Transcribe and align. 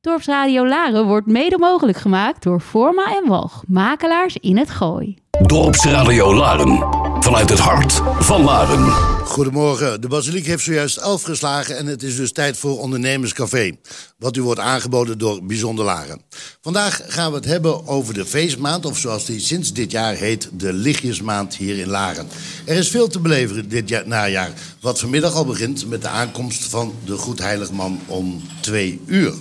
Dorpsradio 0.00 0.66
Laren 0.66 1.06
wordt 1.06 1.26
mede 1.26 1.58
mogelijk 1.58 1.98
gemaakt 1.98 2.42
door 2.42 2.60
Forma 2.60 3.16
en 3.16 3.28
Walg, 3.28 3.62
makelaars 3.66 4.36
in 4.40 4.56
het 4.56 4.70
Gooi. 4.70 5.16
Dorpsradio 5.46 6.34
Laren. 6.34 6.78
Vanuit 7.20 7.50
het 7.50 7.58
hart 7.58 7.92
van 8.18 8.42
Laren. 8.42 8.90
Goedemorgen. 9.26 10.00
De 10.00 10.08
Basiliek 10.08 10.46
heeft 10.46 10.64
zojuist 10.64 10.96
elf 10.96 11.22
geslagen 11.22 11.78
en 11.78 11.86
het 11.86 12.02
is 12.02 12.16
dus 12.16 12.32
tijd 12.32 12.56
voor 12.56 12.78
Ondernemerscafé. 12.78 13.76
Wat 14.18 14.36
u 14.36 14.42
wordt 14.42 14.60
aangeboden 14.60 15.18
door 15.18 15.44
Bijzonder 15.44 15.84
Laren. 15.84 16.22
Vandaag 16.60 17.02
gaan 17.06 17.30
we 17.30 17.36
het 17.36 17.46
hebben 17.46 17.86
over 17.86 18.14
de 18.14 18.26
feestmaand, 18.26 18.84
of 18.84 18.98
zoals 18.98 19.24
die 19.24 19.40
sinds 19.40 19.72
dit 19.72 19.90
jaar 19.90 20.14
heet, 20.14 20.50
de 20.52 20.72
Lichtjesmaand 20.72 21.56
hier 21.56 21.78
in 21.78 21.88
Laren. 21.88 22.28
Er 22.64 22.76
is 22.76 22.90
veel 22.90 23.08
te 23.08 23.20
beleven 23.20 23.68
dit 23.68 23.88
jaar, 23.88 24.08
najaar, 24.08 24.52
wat 24.80 25.00
vanmiddag 25.00 25.34
al 25.34 25.44
begint 25.44 25.88
met 25.88 26.02
de 26.02 26.08
aankomst 26.08 26.64
van 26.64 26.94
de 27.04 27.16
Goedheiligman 27.16 28.00
om 28.06 28.42
twee 28.60 29.00
uur. 29.06 29.34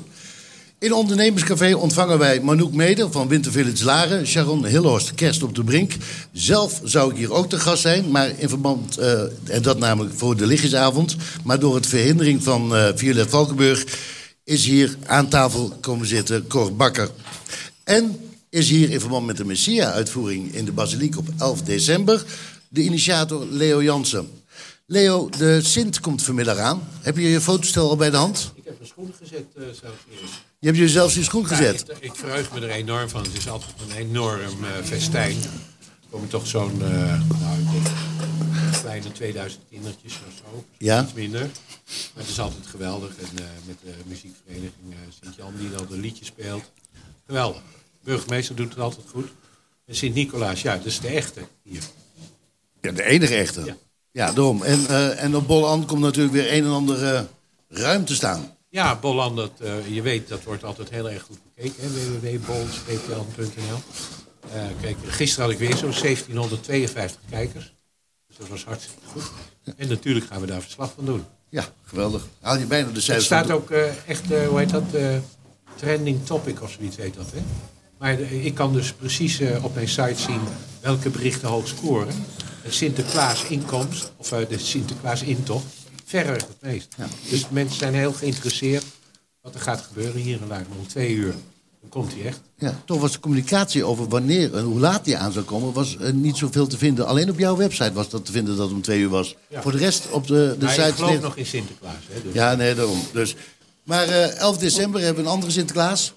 In 0.80 0.94
Ondernemerscafé 0.94 1.76
ontvangen 1.76 2.18
wij 2.18 2.42
Manouk 2.42 2.74
Meder 2.74 3.12
van 3.12 3.28
Winter 3.28 3.52
Village 3.52 3.86
Laren, 3.86 4.28
Sharon 4.28 4.66
Hillhorst, 4.66 5.16
Kerst 5.16 5.44
op 5.44 5.56
de 5.56 5.64
Brink. 5.64 5.94
Zelf 6.32 6.82
zou 6.84 7.12
ik 7.12 7.18
hier 7.18 7.34
ook 7.34 7.50
te 7.50 7.60
gast 7.60 7.82
zijn, 7.82 8.12
maar 8.12 8.40
in 8.40 8.50
verband, 8.50 8.98
eh, 8.98 9.22
en 9.44 9.62
dat 9.62 9.80
namelijk 9.80 10.14
voor 10.16 10.38
de 10.38 10.46
lichtjesavond. 10.46 11.16
Maar 11.44 11.60
door 11.60 11.76
het 11.76 11.88
verhindering 11.88 12.44
van 12.44 12.76
eh 12.76 12.90
Violet 12.96 13.30
Valkenburg 13.30 13.86
is 14.44 14.66
hier 14.66 14.98
aan 15.06 15.28
tafel 15.30 15.78
komen 15.82 16.08
zitten 16.08 16.48
Cor 16.48 16.76
Bakker. 16.76 17.10
En 17.84 18.20
is 18.50 18.70
hier 18.70 18.90
in 18.90 19.00
verband 19.00 19.26
met 19.26 19.38
de 19.38 19.46
Messia-uitvoering 19.46 20.54
in 20.54 20.66
de 20.66 20.72
Basiliek 20.72 21.18
op 21.18 21.28
11 21.38 21.62
december 21.62 22.26
de 22.70 22.82
initiator 22.82 23.46
Leo 23.50 23.84
Jansen. 23.84 24.30
Leo, 24.86 25.30
de 25.38 25.62
Sint 25.62 26.00
komt 26.00 26.24
vanmiddag 26.24 26.58
aan. 26.58 26.88
Heb 27.02 27.18
je 27.18 27.30
je 27.30 27.42
fotostel 27.42 27.90
al 27.90 27.96
bij 27.96 28.10
de 28.10 28.18
hand? 28.18 28.52
Ik 28.56 28.64
heb 28.66 28.76
mijn 28.78 28.90
schoen 28.90 29.14
gezet 29.20 29.46
uh, 29.56 29.64
zelfs 29.64 30.04
eerst. 30.22 30.47
Je 30.60 30.68
hebt 30.68 30.78
je 30.78 30.90
zelfs 30.90 31.14
in 31.14 31.20
je 31.20 31.26
schoen 31.26 31.48
gezet. 31.48 31.84
Ja, 31.88 31.94
ik, 31.94 32.00
ik 32.00 32.16
verheug 32.16 32.54
me 32.54 32.60
er 32.60 32.70
enorm 32.70 33.10
van. 33.10 33.24
Het 33.24 33.38
is 33.38 33.50
altijd 33.50 33.72
een 33.90 33.96
enorm 33.96 34.64
uh, 34.64 34.70
festijn. 34.84 35.36
Er 35.42 36.10
komen 36.10 36.28
toch 36.28 36.48
zo'n, 36.48 36.76
uh, 36.82 36.90
nou, 37.40 37.60
ik 37.60 37.72
denk, 37.72 37.88
kleine 38.82 39.12
2000 39.12 39.62
kindertjes 39.70 40.14
of 40.14 40.34
zo. 40.36 40.66
Ja. 40.78 41.04
Iets 41.04 41.14
minder. 41.14 41.42
Maar 41.42 42.24
het 42.24 42.28
is 42.28 42.40
altijd 42.40 42.68
geweldig. 42.68 43.10
En 43.10 43.42
uh, 43.42 43.46
met 43.66 43.78
de 43.84 43.94
muziekvereniging 44.06 44.96
Sint-Jan 45.22 45.54
die 45.58 45.70
dan 45.70 45.86
de 45.90 45.98
liedjes 45.98 46.28
speelt. 46.28 46.72
Geweldig. 47.26 47.62
De 47.62 48.04
burgemeester 48.04 48.56
doet 48.56 48.70
het 48.70 48.80
altijd 48.80 49.06
goed. 49.10 49.30
En 49.86 49.96
Sint-Nicolaas, 49.96 50.62
ja, 50.62 50.78
dat 50.78 50.86
is 50.86 51.00
de 51.00 51.08
echte 51.08 51.42
hier. 51.64 51.84
Ja, 52.82 52.92
de 52.92 53.04
enige 53.04 53.36
echte. 53.36 53.66
Ja, 53.66 53.78
ja 54.12 54.32
daarom. 54.32 54.64
En, 54.64 54.88
en 55.18 55.36
op 55.36 55.48
Bolland 55.48 55.86
komt 55.86 56.02
natuurlijk 56.02 56.34
weer 56.34 56.54
een 56.54 56.64
en 56.64 56.72
ander 56.72 57.14
uh, 57.14 57.22
ruim 57.68 58.06
te 58.06 58.16
staan. 58.16 58.57
Ja, 58.78 58.96
Bolland, 58.96 59.36
dat, 59.36 59.52
uh, 59.62 59.96
je 59.96 60.02
weet, 60.02 60.28
dat 60.28 60.44
wordt 60.44 60.64
altijd 60.64 60.90
heel 60.90 61.10
erg 61.10 61.22
goed 61.22 61.40
bekeken. 61.44 61.94
www.bols.nl 61.94 63.80
Kijk, 64.82 64.98
gisteren 65.06 65.46
had 65.46 65.54
ik 65.54 65.60
weer 65.60 65.78
zo'n 65.78 65.94
1752 66.02 67.20
kijkers. 67.30 67.74
Dus 68.28 68.38
dat 68.38 68.48
was 68.48 68.66
hartstikke 68.66 69.02
goed. 69.12 69.24
En 69.78 69.88
natuurlijk 69.88 70.26
gaan 70.26 70.42
we 70.42 70.48
daar 70.48 70.62
verslag 70.62 70.92
van 70.96 71.06
doen. 71.06 71.26
Ja, 71.50 71.66
geweldig. 71.84 72.28
Haal 72.42 72.58
je 72.58 72.66
bijna 72.66 72.92
de 72.92 73.02
cijfers. 73.02 73.30
Het 73.30 73.40
staat 73.46 73.52
ook 73.58 73.72
echt, 74.08 74.26
hoe 74.48 74.60
heet 74.60 74.70
dat, 74.70 74.84
trending 75.76 76.26
topic 76.26 76.62
of 76.62 76.72
zoiets 76.72 76.98
heet 76.98 77.16
dat, 77.16 77.32
hè? 77.32 77.40
Maar 77.98 78.20
ik 78.20 78.54
kan 78.54 78.74
dus 78.74 78.94
precies 78.94 79.42
op 79.62 79.76
mijn 79.76 79.90
site 79.90 80.22
zien 80.22 80.42
welke 80.82 81.10
berichten 81.10 81.48
hoog 81.48 81.68
scoren. 81.68 82.26
De 82.64 82.72
Sinterklaas 82.72 83.44
inkomst, 83.44 84.12
of 84.18 84.30
de 84.30 84.58
Sinterklaas 84.58 85.22
intocht, 85.22 85.66
verreweg 86.08 86.48
het 86.48 86.62
meest. 86.62 86.94
Ja. 86.98 87.08
Dus 87.30 87.50
mensen 87.50 87.78
zijn 87.78 87.94
heel 87.94 88.14
geïnteresseerd 88.14 88.86
wat 89.42 89.54
er 89.54 89.62
gaat 89.62 89.82
gebeuren 89.82 90.22
hier 90.22 90.42
in 90.42 90.48
Luik. 90.48 90.66
Om 90.80 90.88
twee 90.88 91.14
uur, 91.14 91.34
dan 91.82 91.90
komt 91.90 92.14
hij 92.14 92.26
echt. 92.26 92.42
Ja, 92.58 92.82
toch 92.86 93.02
was 93.02 93.12
de 93.12 93.20
communicatie 93.20 93.84
over 93.84 94.08
wanneer 94.08 94.56
en 94.56 94.64
hoe 94.64 94.80
laat 94.80 95.06
hij 95.06 95.18
aan 95.18 95.32
zou 95.32 95.46
komen, 95.46 95.74
was 95.74 95.98
uh, 96.02 96.12
niet 96.12 96.38
zoveel 96.38 96.68
te 96.68 96.78
vinden. 96.78 97.08
Alleen 97.08 97.30
op 97.30 97.40
jouw 97.40 97.56
website 97.56 97.94
was 97.94 98.10
dat 98.10 98.26
te 98.26 98.32
vinden 98.32 98.58
dat 98.58 98.66
het 98.66 98.76
om 98.76 98.82
twee 98.82 99.00
uur 99.00 99.10
was. 99.10 99.36
Ja. 99.48 99.62
Voor 99.62 99.72
de 99.72 99.78
rest 99.78 100.10
op 100.10 100.28
de, 100.28 100.56
de 100.60 100.66
maar 100.66 100.74
site... 100.74 100.88
ik 100.88 100.94
geloof 100.94 101.22
nog 101.22 101.36
in 101.36 101.46
Sinterklaas. 101.46 102.02
Hè, 102.12 102.22
dus. 102.22 102.34
Ja, 102.34 102.56
nee, 102.56 102.76
daarom. 102.76 103.00
Dus. 103.14 103.36
Maar 103.84 104.08
11 104.08 104.58
december 104.58 105.02
hebben 105.02 105.24
we 105.24 105.30
een 105.30 105.36
andere 105.36 105.52
Sinterklaas. 105.52 106.14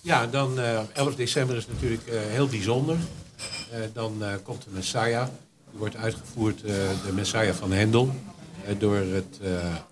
Ja, 0.00 0.26
dan 0.26 0.58
uh, 0.58 0.80
11 0.92 1.14
december 1.14 1.56
is 1.56 1.66
natuurlijk 1.66 2.02
uh, 2.06 2.14
heel 2.20 2.46
bijzonder. 2.46 2.96
Uh, 2.96 3.78
dan 3.92 4.22
komt 4.42 4.62
de 4.64 4.70
Messiah. 4.70 5.26
Die 5.70 5.78
wordt 5.78 5.96
uitgevoerd, 5.96 6.60
de 6.60 7.12
Messiah 7.14 7.54
van 7.54 7.72
Hendel, 7.72 8.14
door 8.78 8.96
het 8.96 9.38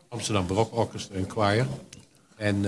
Amsterdam 0.09 0.47
Barok 0.47 0.77
Orchestra 0.77 1.15
en 1.15 1.31
Choir. 1.31 1.67
En 2.37 2.65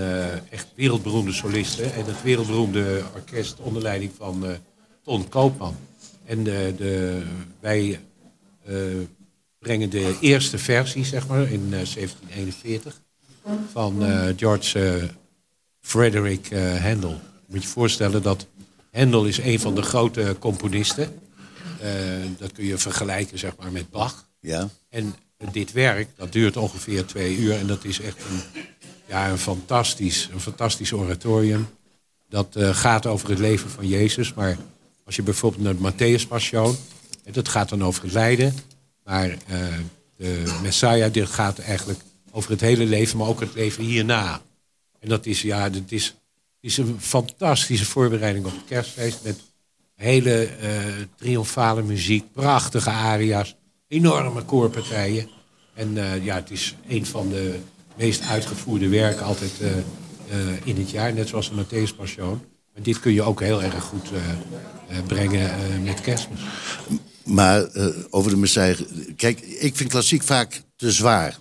echt 0.49 0.67
wereldberoemde 0.75 1.31
solisten. 1.33 1.93
En 1.93 2.05
het 2.05 2.21
wereldberoemde 2.21 3.01
orkest 3.13 3.59
onder 3.59 3.81
leiding 3.81 4.11
van 4.17 4.45
Ton 5.03 5.29
Koopman. 5.29 5.75
En 6.25 6.43
de, 6.43 7.21
wij 7.59 7.99
brengen 9.59 9.89
de 9.89 10.17
eerste 10.19 10.57
versie, 10.57 11.05
zeg 11.05 11.27
maar, 11.27 11.51
in 11.51 11.69
1741 11.69 13.01
van 13.71 14.03
George 14.37 15.09
Frederick 15.81 16.49
Handel 16.81 17.19
moet 17.53 17.63
je 17.63 17.67
voorstellen 17.67 18.21
dat 18.21 18.47
Handel 18.91 19.25
is 19.25 19.37
een 19.37 19.59
van 19.59 19.75
de 19.75 19.81
grote 19.81 20.35
componisten. 20.39 21.19
Uh, 21.83 21.89
dat 22.37 22.51
kun 22.51 22.65
je 22.65 22.77
vergelijken 22.77 23.39
zeg 23.39 23.55
maar, 23.57 23.71
met 23.71 23.89
Bach. 23.89 24.27
Ja. 24.39 24.69
En 24.89 25.15
dit 25.51 25.71
werk, 25.71 26.09
dat 26.15 26.31
duurt 26.31 26.57
ongeveer 26.57 27.05
twee 27.05 27.37
uur. 27.37 27.57
En 27.57 27.67
dat 27.67 27.83
is 27.83 27.99
echt 27.99 28.17
een, 28.29 28.63
ja, 29.07 29.29
een, 29.29 29.37
fantastisch, 29.37 30.29
een 30.33 30.39
fantastisch 30.39 30.93
oratorium. 30.93 31.67
Dat 32.29 32.55
uh, 32.57 32.75
gaat 32.75 33.05
over 33.05 33.29
het 33.29 33.39
leven 33.39 33.69
van 33.69 33.87
Jezus. 33.87 34.33
Maar 34.33 34.57
als 35.05 35.15
je 35.15 35.23
bijvoorbeeld 35.23 35.63
naar 35.63 35.75
de 35.75 35.91
Matthäus 35.91 36.27
Passion... 36.27 36.75
dat 37.31 37.49
gaat 37.49 37.69
dan 37.69 37.83
over 37.83 38.03
het 38.03 38.13
lijden. 38.13 38.53
Maar 39.03 39.29
uh, 39.29 39.37
de 40.17 40.59
Messiah, 40.61 41.13
dit 41.13 41.27
gaat 41.27 41.59
eigenlijk 41.59 41.99
over 42.31 42.51
het 42.51 42.61
hele 42.61 42.85
leven... 42.85 43.17
maar 43.17 43.27
ook 43.27 43.39
het 43.39 43.53
leven 43.53 43.83
hierna. 43.83 44.41
En 44.99 45.09
dat 45.09 45.25
is, 45.25 45.41
ja, 45.41 45.69
dat 45.69 45.91
is 45.91 46.15
is 46.63 46.77
een 46.77 46.97
fantastische 46.99 47.85
voorbereiding 47.85 48.45
op 48.45 48.51
het 48.51 48.65
kerstfeest. 48.65 49.23
Met 49.23 49.39
hele 49.95 50.49
uh, 50.61 50.69
triomfale 51.15 51.81
muziek, 51.81 52.31
prachtige 52.31 52.89
aria's, 52.89 53.55
enorme 53.93 54.41
koorpartijen. 54.41 55.27
En 55.73 55.95
uh, 55.95 56.25
ja, 56.25 56.35
het 56.35 56.51
is 56.51 56.75
een 56.87 57.05
van 57.05 57.29
de 57.29 57.59
meest 57.97 58.21
uitgevoerde 58.21 58.87
werken 58.87 59.25
altijd 59.25 59.51
uh, 59.61 59.69
in 60.63 60.75
het 60.75 60.89
jaar. 60.89 61.13
Net 61.13 61.27
zoals 61.27 61.49
de 61.49 61.63
Matthäus 61.63 61.95
Passion. 61.95 62.41
Maar 62.73 62.83
dit 62.83 62.99
kun 62.99 63.13
je 63.13 63.21
ook 63.21 63.39
heel 63.41 63.63
erg 63.63 63.83
goed 63.83 64.09
brengen 65.07 65.51
met 65.83 66.01
kerstmis. 66.01 66.39
Maar 67.23 67.67
over 68.09 68.31
de 68.31 68.37
Messiah... 68.37 68.77
Kijk, 69.15 69.39
ik 69.39 69.75
vind 69.75 69.89
klassiek 69.89 70.23
vaak 70.23 70.61
te 70.75 70.91
zwaar. 70.91 71.39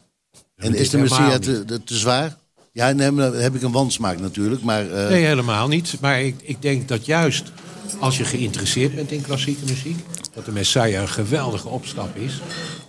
En 0.56 0.74
is 0.74 0.90
de 0.90 0.98
Messiah 0.98 1.34
te, 1.34 1.64
te, 1.64 1.84
te 1.84 1.96
zwaar? 1.96 2.36
Ja, 2.72 2.90
nee, 2.90 3.14
dan 3.14 3.34
heb 3.34 3.54
ik 3.54 3.62
een 3.62 3.72
wansmaak 3.72 4.20
natuurlijk. 4.20 4.62
Maar, 4.62 4.86
uh... 4.86 5.08
Nee, 5.08 5.24
helemaal 5.24 5.68
niet. 5.68 5.96
Maar 6.00 6.22
ik, 6.22 6.34
ik 6.42 6.62
denk 6.62 6.88
dat 6.88 7.06
juist 7.06 7.52
als 7.98 8.16
je 8.16 8.24
geïnteresseerd 8.24 8.94
bent 8.94 9.10
in 9.10 9.22
klassieke 9.22 9.64
muziek... 9.66 9.98
dat 10.34 10.44
de 10.44 10.52
Messiah 10.52 11.00
een 11.00 11.08
geweldige 11.08 11.68
opstap 11.68 12.16
is. 12.16 12.40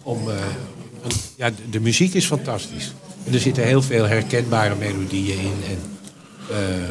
Om, 0.04 0.28
uh, 0.28 0.34
een, 1.04 1.12
ja, 1.38 1.50
de, 1.50 1.70
de, 1.70 1.80
muziek 1.80 2.14
is 2.14 2.26
fantastisch. 2.26 2.94
En 3.26 3.34
er 3.34 3.40
zitten 3.40 3.64
heel 3.64 3.82
veel 3.82 4.06
herkenbare 4.06 4.76
melodieën 4.76 5.40
in. 5.40 5.64
En, 5.70 5.80
uh, 6.52 6.90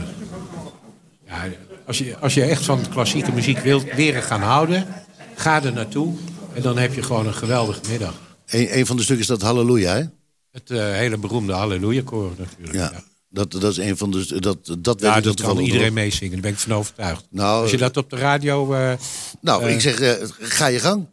ja, 1.27 1.45
als, 1.87 1.99
je, 1.99 2.19
als 2.19 2.35
je 2.35 2.43
echt 2.43 2.65
van 2.65 2.89
klassieke 2.89 3.33
muziek 3.33 3.59
wilt 3.59 3.95
leren 3.95 4.23
gaan 4.23 4.43
houden... 4.43 4.87
ga 5.35 5.63
er 5.63 5.73
naartoe 5.73 6.15
en 6.55 6.63
dan 6.63 6.79
heb 6.79 6.95
je 6.95 7.03
gewoon 7.03 7.27
een 7.27 7.35
geweldige 7.35 7.81
middag. 7.89 8.15
Een, 8.47 8.79
een 8.79 8.87
van 8.87 8.97
de 8.97 9.03
stukken 9.03 9.25
is 9.25 9.31
dat 9.31 9.43
Halleluja, 9.43 9.95
hè? 9.95 10.05
Het 10.53 10.71
uh, 10.71 10.93
hele 10.93 11.17
beroemde 11.19 11.53
Halleluja-koor 11.53 12.33
natuurlijk. 12.39 12.75
Ja. 12.75 12.91
ja. 12.93 13.03
Dat, 13.33 13.51
dat 13.51 13.71
is 13.71 13.77
een 13.77 13.97
van 13.97 14.11
de. 14.11 14.41
Dat, 14.41 14.77
dat, 14.79 15.01
ja, 15.01 15.21
dat 15.21 15.41
kan 15.41 15.59
iedereen 15.59 15.93
meezingen, 15.93 16.33
daar 16.33 16.41
ben 16.41 16.51
ik 16.51 16.59
van 16.59 16.75
overtuigd. 16.75 17.27
Nou, 17.31 17.63
Als 17.63 17.71
je 17.71 17.77
dat 17.77 17.97
op 17.97 18.11
de 18.11 18.17
radio. 18.17 18.75
Uh, 18.75 18.93
nou, 19.41 19.65
uh, 19.65 19.75
ik 19.75 19.81
zeg, 19.81 20.01
uh, 20.01 20.13
ga 20.39 20.67
je 20.67 20.79
gang. 20.79 21.07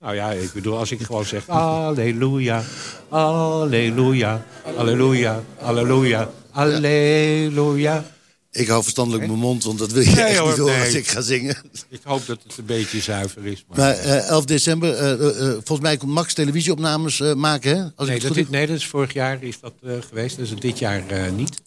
Nou 0.00 0.14
ja, 0.14 0.30
ik 0.30 0.52
bedoel, 0.52 0.78
als 0.78 0.90
ik 0.90 1.00
gewoon 1.00 1.24
zeg. 1.24 1.46
Halleluja, 1.46 2.62
Halleluja, 3.08 4.44
Halleluja, 4.76 5.42
Halleluja, 5.58 6.30
Halleluja. 6.50 8.04
Ik 8.52 8.68
hou 8.68 8.82
verstandelijk 8.82 9.26
mijn 9.26 9.38
mond, 9.38 9.64
want 9.64 9.78
dat 9.78 9.92
wil 9.92 10.02
je 10.02 10.10
nee, 10.10 10.24
echt 10.24 10.38
hoor, 10.38 10.48
niet 10.48 10.58
horen 10.58 10.74
nee. 10.74 10.84
als 10.84 10.94
ik 10.94 11.08
ga 11.08 11.20
zingen. 11.20 11.56
Ik 11.88 12.00
hoop 12.02 12.26
dat 12.26 12.38
het 12.42 12.58
een 12.58 12.64
beetje 12.64 13.00
zuiver 13.00 13.46
is. 13.46 13.64
Maar, 13.68 13.78
maar 13.78 14.06
uh, 14.06 14.28
11 14.28 14.44
december, 14.44 15.02
uh, 15.02 15.40
uh, 15.40 15.50
volgens 15.52 15.80
mij 15.80 15.96
komt 15.96 16.12
Max 16.12 16.34
televisieopnames 16.34 17.18
maken, 17.36 17.76
hè? 17.76 17.82
Als 17.96 18.08
nee, 18.08 18.16
ik 18.16 18.22
dat 18.22 18.36
is, 18.36 18.48
nee, 18.48 18.66
dat 18.66 18.76
is 18.76 18.86
vorig 18.86 19.12
jaar 19.12 19.42
is 19.42 19.60
dat 19.60 19.72
geweest. 20.08 20.38
Is 20.38 20.54
dit 20.54 20.78
jaar 20.78 21.02
niet. 21.36 21.62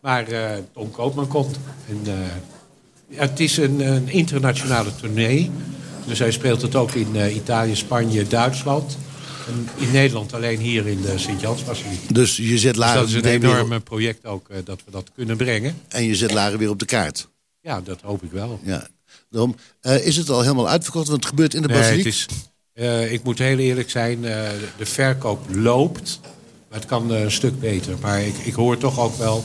Maar 0.00 0.26
Tom 0.72 0.90
Koopman 0.90 1.28
komt. 1.28 1.56
En, 1.88 2.30
het 3.14 3.40
is 3.40 3.56
een, 3.56 3.80
een, 3.80 4.08
internationale 4.08 4.96
tournee. 4.96 5.50
Dus 6.06 6.18
hij 6.18 6.30
speelt 6.30 6.62
het 6.62 6.74
ook 6.74 6.92
in 6.92 7.34
Italië, 7.36 7.76
Spanje, 7.76 8.26
Duitsland. 8.26 8.98
In 9.76 9.90
Nederland 9.90 10.32
alleen 10.34 10.58
hier 10.58 10.86
in 10.86 11.00
de 11.02 11.18
Sint-Jansbasiliek. 11.18 12.14
Dus 12.14 12.36
je 12.36 12.58
zet 12.58 12.74
Dus 12.74 12.82
Laren 12.84 13.00
dat 13.00 13.08
is 13.08 13.14
een 13.14 13.22
weer 13.22 13.32
enorm 13.32 13.82
project 13.82 14.26
ook 14.26 14.48
eh, 14.48 14.56
dat 14.64 14.80
we 14.84 14.90
dat 14.90 15.10
kunnen 15.14 15.36
brengen. 15.36 15.74
en 15.88 16.04
je 16.04 16.14
zet 16.16 16.32
Laren 16.32 16.58
weer 16.58 16.70
op 16.70 16.78
de 16.78 16.84
kaart. 16.84 17.28
Ja, 17.60 17.80
dat 17.80 18.00
hoop 18.02 18.22
ik 18.22 18.30
wel. 18.30 18.60
Ja. 18.62 18.88
Daarom, 19.30 19.56
eh, 19.80 20.06
is 20.06 20.16
het 20.16 20.30
al 20.30 20.42
helemaal 20.42 20.68
uitverkocht? 20.68 21.08
Want 21.08 21.20
het 21.20 21.28
gebeurt 21.30 21.54
in 21.54 21.62
de 21.62 21.68
Nee, 21.68 21.78
basiliek. 21.78 22.04
het 22.04 22.14
is, 22.14 22.26
eh, 22.72 23.12
ik 23.12 23.22
moet 23.24 23.38
heel 23.38 23.58
eerlijk 23.58 23.90
zijn, 23.90 24.24
eh, 24.24 24.48
de 24.76 24.86
verkoop 24.86 25.46
loopt. 25.54 26.20
Maar 26.68 26.78
het 26.78 26.88
kan 26.88 27.12
eh, 27.14 27.20
een 27.22 27.30
stuk 27.30 27.60
beter. 27.60 27.94
Maar 28.00 28.22
ik, 28.22 28.34
ik 28.36 28.54
hoor 28.54 28.78
toch 28.78 29.00
ook 29.00 29.16
wel 29.16 29.44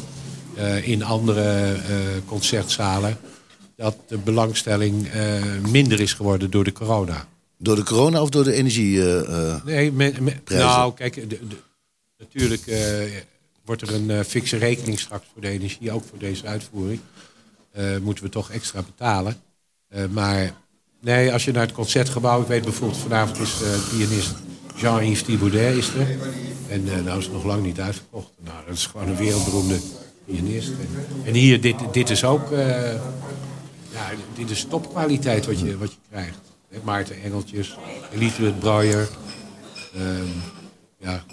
eh, 0.55 0.87
in 0.87 1.03
andere 1.03 1.41
eh, 1.73 1.95
concertzalen... 2.25 3.17
dat 3.75 3.95
de 4.07 4.17
belangstelling 4.17 5.07
eh, 5.07 5.41
minder 5.69 5.99
is 5.99 6.13
geworden 6.13 6.51
door 6.51 6.63
de 6.63 6.71
corona. 6.71 7.27
Door 7.63 7.75
de 7.75 7.83
corona 7.83 8.21
of 8.21 8.29
door 8.29 8.43
de 8.43 8.53
energie? 8.53 9.01
eh, 9.01 9.51
eh, 9.53 9.63
Nee, 9.65 9.91
me- 9.91 10.13
me- 10.19 10.35
Prijzen. 10.43 10.67
nou, 10.67 10.93
kijk, 10.93 11.13
de, 11.15 11.27
de- 11.27 11.57
natuurlijk 12.17 12.67
eh, 12.67 12.79
wordt 13.65 13.81
er 13.81 13.93
een 13.93 14.09
eh, 14.09 14.19
fikse 14.23 14.57
rekening 14.57 14.99
straks 14.99 15.25
voor 15.33 15.41
de 15.41 15.47
energie, 15.47 15.91
ook 15.91 16.03
voor 16.09 16.17
deze 16.17 16.45
uitvoering. 16.45 16.99
Moeten 18.01 18.23
we 18.23 18.29
toch 18.29 18.51
extra 18.51 18.81
betalen. 18.81 19.35
Maar 20.11 20.53
nee, 21.01 21.33
als 21.33 21.45
je 21.45 21.51
naar 21.51 21.61
het 21.65 21.71
concertgebouw, 21.71 22.41
ik 22.41 22.47
weet 22.47 22.63
bijvoorbeeld 22.63 22.99
vanavond 23.01 23.39
is 23.39 23.53
pianist 23.89 24.33
Jean-Yves 24.75 25.21
Thibaudet 25.23 25.77
is 25.77 25.87
er. 25.89 26.07
En 26.69 26.83
nou 26.83 27.17
is 27.19 27.23
het 27.25 27.33
nog 27.33 27.43
lang 27.43 27.63
niet 27.63 27.79
uitverkocht. 27.79 28.29
Nou, 28.43 28.57
dat 28.67 28.75
is 28.75 28.85
gewoon 28.85 29.07
een 29.07 29.15
wereldberoemde 29.15 29.79
pianist. 30.25 30.71
En, 31.25 31.33
hier, 31.33 31.61
dit, 31.61 31.75
dit 31.91 32.09
is 32.09 32.23
ook, 32.23 32.49
ja, 33.91 34.09
dit 34.35 34.49
is 34.49 34.65
topkwaliteit 34.69 35.45
wat 35.45 35.59
je, 35.59 35.77
wat 35.77 35.91
je 35.91 35.97
krijgt. 36.09 36.37
Maarten 36.83 37.21
Engeltjes, 37.23 37.77
Elisabeth 38.13 38.59
Breuer. 38.59 39.09
Ehm, 39.95 40.27
ja. 40.97 41.23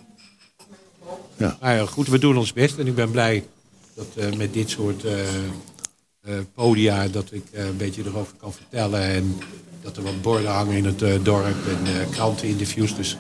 Ja. 1.37 1.59
Ja, 1.61 1.87
goed, 1.87 2.09
we 2.09 2.19
doen 2.19 2.37
ons 2.37 2.53
best. 2.53 2.79
En 2.79 2.87
ik 2.87 2.95
ben 2.95 3.11
blij 3.11 3.47
dat 3.95 4.07
eh, 4.17 4.33
met 4.33 4.53
dit 4.53 4.71
soort 4.71 5.05
eh, 5.05 6.39
podia... 6.55 7.09
dat 7.09 7.33
ik 7.33 7.45
een 7.53 7.77
beetje 7.77 8.03
erover 8.05 8.35
kan 8.37 8.53
vertellen. 8.53 9.03
En 9.03 9.39
dat 9.83 9.97
er 9.97 10.03
wat 10.03 10.23
borden 10.23 10.51
hangen 10.51 10.77
in 10.77 10.85
het 10.85 11.25
dorp 11.25 11.45
en 11.47 12.11
kranteninterviews. 12.11 12.97
Dus 12.97 13.17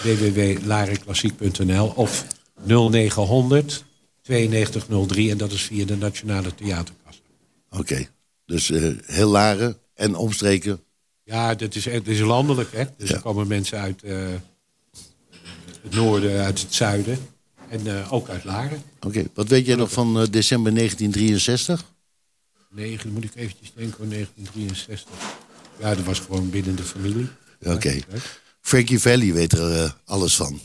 www.lareklassiek.nl 0.03 1.87
of 1.87 2.27
0900 2.65 3.85
9203 4.27 5.31
en 5.31 5.37
dat 5.37 5.53
is 5.53 5.63
via 5.63 5.85
de 5.85 5.97
Nationale 5.97 6.55
Theaterkassa. 6.55 7.21
Oké. 7.71 8.07
Dus 8.47 8.71
eh, 8.71 8.91
heel 9.07 9.29
Laren 9.31 9.77
en 9.95 10.15
omstreken. 10.15 10.81
Ja, 11.25 11.55
dat 11.55 11.75
is, 11.75 11.85
het 11.85 12.09
is 12.09 12.21
landelijk, 12.21 12.73
hè. 12.73 12.85
Dus 12.97 13.09
Ja. 13.09 13.15
er 13.15 13.21
komen 13.21 13.47
mensen 13.47 13.79
uit 13.79 14.03
eh, 14.03 14.19
het 15.83 15.95
noorden, 15.95 16.45
uit 16.45 16.61
het 16.61 16.75
zuiden. 16.75 17.19
En 17.69 18.07
ook 18.11 18.29
uit 18.29 18.45
Laren. 18.45 18.83
Oké. 19.01 19.25
Wat 19.35 19.49
weet 19.49 19.67
jij 19.67 19.77
nog 19.77 19.93
van 19.93 20.27
december 20.31 20.75
1963? 20.75 21.85
Nee, 22.75 22.99
dan 23.03 23.13
moet 23.13 23.25
ik 23.25 23.35
eventjes 23.35 23.73
denken 23.75 24.03
aan 24.03 24.09
1963. 24.09 25.15
Ja, 25.79 25.95
dat 25.95 26.05
was 26.05 26.19
gewoon 26.19 26.51
binnen 26.51 26.77
de 26.77 26.83
familie. 26.83 27.29
Oké. 27.63 28.01
Frankie 28.61 29.01
Valli 29.01 29.33
weet 29.33 29.53
er 29.53 29.83
eh, 29.83 29.91
alles 30.05 30.37
van. 30.37 30.61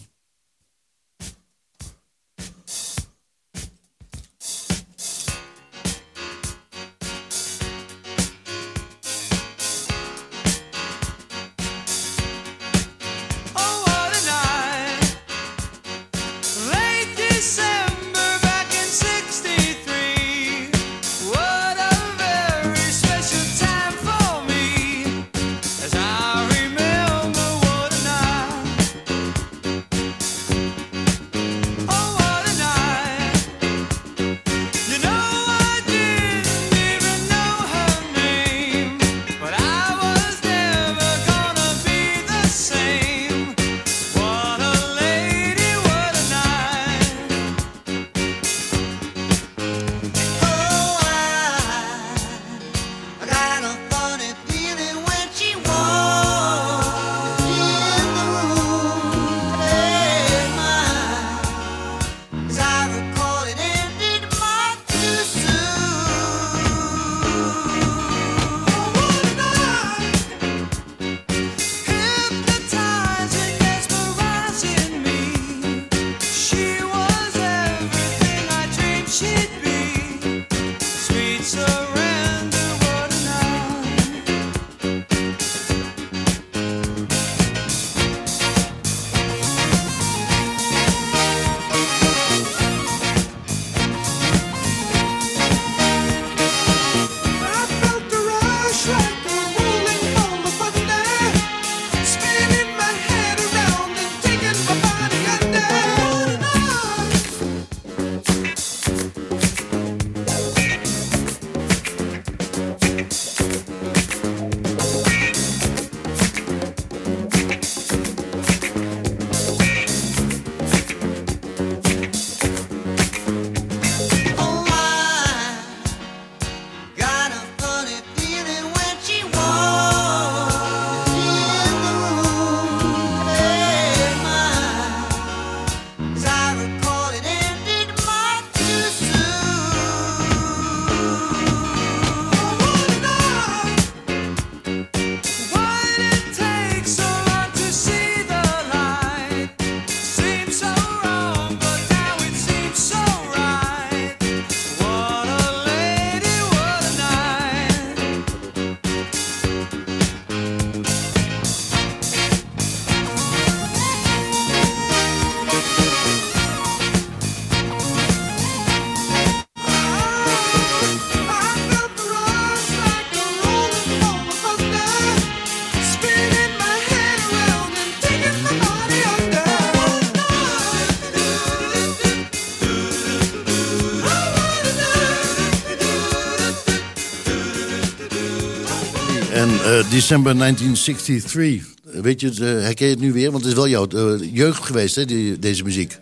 December 189.89 190.37
1963. 190.37 191.75
Weet 192.01 192.19
je, 192.21 192.27
het, 192.27 192.39
eh, 192.39 192.47
herken 192.47 192.85
je 192.85 192.91
het 192.91 193.01
nu 193.01 193.13
weer? 193.13 193.31
Want 193.31 193.43
het 193.43 193.51
is 193.51 193.57
wel 193.57 193.67
jouw 193.67 193.87
eh, 193.87 194.33
jeugd 194.33 194.63
geweest, 194.65 194.95
hè, 194.95 195.05
die, 195.05 195.39
deze 195.39 195.63
muziek. 195.63 195.99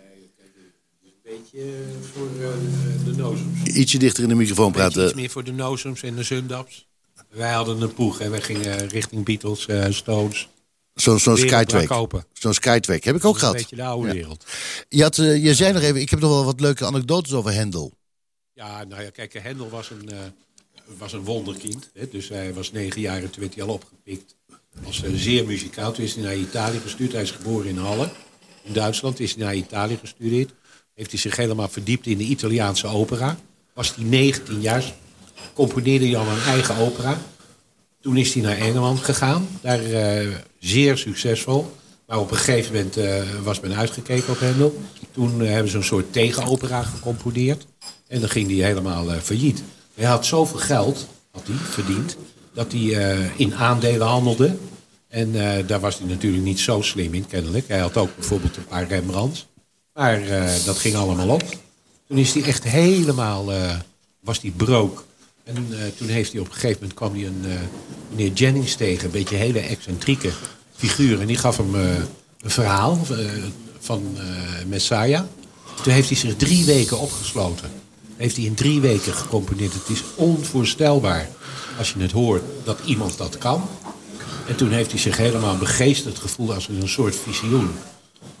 beetje 1.22 1.72
voor 2.12 2.28
eh, 2.40 3.04
de 3.04 3.12
nozums. 3.16 3.62
Ietsje 3.64 3.98
dichter 3.98 4.22
in 4.22 4.28
de 4.28 4.34
microfoon 4.34 4.72
Beetje 4.72 4.86
iets 4.86 4.94
praten. 4.96 5.16
meer 5.16 5.30
voor 5.30 5.44
de 5.44 5.52
nozums 5.52 6.02
en 6.02 6.14
de 6.14 6.22
zundaps. 6.22 6.86
Wij 7.30 7.52
hadden 7.52 7.80
een 7.80 7.94
poeg 7.94 8.20
en 8.20 8.30
wij 8.30 8.40
gingen 8.40 8.88
richting 8.88 9.24
Beatles, 9.24 9.66
eh, 9.66 9.86
Stones. 9.90 10.48
Zo'n 10.94 11.18
Wereldbraak 11.24 11.82
Skytrack. 11.82 12.24
Zo'n 12.32 12.54
Skytrack. 12.54 13.04
Heb 13.04 13.16
ik 13.16 13.24
ook 13.24 13.34
Een 13.34 13.38
gehad. 13.40 13.54
beetje 13.56 13.76
de 13.76 13.82
oude 13.82 14.06
Ja. 14.08 14.14
wereld. 14.14 14.44
Je, 14.88 15.02
had, 15.02 15.18
eh, 15.18 15.44
je 15.44 15.54
zei 15.54 15.72
nog 15.72 15.82
even, 15.82 16.00
ik 16.00 16.10
heb 16.10 16.20
nog 16.20 16.30
wel 16.30 16.44
wat 16.44 16.60
leuke 16.60 16.86
anekdotes 16.86 17.32
over 17.32 17.52
Hendel. 17.52 17.92
Ja, 18.52 18.84
nou 18.84 19.02
ja, 19.02 19.10
kijk, 19.10 19.32
Hendel 19.42 19.68
was 19.68 19.90
een, 19.90 20.08
eh, 20.10 20.18
was 20.98 21.12
een 21.12 21.24
wonderkind. 21.24 21.90
Hè? 21.94 22.08
Dus 22.08 22.28
hij 22.28 22.54
was 22.54 22.72
negen 22.72 23.00
jaar 23.00 23.22
en 23.22 23.30
toen 23.30 23.40
werd 23.40 23.54
hij 23.54 23.64
al 23.64 23.72
opgepikt. 23.74 24.36
Als 24.84 25.02
eh, 25.02 25.10
zeer 25.14 25.46
muzikaal. 25.46 25.92
Toen 25.92 26.04
is 26.04 26.14
hij 26.14 26.24
naar 26.24 26.36
Italië 26.36 26.78
gestuurd. 26.78 27.12
Hij 27.12 27.22
is 27.22 27.30
geboren 27.30 27.68
in 27.68 27.76
Halle, 27.76 28.08
in 28.62 28.72
Duitsland. 28.72 29.20
Is 29.20 29.34
hij 29.34 29.44
naar 29.44 29.54
Italië 29.54 29.96
gestudeerd. 29.96 30.52
Heeft 30.94 31.10
hij 31.10 31.20
zich 31.20 31.36
helemaal 31.36 31.68
verdiept 31.68 32.06
in 32.06 32.18
de 32.18 32.24
Italiaanse 32.24 32.86
opera. 32.86 33.38
Was 33.74 33.94
hij 33.94 34.04
19 34.04 34.60
jaar, 34.60 34.94
componeerde 35.54 36.06
hij 36.06 36.16
al 36.16 36.26
een 36.26 36.42
eigen 36.42 36.76
opera. 36.76 37.20
Toen 38.00 38.16
is 38.16 38.34
hij 38.34 38.42
naar 38.42 38.56
Engeland 38.56 38.98
gegaan. 38.98 39.48
Daar 39.60 39.84
eh, 39.84 40.28
zeer 40.58 40.96
succesvol. 40.98 41.74
Maar 42.06 42.18
op 42.18 42.30
een 42.30 42.36
gegeven 42.36 42.74
moment 42.74 42.96
eh, 42.96 43.22
was 43.42 43.60
men 43.60 43.76
uitgekeken 43.76 44.32
op 44.32 44.40
Hendel. 44.40 44.80
Toen 45.12 45.40
hebben 45.40 45.70
ze 45.70 45.76
een 45.76 45.84
soort 45.84 46.12
tegenopera 46.12 46.82
gecomponeerd. 46.82 47.66
En 48.06 48.20
dan 48.20 48.28
ging 48.28 48.46
hij 48.46 48.66
helemaal 48.66 49.08
failliet. 49.10 49.62
Hij 49.96 50.06
had 50.06 50.26
zoveel 50.26 50.58
geld, 50.58 51.06
had 51.30 51.46
hij 51.46 51.56
verdiend, 51.56 52.16
dat 52.52 52.72
hij 52.72 52.96
eh, 52.96 53.40
in 53.40 53.54
aandelen 53.54 54.06
handelde. 54.06 54.56
En 55.08 55.56
eh, 55.56 55.66
daar 55.66 55.80
was 55.80 55.98
hij 55.98 56.08
natuurlijk 56.08 56.42
niet 56.42 56.60
zo 56.60 56.82
slim 56.82 57.14
in, 57.14 57.26
kennelijk. 57.26 57.68
Hij 57.68 57.78
had 57.78 57.96
ook 57.96 58.16
bijvoorbeeld 58.16 58.56
een 58.56 58.66
paar 58.66 58.86
Rembrandts. 58.88 59.46
Maar 59.94 60.22
eh, 60.22 60.64
dat 60.64 60.78
ging 60.78 60.94
allemaal 60.94 61.28
op. 61.28 61.42
Toen 62.08 62.18
is 62.18 62.34
hij 62.34 62.42
echt 62.42 62.64
helemaal, 62.64 63.52
was 64.20 64.40
hij 64.40 64.52
broke. 64.56 65.02
En 65.44 65.68
toen 65.96 66.08
heeft 66.08 66.32
hij 66.32 66.40
op 66.40 66.46
een 66.46 66.52
gegeven 66.52 66.78
moment 66.80 66.94
kwam 66.94 67.14
hij 67.14 67.26
een 67.26 67.44
meneer 68.10 68.32
Jennings 68.32 68.74
tegen, 68.74 69.04
een 69.04 69.10
beetje 69.10 69.36
hele 69.36 69.60
excentrieke 69.60 70.30
figuur. 70.76 71.20
En 71.20 71.26
die 71.26 71.36
gaf 71.36 71.56
hem 71.56 71.74
een 71.74 72.50
verhaal 72.50 72.98
van 73.78 74.16
Messiah. 74.66 75.22
Toen 75.82 75.92
heeft 75.92 76.08
hij 76.08 76.18
zich 76.18 76.36
drie 76.36 76.64
weken 76.64 76.98
opgesloten. 76.98 77.70
Heeft 78.16 78.36
hij 78.36 78.44
in 78.44 78.54
drie 78.54 78.80
weken 78.80 79.12
gecomponeerd. 79.12 79.72
Het 79.72 79.88
is 79.88 80.02
onvoorstelbaar 80.14 81.28
als 81.78 81.92
je 81.92 82.00
het 82.00 82.12
hoort 82.12 82.42
dat 82.64 82.78
iemand 82.84 83.18
dat 83.18 83.38
kan. 83.38 83.68
En 84.46 84.56
toen 84.56 84.70
heeft 84.70 84.90
hij 84.90 85.00
zich 85.00 85.16
helemaal 85.16 85.56
begeesterd 85.56 86.18
gevoeld 86.18 86.50
als 86.50 86.68
een 86.68 86.88
soort 86.88 87.16
visioen. 87.16 87.70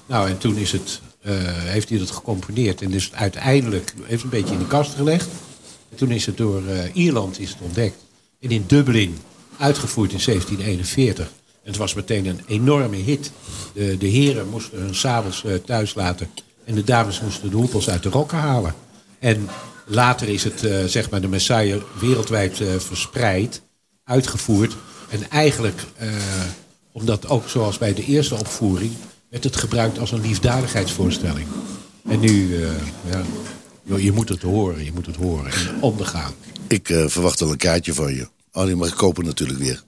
Nou, 0.06 0.28
en 0.28 0.38
toen 0.38 0.56
is 0.56 0.72
het, 0.72 1.00
eh, 1.20 1.34
heeft 1.46 1.88
hij 1.88 1.98
dat 1.98 2.10
gecomponeerd. 2.10 2.82
En 2.82 2.90
dus 2.90 3.12
uiteindelijk 3.12 3.94
heeft 4.02 4.22
het 4.22 4.22
een 4.22 4.38
beetje 4.38 4.54
in 4.54 4.60
de 4.60 4.66
kast 4.66 4.94
gelegd. 4.94 5.28
En 5.90 5.96
toen 5.96 6.10
is 6.10 6.26
het 6.26 6.36
door 6.36 6.66
eh, 6.66 6.94
Ierland 6.94 7.40
is 7.40 7.48
het 7.48 7.58
ontdekt. 7.60 7.96
En 8.40 8.50
in 8.50 8.64
Dublin 8.66 9.18
uitgevoerd 9.58 10.12
in 10.12 10.20
1741. 10.24 11.26
En 11.26 11.72
het 11.72 11.76
was 11.76 11.94
meteen 11.94 12.26
een 12.26 12.40
enorme 12.46 12.96
hit. 12.96 13.30
De, 13.72 13.96
de 13.98 14.06
heren 14.06 14.48
moesten 14.48 14.78
hun 14.78 14.94
sabels 14.94 15.44
eh, 15.44 15.54
thuis 15.54 15.94
laten. 15.94 16.30
En 16.64 16.74
de 16.74 16.84
dames 16.84 17.20
moesten 17.20 17.50
de 17.50 17.56
hoepels 17.56 17.88
uit 17.88 18.02
de 18.02 18.08
rokken 18.08 18.38
halen. 18.38 18.74
En 19.18 19.48
later 19.84 20.28
is 20.28 20.44
het, 20.44 20.64
eh, 20.64 20.84
zeg 20.84 21.10
maar, 21.10 21.20
de 21.20 21.28
Messiah 21.28 21.82
wereldwijd 22.00 22.60
eh, 22.60 22.68
verspreid, 22.78 23.62
uitgevoerd. 24.04 24.76
En 25.10 25.30
eigenlijk, 25.30 25.80
eh, 25.96 26.08
omdat 26.92 27.28
ook 27.28 27.48
zoals 27.48 27.78
bij 27.78 27.94
de 27.94 28.04
eerste 28.04 28.34
opvoering, 28.34 28.92
werd 29.30 29.44
het 29.44 29.56
gebruikt 29.56 29.98
als 29.98 30.12
een 30.12 30.20
liefdadigheidsvoorstelling. 30.20 31.46
En 32.08 32.20
nu, 32.20 32.62
eh, 32.62 32.70
ja, 33.10 33.22
joh, 33.82 34.00
je 34.00 34.12
moet 34.12 34.28
het 34.28 34.42
horen, 34.42 34.84
je 34.84 34.92
moet 34.92 35.06
het 35.06 35.16
horen 35.16 35.52
en 35.52 35.80
ondergaan. 35.80 36.32
Ik 36.68 36.88
eh, 36.88 37.06
verwacht 37.06 37.40
al 37.42 37.50
een 37.50 37.56
kaartje 37.56 37.94
van 37.94 38.14
je. 38.14 38.28
Oh, 38.52 38.64
die 38.64 38.76
mag 38.76 38.88
ik 38.88 38.94
kopen 38.94 39.24
natuurlijk 39.24 39.58
weer. 39.58 39.82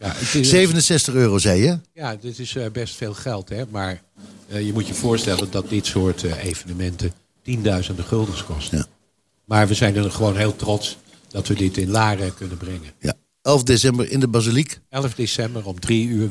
Ja, 0.00 0.12
het 0.14 0.34
is, 0.34 0.48
67 0.48 1.14
euro, 1.14 1.38
zei 1.38 1.62
je? 1.62 1.78
ja, 1.94 2.16
dit 2.16 2.38
is 2.38 2.56
eh, 2.56 2.70
best 2.72 2.94
veel 2.94 3.14
geld, 3.14 3.48
hè? 3.48 3.64
maar 3.70 4.02
eh, 4.48 4.66
je 4.66 4.72
moet 4.72 4.86
je 4.86 4.94
voorstellen 4.94 5.50
dat 5.50 5.68
dit 5.68 5.86
soort 5.86 6.24
eh, 6.24 6.44
evenementen 6.44 7.12
tienduizenden 7.44 8.04
guldens 8.04 8.44
kosten. 8.44 8.78
Ja. 8.78 8.86
Maar 9.44 9.68
we 9.68 9.74
zijn 9.74 9.96
er 9.96 10.10
gewoon 10.10 10.36
heel 10.36 10.56
trots 10.56 10.96
dat 11.28 11.48
we 11.48 11.54
dit 11.54 11.76
in 11.76 11.90
Laren 11.90 12.34
kunnen 12.34 12.56
brengen. 12.56 12.92
Ja. 12.98 13.14
11 13.42 13.62
december 13.62 14.10
in 14.10 14.20
de 14.20 14.28
Basiliek. 14.28 14.80
11 14.88 15.14
december 15.14 15.66
om 15.66 15.80
3 15.80 16.08
uur 16.08 16.30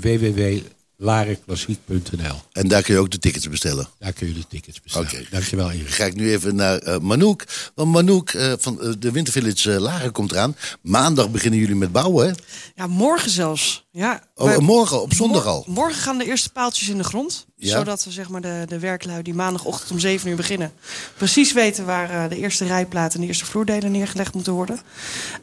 www.larenklassiek.nl. 0.98 2.36
En 2.52 2.68
daar 2.68 2.82
kun 2.82 2.94
je 2.94 3.00
ook 3.00 3.12
de 3.12 3.20
tickets 3.20 3.50
bestellen. 3.50 3.88
Daar 4.00 4.14
kun 4.14 4.28
je 4.28 4.34
de 4.34 4.48
tickets 4.48 4.82
bestellen. 4.82 5.08
Oké. 5.08 5.26
Dankjewel 5.32 5.72
Erik. 5.72 5.90
Ga 5.90 6.06
ik 6.06 6.16
nu 6.16 6.32
even 6.32 6.56
naar 6.56 6.78
eh, 6.78 7.00
Manouk. 7.00 7.44
Want 7.76 7.92
Manouk 7.92 8.30
eh, 8.30 8.54
van 8.58 8.82
eh, 8.82 8.92
de 9.00 9.12
Wintervillage 9.12 9.70
Laren 9.80 10.12
komt 10.12 10.32
eraan. 10.32 10.56
Maandag 10.82 11.30
beginnen 11.30 11.60
jullie 11.60 11.76
met 11.76 11.92
bouwen, 11.92 12.28
hè? 12.28 12.34
Ja, 12.76 12.88
morgen 12.88 13.30
zelfs. 13.32 13.82
Ja, 13.92 14.22
Oh, 14.36 14.46
wij- 14.46 14.58
morgen, 14.60 15.02
op 15.02 15.14
zondag 15.14 15.46
al. 15.46 15.64
Mor- 15.68 15.76
Morgen 15.84 16.02
gaan 16.02 16.18
de 16.18 16.26
eerste 16.26 16.50
paaltjes 16.52 16.90
in 16.90 16.98
de 16.98 17.04
grond. 17.04 17.46
Ja. 17.56 17.78
Zodat 17.78 18.04
we 18.04 18.12
zeg 18.12 18.30
maar, 18.30 18.42
de, 18.42 18.64
de 18.68 18.80
werklui 18.80 19.22
die 19.22 19.34
maandagochtend 19.34 19.92
om 19.92 20.00
7 20.00 20.30
uur 20.30 20.36
beginnen... 20.36 20.72
precies 21.18 21.54
weten 21.54 21.86
waar 21.86 22.30
de 22.30 22.38
eerste 22.38 22.66
rijplaten 22.66 23.16
en 23.16 23.22
de 23.22 23.28
eerste 23.28 23.46
vloerdelen 23.46 23.92
neergelegd 23.92 24.34
moeten 24.34 24.54
worden. 24.54 24.80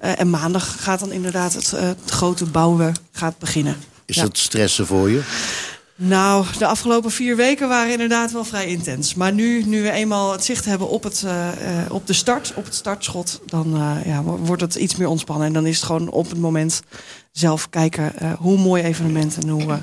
Eh, 0.00 0.20
en 0.20 0.30
maandag 0.30 0.82
gaat 0.82 1.00
dan 1.00 1.12
inderdaad 1.12 1.52
het, 1.54 1.70
het 1.70 1.98
grote 2.10 2.44
bouwen 2.44 2.94
gaat 3.12 3.38
beginnen. 3.38 3.76
Is 4.10 4.16
Ja. 4.16 4.22
dat 4.22 4.38
stressen 4.38 4.86
voor 4.86 5.10
je? 5.10 5.22
Nou, 5.96 6.44
de 6.58 6.66
afgelopen 6.66 7.10
vier 7.10 7.36
weken 7.36 7.68
waren 7.68 7.92
inderdaad 7.92 8.32
wel 8.32 8.44
vrij 8.44 8.66
intens. 8.66 9.14
Maar 9.14 9.32
nu, 9.32 9.62
nu 9.66 9.82
we 9.82 9.90
eenmaal 9.90 10.32
het 10.32 10.44
zicht 10.44 10.64
hebben 10.64 10.88
op, 10.88 11.02
het, 11.02 11.22
eh, 11.26 11.48
op 11.88 12.06
de 12.06 12.12
start, 12.12 12.52
op 12.56 12.64
het 12.64 12.74
startschot... 12.74 13.40
dan 13.46 13.74
eh, 13.74 14.06
ja, 14.06 14.22
wo- 14.22 14.36
wordt 14.36 14.62
het 14.62 14.74
iets 14.74 14.96
meer 14.96 15.08
ontspannen. 15.08 15.46
En 15.46 15.52
dan 15.52 15.66
is 15.66 15.76
het 15.76 15.84
gewoon 15.84 16.10
op 16.10 16.28
het 16.30 16.38
moment 16.38 16.82
zelf 17.32 17.70
kijken... 17.70 18.16
eh, 18.16 18.32
hoe 18.32 18.58
mooi 18.58 18.82
evenement 18.82 19.36
en 19.36 19.48
hoe 19.48 19.62
eh, 19.62 19.74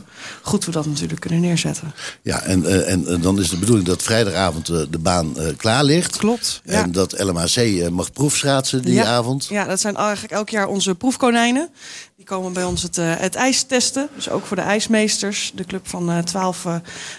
goed 0.42 0.66
we 0.66 0.72
dat 0.72 0.86
natuurlijk 0.86 1.20
kunnen 1.20 1.40
neerzetten. 1.40 1.94
Ja, 2.22 2.42
en, 2.42 2.66
eh, 2.66 2.92
en 2.92 3.22
dan 3.22 3.40
is 3.40 3.50
de 3.50 3.58
bedoeling 3.58 3.88
dat 3.88 4.04
vrijdagavond 4.04 4.66
de 4.66 5.00
baan 5.00 5.36
klaar 5.58 5.84
ligt. 5.84 6.18
Klopt, 6.18 6.62
ja. 6.66 6.84
En 6.84 6.92
dat 6.92 7.24
LMAC 7.24 7.90
mag 7.92 8.12
proefschaatsen 8.12 8.82
die 8.82 8.94
ja, 8.94 9.06
avond. 9.06 9.46
Ja, 9.46 9.66
dat 9.66 9.80
zijn 9.80 9.96
eigenlijk 9.96 10.34
elk 10.34 10.50
jaar 10.50 10.68
onze 10.68 10.96
proefkonijnen. 10.96 11.70
Die 12.16 12.26
komen 12.26 12.54
bij 12.54 12.64
ons 12.64 12.84
het, 12.84 12.96
het 12.96 13.36
ijs 13.36 13.64
testen. 13.64 14.10
Dus 14.16 14.30
ook 14.30 14.46
voor 14.46 14.56
de 14.56 14.62
ijsmeesters. 14.62 15.52
De 15.56 15.66
club 15.66 15.88
van 15.88 16.24
twaalf 16.24 16.66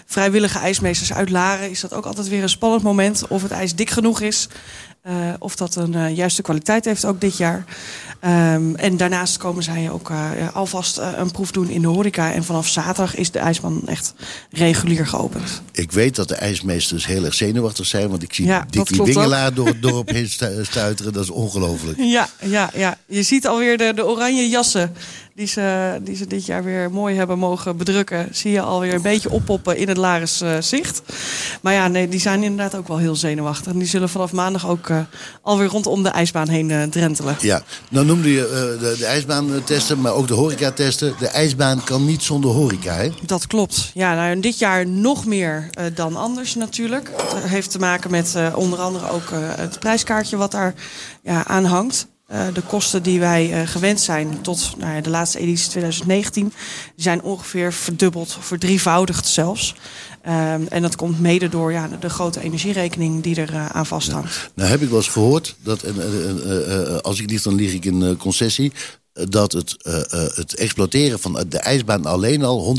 vrijwillige 0.05 0.59
ijsmeesters 0.59 1.13
uit 1.13 1.29
Laren... 1.29 1.69
is 1.69 1.79
dat 1.79 1.93
ook 1.93 2.05
altijd 2.05 2.27
weer 2.27 2.43
een 2.43 2.49
spannend 2.49 2.83
moment. 2.83 3.27
Of 3.27 3.41
het 3.41 3.51
ijs 3.51 3.75
dik 3.75 3.89
genoeg 3.89 4.21
is. 4.21 4.47
Eh, 5.01 5.13
of 5.39 5.55
dat 5.55 5.75
een 5.75 5.93
eh, 5.95 6.15
juiste 6.15 6.41
kwaliteit 6.41 6.85
heeft 6.85 7.05
ook 7.05 7.21
dit 7.21 7.37
jaar. 7.37 7.63
Ehm, 8.19 8.75
en 8.75 8.97
daarnaast 8.97 9.37
komen 9.37 9.63
zij 9.63 9.91
ook 9.91 10.09
eh, 10.09 10.31
alvast 10.53 10.97
een 10.97 11.31
proef 11.31 11.51
doen 11.51 11.69
in 11.69 11.81
de 11.81 11.87
horeca. 11.87 12.33
En 12.33 12.43
vanaf 12.43 12.67
zaterdag 12.67 13.15
is 13.15 13.31
de 13.31 13.39
ijsbaan 13.39 13.81
echt 13.85 14.13
regulier 14.51 15.07
geopend. 15.07 15.61
Ik 15.71 15.91
weet 15.91 16.15
dat 16.15 16.27
de 16.27 16.35
ijsmeesters 16.35 17.05
heel 17.05 17.25
erg 17.25 17.33
zenuwachtig 17.33 17.85
zijn. 17.85 18.09
Want 18.09 18.23
ik 18.23 18.33
zie 18.33 18.45
Ja, 18.45 18.65
Dickie. 18.69 19.03
Wingelaar 19.03 19.53
door 19.53 19.67
het 19.67 19.81
dorp 19.81 20.09
heen 20.09 20.29
stu- 20.29 20.63
stuiteren. 20.63 21.13
Dat 21.13 21.23
is 21.23 21.29
ongelooflijk. 21.29 21.97
Ja, 22.19 22.27
ja, 22.41 22.69
ja. 22.73 22.97
Je 23.05 23.23
ziet 23.23 23.47
alweer 23.47 23.77
de, 23.77 23.91
de 23.95 24.05
oranje 24.05 24.49
jassen 24.49 24.93
die 25.39 25.47
ze, 25.47 25.99
die 26.01 26.15
ze 26.15 26.27
dit 26.27 26.45
jaar 26.45 26.63
weer 26.63 26.91
mooi 26.91 27.15
hebben 27.15 27.39
mogen 27.39 27.77
bedrukken. 27.77 28.27
Zie 28.31 28.51
je 28.51 28.61
alweer 28.61 28.93
een 28.93 29.01
beetje 29.01 29.29
oppoppen 29.29 29.77
in 29.77 29.87
het 29.87 29.97
Laris 29.97 30.41
eh, 30.41 30.55
zicht. 30.59 31.01
Maar 31.61 31.73
ja, 31.73 31.87
nee, 31.87 32.07
die 32.07 32.19
zijn 32.19 32.43
inderdaad 32.43 32.75
ook 32.75 32.87
wel 32.87 32.97
heel 32.97 33.15
zenuwachtig. 33.15 33.71
En 33.71 33.79
die 33.79 33.87
zullen 33.87 34.09
vanaf 34.09 34.31
maandag 34.31 34.67
ook 34.67 34.89
eh, 34.89 34.99
alweer 35.41 35.67
rondom 35.67 36.03
de 36.03 36.09
ijsbaan 36.09 36.49
heen 36.49 36.71
eh, 36.71 36.83
drentelen. 36.83 37.37
Ja, 37.39 37.61
nou 37.89 38.05
noemde 38.05 38.31
je 38.31 38.77
de, 38.79 38.95
de 38.97 39.05
ijsbaan 39.05 39.53
eh, 39.53 39.63
testen, 39.63 40.01
maar 40.01 40.13
ook 40.13 40.27
de 40.27 40.33
horeca 40.33 40.71
testen. 40.71 41.15
De 41.19 41.27
ijsbaan 41.27 41.83
kan 41.83 42.05
niet 42.05 42.23
zonder 42.23 42.51
horeca, 42.51 42.93
hè? 42.93 43.09
Dat 43.25 43.47
klopt. 43.47 43.91
Ja, 43.93 44.15
nou, 44.15 44.39
dit 44.39 44.59
jaar 44.59 44.87
nog 44.87 45.25
meer 45.25 45.69
dan 45.93 46.15
anders 46.15 46.55
natuurlijk. 46.55 47.11
Dat 47.17 47.43
heeft 47.43 47.71
te 47.71 47.79
maken 47.79 48.11
met 48.11 48.35
onder 48.55 48.79
andere 48.79 49.09
ook 49.09 49.29
het 49.33 49.79
prijskaartje 49.79 50.37
wat 50.37 50.51
daar 50.51 50.73
ja, 51.23 51.45
aan 51.45 51.65
hangt. 51.65 52.07
Eh, 52.29 52.47
de 52.53 52.61
kosten 52.61 53.03
die 53.03 53.19
wij 53.19 53.53
eh, 53.53 53.67
gewend 53.67 53.99
zijn 53.99 54.41
tot 54.41 54.73
nou 54.77 54.93
ja, 54.93 55.01
de 55.01 55.09
laatste 55.09 55.39
editie 55.39 55.69
2019... 55.69 56.43
die 56.43 56.53
zijn 56.95 57.21
ongeveer 57.21 57.73
verdubbeld, 57.73 58.37
verdrievoudigd 58.39 59.27
zelfs. 59.27 59.75
Ehm, 60.21 60.61
en 60.69 60.81
dat 60.81 60.95
komt 60.95 61.19
mede 61.19 61.49
door 61.49 61.71
ja, 61.71 61.89
de 61.99 62.09
grote 62.09 62.41
energierekening 62.41 63.23
die 63.23 63.35
er 63.35 63.53
eh, 63.53 63.65
aan 63.65 63.85
vasthangt. 63.85 64.51
Nou 64.53 64.69
heb 64.69 64.81
ik 64.81 64.89
wel 64.89 64.97
eens 64.97 65.07
gehoord, 65.07 65.55
dat, 65.63 65.83
en, 65.83 67.01
als 67.01 67.19
ik 67.19 67.29
lieg 67.29 67.41
dan 67.41 67.55
lieg 67.55 67.73
ik 67.73 67.85
in 67.85 68.17
concessie... 68.17 68.71
dat 69.13 69.51
het, 69.51 69.75
het 70.35 70.55
exploiteren 70.55 71.19
van 71.19 71.45
de 71.49 71.59
ijsbaan 71.59 72.05
alleen 72.05 72.43
al 72.43 72.75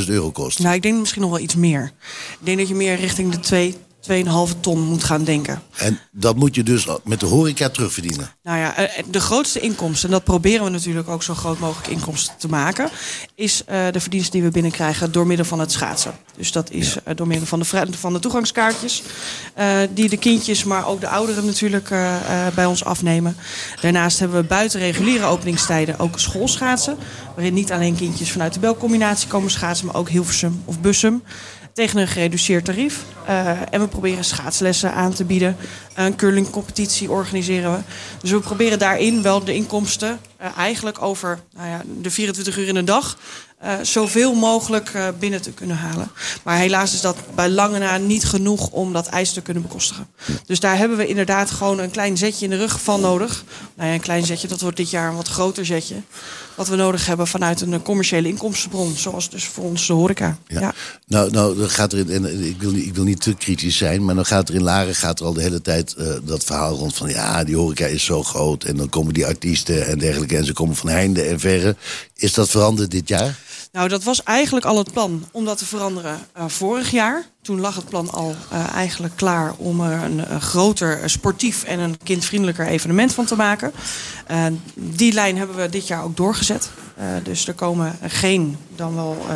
120.000 0.00 0.06
euro 0.06 0.30
kost. 0.30 0.58
Nou, 0.58 0.74
ik 0.74 0.82
denk 0.82 0.98
misschien 0.98 1.22
nog 1.22 1.30
wel 1.30 1.40
iets 1.40 1.56
meer. 1.56 1.92
Ik 2.40 2.46
denk 2.46 2.58
dat 2.58 2.68
je 2.68 2.74
meer 2.74 2.96
richting 2.96 3.32
de 3.32 3.40
2, 3.40 3.74
2,5 4.10 4.60
ton 4.60 4.80
moet 4.80 5.04
gaan 5.04 5.24
denken. 5.24 5.62
En 5.76 5.98
dat 6.12 6.36
moet 6.36 6.54
je 6.54 6.62
dus 6.62 6.86
met 7.04 7.20
de 7.20 7.26
horeca 7.26 7.68
terugverdienen. 7.68 8.30
Nou 8.42 8.58
ja, 8.58 8.76
eh, 8.76 9.04
de 9.10 9.20
grootste 9.20 9.60
inkomsten, 9.60 10.08
en 10.08 10.14
dat 10.14 10.24
proberen 10.24 10.64
we 10.64 10.70
natuurlijk 10.70 11.08
ook 11.08 11.22
zo 11.22 11.34
groot 11.34 11.58
mogelijk 11.58 11.88
inkomsten 11.88 12.34
te 12.38 12.48
maken, 12.48 12.88
is 13.34 13.64
eh, 13.64 13.86
de 13.90 14.00
verdiensten 14.00 14.32
die 14.32 14.42
we 14.42 14.50
binnenkrijgen 14.50 15.12
door 15.12 15.26
middel 15.26 15.46
van 15.46 15.60
het 15.60 15.72
schaatsen. 15.72 16.14
Dus 16.36 16.52
dat 16.52 16.70
is 16.70 16.96
eh, 17.04 17.16
door 17.16 17.26
middel 17.26 17.46
van 17.46 17.58
de, 17.58 17.86
van 17.90 18.12
de 18.12 18.18
toegangskaartjes, 18.18 19.02
die 19.94 20.08
de 20.08 20.16
kindjes, 20.16 20.64
maar 20.64 20.86
ook 20.86 21.00
de 21.00 21.08
ouderen 21.08 21.46
natuurlijk 21.46 21.88
bij 22.54 22.64
ons 22.64 22.84
afnemen. 22.84 23.36
Daarnaast 23.80 24.18
hebben 24.18 24.40
we 24.40 24.46
buiten 24.46 24.80
reguliere 24.80 25.24
openingstijden 25.24 25.98
ook 25.98 26.18
schoolschaatsen, 26.18 26.96
waarin 27.34 27.54
niet 27.54 27.72
alleen 27.72 27.96
kindjes 27.96 28.32
vanuit 28.32 28.54
de 28.54 28.60
belcombinatie 28.60 29.28
komen 29.28 29.50
schaatsen, 29.50 29.86
maar 29.86 29.94
ook 29.94 30.08
Hilversum 30.08 30.62
of 30.64 30.80
Bussum 30.80 31.22
tegen 31.76 31.98
een 31.98 32.08
gereduceerd 32.08 32.64
tarief. 32.64 33.04
Eh, 33.26 33.50
en 33.70 33.80
we 33.80 33.88
proberen 33.88 34.24
schaatslessen 34.24 34.92
aan 34.92 35.12
te 35.12 35.24
bieden. 35.24 35.56
Een 35.94 36.16
curlingcompetitie 36.16 37.10
organiseren 37.10 37.72
we. 37.72 37.78
Dus 38.20 38.30
we 38.30 38.40
proberen 38.40 38.78
daarin 38.78 39.22
wel 39.22 39.44
de 39.44 39.54
inkomsten 39.54 40.20
eh, 40.36 40.48
eigenlijk 40.56 41.02
over 41.02 41.40
nou 41.56 41.68
ja, 41.68 41.82
de 42.00 42.10
24 42.10 42.58
uur 42.58 42.68
in 42.68 42.76
een 42.76 42.84
dag... 42.84 43.18
eh, 43.58 43.74
zoveel 43.82 44.34
mogelijk 44.34 44.92
binnen 45.18 45.42
te 45.42 45.52
kunnen 45.52 45.76
halen. 45.76 46.10
Maar 46.44 46.56
helaas 46.58 46.94
is 46.94 47.00
dat 47.00 47.16
bij 47.34 47.48
lange 47.48 47.78
na 47.78 47.96
niet 47.96 48.24
genoeg 48.24 48.70
om 48.70 48.92
dat 48.92 49.06
ijs 49.06 49.32
te 49.32 49.42
kunnen 49.42 49.62
bekostigen. 49.62 50.06
Dus 50.46 50.60
daar 50.60 50.76
hebben 50.78 50.96
we 50.96 51.06
inderdaad 51.06 51.50
gewoon 51.50 51.78
een 51.78 51.90
klein 51.90 52.16
zetje 52.16 52.44
in 52.44 52.50
de 52.50 52.56
rug 52.56 52.80
van 52.80 53.00
nodig. 53.00 53.44
Nou 53.74 53.88
ja, 53.88 53.94
een 53.94 54.00
klein 54.00 54.24
zetje, 54.24 54.48
dat 54.48 54.60
wordt 54.60 54.76
dit 54.76 54.90
jaar 54.90 55.08
een 55.08 55.16
wat 55.16 55.28
groter 55.28 55.66
zetje. 55.66 55.96
Wat 56.56 56.68
we 56.68 56.76
nodig 56.76 57.06
hebben 57.06 57.26
vanuit 57.26 57.60
een 57.60 57.72
eh, 57.72 57.82
commerciële 57.82 58.28
inkomstenbron. 58.28 58.94
Zoals 58.96 59.30
dus 59.30 59.44
voor 59.44 59.64
ons 59.64 59.86
de 59.86 59.92
horeca. 59.92 60.38
Ja. 60.46 60.60
ja. 60.60 60.74
Nou, 61.06 61.30
nou 61.30 61.58
dan 61.58 61.70
gaat 61.70 61.92
er 61.92 61.98
in, 61.98 62.10
en 62.26 62.44
ik, 62.44 62.60
wil, 62.60 62.70
niet- 62.70 62.86
ik 62.86 62.94
wil 62.94 63.04
niet 63.04 63.20
te 63.20 63.34
kritisch 63.34 63.76
zijn, 63.76 64.04
maar 64.04 64.14
dan 64.14 64.26
gaat 64.26 64.48
er 64.48 64.54
in 64.54 64.62
Laren 64.62 64.94
gaat 64.94 65.20
er 65.20 65.26
al 65.26 65.32
de 65.32 65.42
hele 65.42 65.62
tijd 65.62 65.94
eh, 65.94 66.06
dat 66.24 66.44
verhaal 66.44 66.76
rond 66.76 66.96
van 66.96 67.08
ja, 67.08 67.44
die 67.44 67.56
horeca 67.56 67.86
is 67.86 68.04
zo 68.04 68.22
groot 68.22 68.64
en 68.64 68.76
dan 68.76 68.88
komen 68.88 69.14
die 69.14 69.26
artiesten 69.26 69.86
en 69.86 69.98
dergelijke 69.98 70.36
en 70.36 70.44
ze 70.44 70.52
komen 70.52 70.76
van 70.76 70.88
heinde 70.88 71.22
en 71.22 71.40
verre. 71.40 71.76
Is 72.14 72.32
dat 72.34 72.48
veranderd 72.50 72.90
dit 72.90 73.08
jaar? 73.08 73.38
Nou, 73.72 73.88
dat 73.88 74.02
was 74.02 74.22
eigenlijk 74.22 74.66
al 74.66 74.78
het 74.78 74.92
plan 74.92 75.28
om 75.32 75.44
dat 75.44 75.58
te 75.58 75.66
veranderen 75.66 76.18
eh, 76.32 76.44
vorig 76.48 76.90
jaar. 76.90 77.26
Toen 77.46 77.60
lag 77.60 77.76
het 77.76 77.88
plan 77.88 78.10
al 78.10 78.34
eh, 78.50 78.74
eigenlijk 78.74 79.16
klaar 79.16 79.54
om 79.56 79.80
er 79.80 80.02
een, 80.02 80.40
groter 80.40 81.00
eh, 81.00 81.08
sportief 81.08 81.64
en 81.64 81.78
een 81.78 81.98
kindvriendelijker 82.02 82.66
evenement 82.66 83.12
van 83.14 83.24
te 83.24 83.36
maken. 83.36 83.72
Eh, 84.26 84.46
die 84.74 85.12
lijn 85.12 85.36
hebben 85.36 85.56
we 85.56 85.68
dit 85.68 85.86
jaar 85.86 86.04
ook 86.04 86.16
doorgezet. 86.16 86.70
Dus 87.22 87.48
er 87.48 87.54
komen 87.54 87.98
geen 88.02 88.56
dan 88.76 88.94
wel 88.94 89.26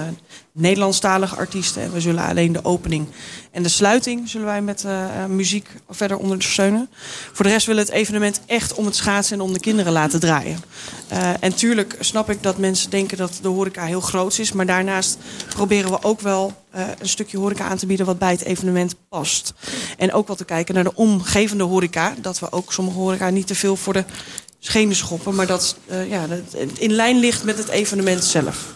Nederlandstalige 0.52 1.36
artiesten. 1.36 1.82
En 1.82 1.92
we 1.92 2.00
zullen 2.00 2.24
alleen 2.24 2.52
de 2.52 2.64
opening 2.64 3.06
en 3.50 3.62
de 3.62 3.68
sluiting 3.68 4.28
zullen 4.28 4.46
wij 4.46 4.62
met 4.62 4.84
eh, 4.84 5.22
eh, 5.22 5.30
muziek 5.30 5.68
verder 5.88 6.16
ondersteunen. 6.16 6.88
Voor 7.32 7.44
de 7.44 7.50
rest 7.50 7.66
willen 7.66 7.84
we 7.84 7.90
het 7.90 7.98
evenement 7.98 8.40
echt 8.46 8.74
om 8.74 8.84
het 8.84 8.96
schaatsen 8.96 9.36
en 9.36 9.42
om 9.42 9.52
de 9.52 9.60
kinderen 9.60 9.92
laten 9.92 10.20
draaien. 10.20 10.58
Eh, 11.08 11.30
en 11.40 11.54
tuurlijk 11.54 11.96
snap 12.00 12.30
ik 12.30 12.42
dat 12.42 12.58
mensen 12.58 12.90
denken 12.90 13.16
dat 13.16 13.38
de 13.42 13.48
horeca 13.48 13.84
heel 13.84 14.00
groot 14.00 14.38
is. 14.38 14.52
Maar 14.52 14.66
daarnaast 14.66 15.18
proberen 15.48 15.90
we 15.90 16.02
ook 16.02 16.20
wel 16.20 16.52
een 16.98 17.08
stukje 17.08 17.38
horeca 17.38 17.64
aan 17.64 17.76
te 17.76 17.86
bieden 17.86 18.06
wat 18.06 18.18
bij 18.18 18.30
het 18.30 18.42
evenement 18.42 18.94
past. 19.08 19.52
En 19.96 20.12
ook 20.12 20.26
wel 20.26 20.36
te 20.36 20.44
kijken 20.44 20.74
naar 20.74 20.84
de 20.84 20.94
omgevende 20.94 21.64
horeca. 21.64 22.14
Dat 22.20 22.38
we 22.38 22.52
ook 22.52 22.72
sommige 22.72 22.98
horeca 22.98 23.30
niet 23.30 23.46
te 23.46 23.54
veel 23.54 23.76
voor 23.76 23.92
de 23.92 24.04
schenen 24.58 24.96
schoppen. 24.96 25.34
Maar 25.34 25.46
dat 25.46 25.76
ja, 26.08 26.26
dat 26.26 26.40
in 26.78 26.92
lijn 26.92 27.18
ligt 27.18 27.44
met 27.44 27.58
het 27.58 27.68
evenement 27.68 28.24
zelf. 28.24 28.72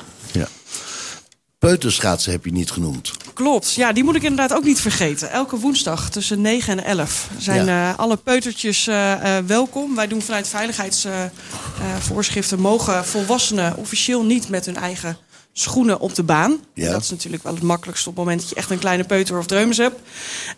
Peuterschaatsen 1.65 2.33
heb 2.33 2.45
je 2.45 2.53
niet 2.53 2.71
genoemd. 2.71 3.13
Klopt, 3.35 3.75
ja, 3.75 3.93
die 3.93 4.05
moet 4.05 4.15
ik 4.15 4.23
inderdaad 4.23 4.53
ook 4.57 4.65
niet 4.65 4.81
vergeten. 4.81 5.31
Elke 5.31 5.59
woensdag 5.59 6.11
tussen 6.11 6.41
9 6.41 6.79
en 6.79 6.85
11 6.85 7.29
zijn 7.39 7.67
Ja. 7.67 7.91
eh, 7.93 7.99
alle 7.99 8.17
peutertjes 8.17 8.87
eh, 8.87 9.39
eh, 9.39 9.45
welkom. 9.47 9.95
Wij 9.95 10.07
doen 10.07 10.23
vanuit 10.23 10.49
veiligheidsvoorschriften 10.49 12.61
mogen 12.61 13.05
volwassenen 13.05 13.77
officieel 13.77 14.25
niet 14.25 14.49
met 14.49 14.67
hun 14.67 14.77
eigen 14.77 15.17
schoenen 15.57 16.01
op 16.01 16.15
de 16.15 16.23
baan. 16.23 16.61
Ja. 16.75 16.91
Dat 16.91 17.03
is 17.03 17.11
natuurlijk 17.11 17.43
wel 17.43 17.55
het 17.55 17.63
makkelijkste 17.63 18.09
op 18.09 18.15
het 18.15 18.25
moment 18.25 18.43
dat 18.43 18.51
je 18.51 18.57
echt 18.57 18.71
een 18.71 18.79
kleine 18.79 19.05
peuter 19.05 19.39
of 19.39 19.47
dreumes 19.47 19.77
hebt. 19.77 20.01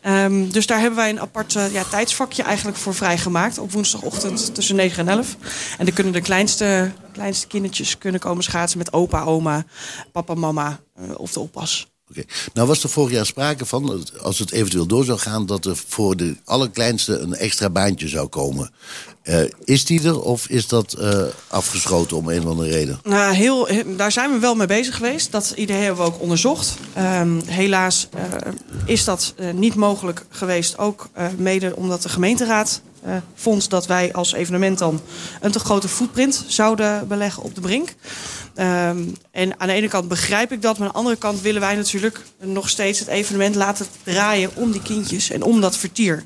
Ehm, 0.00 0.48
dus 0.48 0.66
daar 0.66 0.78
hebben 0.78 0.98
wij 0.98 1.10
een 1.10 1.20
apart 1.20 1.56
eh, 1.56 1.72
ja, 1.72 1.84
tijdsvakje 1.84 2.42
eigenlijk 2.42 2.78
voor 2.78 2.94
vrijgemaakt. 2.94 3.58
Op 3.58 3.72
woensdagochtend 3.72 4.54
tussen 4.54 4.76
9 4.76 5.08
en 5.08 5.14
11. 5.16 5.36
En 5.78 5.84
dan 5.84 5.94
kunnen 5.94 6.12
de 6.12 6.20
kleinste, 6.20 6.90
kleinste 7.12 7.46
kindertjes 7.46 7.98
kunnen 7.98 8.20
komen 8.20 8.44
schaatsen 8.44 8.78
met 8.78 8.92
opa, 8.92 9.22
oma, 9.22 9.64
papa, 10.12 10.34
mama 10.34 10.80
eh, 10.94 11.04
of 11.16 11.32
de 11.32 11.40
oppas. 11.40 11.95
Oké. 12.10 12.24
Nou 12.54 12.68
was 12.68 12.82
er 12.82 12.88
vorig 12.88 13.12
jaar 13.12 13.26
sprake 13.26 13.66
van, 13.66 14.04
als 14.22 14.38
het 14.38 14.50
eventueel 14.52 14.86
door 14.86 15.04
zou 15.04 15.18
gaan, 15.18 15.46
dat 15.46 15.64
er 15.64 15.76
voor 15.86 16.16
de 16.16 16.36
allerkleinste 16.44 17.18
een 17.18 17.34
extra 17.34 17.70
baantje 17.70 18.08
zou 18.08 18.26
komen. 18.28 18.70
Eh, 19.22 19.40
is 19.64 19.84
die 19.84 20.02
er 20.02 20.20
of 20.20 20.48
is 20.48 20.66
dat 20.68 20.92
eh, 20.92 21.22
afgeschoten 21.48 22.16
om 22.16 22.28
een 22.28 22.38
of 22.42 22.46
andere 22.50 22.70
reden? 22.70 23.00
Nou, 23.04 23.34
heel, 23.34 23.68
he- 23.68 23.96
daar 23.96 24.12
zijn 24.12 24.32
we 24.32 24.38
wel 24.38 24.54
mee 24.54 24.66
bezig 24.66 24.94
geweest. 24.96 25.32
Dat 25.32 25.52
idee 25.56 25.76
hebben 25.82 26.04
we 26.04 26.10
ook 26.12 26.20
onderzocht. 26.20 26.74
Ehm, 26.92 27.40
helaas 27.46 28.08
eh, 28.12 28.22
is 28.84 29.04
dat 29.04 29.34
niet 29.54 29.74
mogelijk 29.74 30.24
geweest. 30.30 30.78
Ook 30.78 31.08
mede 31.36 31.76
omdat 31.76 32.02
de 32.02 32.08
gemeenteraad 32.08 32.80
vond 33.34 33.70
dat 33.70 33.86
wij 33.86 34.12
als 34.12 34.32
evenement 34.32 34.78
dan 34.78 35.00
een 35.40 35.50
te 35.52 35.58
grote 35.58 35.88
footprint 35.88 36.44
zouden 36.46 37.08
beleggen 37.08 37.42
op 37.42 37.54
de 37.54 37.60
brink. 37.60 37.94
Ehm, 38.56 39.04
en 39.30 39.60
aan 39.60 39.68
de 39.68 39.74
ene 39.74 39.88
kant 39.88 40.08
begrijp 40.08 40.52
ik 40.52 40.62
dat, 40.62 40.78
maar 40.78 40.86
aan 40.86 40.92
de 40.92 40.98
andere 40.98 41.16
kant 41.16 41.40
willen 41.40 41.60
wij 41.60 41.74
natuurlijk 41.74 42.20
nog 42.40 42.68
steeds 42.68 42.98
het 42.98 43.08
evenement 43.08 43.54
laten 43.54 43.86
draaien 44.02 44.50
om 44.54 44.70
die 44.72 44.82
kindjes 44.82 45.30
en 45.30 45.42
om 45.42 45.60
dat 45.60 45.76
vertier. 45.76 46.24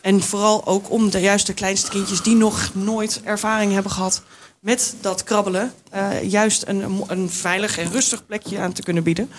En 0.00 0.22
vooral 0.22 0.66
ook 0.66 0.90
om 0.90 1.10
de 1.10 1.20
juist 1.20 1.46
de 1.46 1.54
kleinste 1.54 1.90
kindjes 1.90 2.22
die 2.22 2.36
nog 2.36 2.70
nooit 2.74 3.20
ervaring 3.24 3.72
hebben 3.72 3.92
gehad 3.92 4.22
met 4.60 4.94
dat 5.00 5.24
krabbelen, 5.24 5.72
eh, 5.90 6.30
juist 6.30 6.64
een, 6.66 7.04
een, 7.06 7.30
veilig 7.30 7.78
en 7.78 7.92
rustig 7.92 8.26
plekje 8.26 8.58
aan 8.58 8.72
te 8.72 8.82
kunnen 8.82 9.02
bieden. 9.02 9.30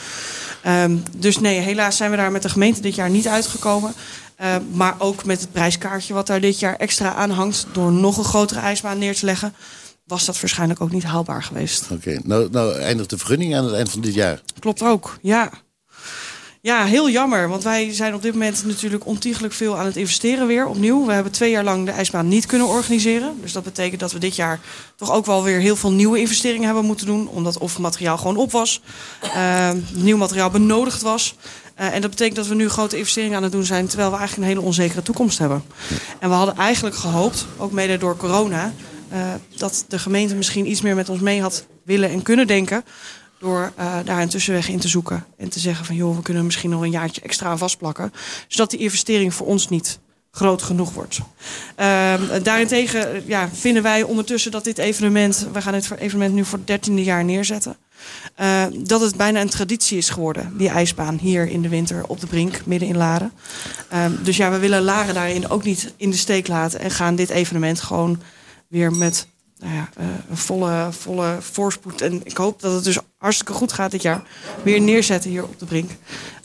Ehm, 0.61 0.97
dus 1.15 1.39
nee, 1.39 1.59
helaas 1.59 1.97
zijn 1.97 2.11
we 2.11 2.17
daar 2.17 2.31
met 2.31 2.41
de 2.41 2.49
gemeente 2.49 2.81
dit 2.81 2.95
jaar 2.95 3.09
niet 3.09 3.27
uitgekomen. 3.27 3.93
Eh, 4.35 4.55
maar 4.71 4.95
ook 4.97 5.25
met 5.25 5.41
het 5.41 5.51
prijskaartje 5.51 6.13
wat 6.13 6.27
daar 6.27 6.41
dit 6.41 6.59
jaar 6.59 6.75
extra 6.75 7.13
aan 7.13 7.29
hangt, 7.29 7.65
door 7.71 7.91
nog 7.91 8.17
een 8.17 8.23
grotere 8.23 8.59
ijsbaan 8.59 8.97
neer 8.97 9.15
te 9.15 9.25
leggen, 9.25 9.53
was 10.07 10.25
dat 10.25 10.39
waarschijnlijk 10.39 10.81
ook 10.81 10.91
niet 10.91 11.03
haalbaar 11.03 11.43
geweest. 11.43 11.85
Oké, 11.91 12.19
nou, 12.23 12.47
nou 12.51 12.75
eindigt 12.75 13.09
de 13.09 13.17
vergunning 13.17 13.55
aan 13.55 13.65
het 13.65 13.73
eind 13.73 13.89
van 13.89 14.01
dit 14.01 14.13
jaar. 14.13 14.41
Klopt 14.59 14.81
ook, 14.81 15.17
ja. 15.21 15.51
Ja, 16.61 16.85
heel 16.85 17.09
jammer, 17.09 17.49
want 17.49 17.63
wij 17.63 17.93
zijn 17.93 18.13
op 18.13 18.21
dit 18.21 18.33
moment 18.33 18.65
natuurlijk 18.65 19.05
ontiegelijk 19.05 19.53
veel 19.53 19.77
aan 19.77 19.85
het 19.85 19.95
investeren 19.95 20.47
weer 20.47 20.67
opnieuw. 20.67 21.05
We 21.05 21.13
hebben 21.13 21.31
twee 21.31 21.51
jaar 21.51 21.63
lang 21.63 21.85
de 21.85 21.91
ijsbaan 21.91 22.27
niet 22.27 22.45
kunnen 22.45 22.67
organiseren. 22.67 23.37
Dus 23.41 23.51
dat 23.51 23.63
betekent 23.63 23.99
dat 23.99 24.11
we 24.11 24.19
dit 24.19 24.35
jaar 24.35 24.59
toch 24.95 25.11
ook 25.11 25.25
wel 25.25 25.43
weer 25.43 25.59
heel 25.59 25.75
veel 25.75 25.91
nieuwe 25.91 26.19
investeringen 26.19 26.65
hebben 26.65 26.85
moeten 26.85 27.05
doen. 27.05 27.27
Omdat 27.27 27.57
of 27.57 27.79
materiaal 27.79 28.17
gewoon 28.17 28.37
op 28.37 28.51
was, 28.51 28.81
eh, 29.21 29.69
nieuw 29.91 30.17
materiaal 30.17 30.49
benodigd 30.49 31.01
was. 31.01 31.35
Eh, 31.75 31.93
en 31.93 32.01
dat 32.01 32.09
betekent 32.09 32.35
dat 32.35 32.47
we 32.47 32.55
nu 32.55 32.69
grote 32.69 32.97
investeringen 32.97 33.37
aan 33.37 33.43
het 33.43 33.51
doen 33.51 33.65
zijn, 33.65 33.87
terwijl 33.87 34.11
we 34.11 34.17
eigenlijk 34.17 34.47
een 34.47 34.55
hele 34.55 34.67
onzekere 34.67 35.01
toekomst 35.01 35.37
hebben. 35.37 35.63
En 36.19 36.29
we 36.29 36.35
hadden 36.35 36.55
eigenlijk 36.55 36.95
gehoopt, 36.95 37.45
ook 37.57 37.71
mede 37.71 37.97
door 37.97 38.17
corona, 38.17 38.73
dat 39.55 39.85
de 39.87 39.99
gemeente 39.99 40.35
misschien 40.35 40.69
iets 40.69 40.81
meer 40.81 40.95
met 40.95 41.09
ons 41.09 41.19
mee 41.19 41.41
had 41.41 41.65
willen 41.83 42.09
en 42.09 42.21
kunnen 42.21 42.47
denken. 42.47 42.83
Door 43.39 43.71
eh, 43.75 43.95
daar 44.05 44.21
een 44.21 44.29
tussenweg 44.29 44.69
in 44.69 44.79
te 44.79 44.87
zoeken. 44.87 45.25
En 45.37 45.49
te 45.49 45.59
zeggen 45.59 45.85
van 45.85 45.95
joh, 45.95 46.15
we 46.15 46.21
kunnen 46.21 46.45
misschien 46.45 46.69
nog 46.69 46.81
een 46.81 46.91
jaartje 46.91 47.21
extra 47.21 47.49
aan 47.49 47.57
vastplakken. 47.57 48.13
Zodat 48.47 48.69
die 48.69 48.79
investering 48.79 49.33
voor 49.33 49.47
ons 49.47 49.69
niet 49.69 49.99
groot 50.31 50.61
genoeg 50.61 50.93
wordt. 50.93 51.19
Ehm, 51.75 52.43
daarentegen 52.43 53.13
eh, 53.13 53.27
ja, 53.27 53.49
vinden 53.53 53.83
wij 53.83 54.03
ondertussen 54.03 54.51
dat 54.51 54.63
dit 54.63 54.77
evenement, 54.77 55.47
we 55.53 55.61
gaan 55.61 55.83
voor- 55.83 55.97
evenement 55.97 56.33
nu 56.33 56.45
voor 56.45 56.57
het 56.57 56.67
dertiende 56.67 57.03
jaar 57.03 57.23
neerzetten. 57.23 57.77
eh, 58.35 58.63
dat 58.73 59.01
het 59.01 59.15
bijna 59.17 59.41
een 59.41 59.49
traditie 59.49 59.97
is 59.97 60.09
geworden, 60.09 60.53
die 60.57 60.69
ijsbaan 60.69 61.17
hier 61.21 61.47
in 61.47 61.61
de 61.61 61.69
winter 61.69 62.03
op 62.07 62.19
de 62.19 62.27
brink, 62.27 62.65
midden 62.65 62.87
in 62.87 62.97
Laren. 62.97 63.31
Ehm, 63.89 64.11
dus 64.23 64.37
ja, 64.37 64.51
we 64.51 64.59
willen 64.59 64.81
Laren 64.81 65.13
daarin 65.13 65.49
ook 65.49 65.63
niet 65.63 65.93
in 65.97 66.09
de 66.09 66.17
steek 66.17 66.47
laten 66.47 66.79
en 66.79 66.91
gaan 66.91 67.15
dit 67.15 67.29
evenement 67.29 67.81
gewoon 67.81 68.21
weer 68.67 68.91
met 68.91 69.27
nou 69.59 69.73
ja, 69.73 69.89
eh, 69.95 70.05
volle, 70.31 70.87
volle 70.91 71.37
voorspoed. 71.39 72.01
En 72.01 72.21
ik 72.23 72.37
hoop 72.37 72.61
dat 72.61 72.73
het 72.73 72.83
dus 72.83 72.99
hartstikke 73.17 73.53
goed 73.53 73.71
gaat 73.71 73.91
dit 73.91 74.01
jaar. 74.01 74.23
Weer 74.63 74.81
neerzetten 74.81 75.29
hier 75.29 75.43
op 75.43 75.59
de 75.59 75.65
brink. 75.65 75.91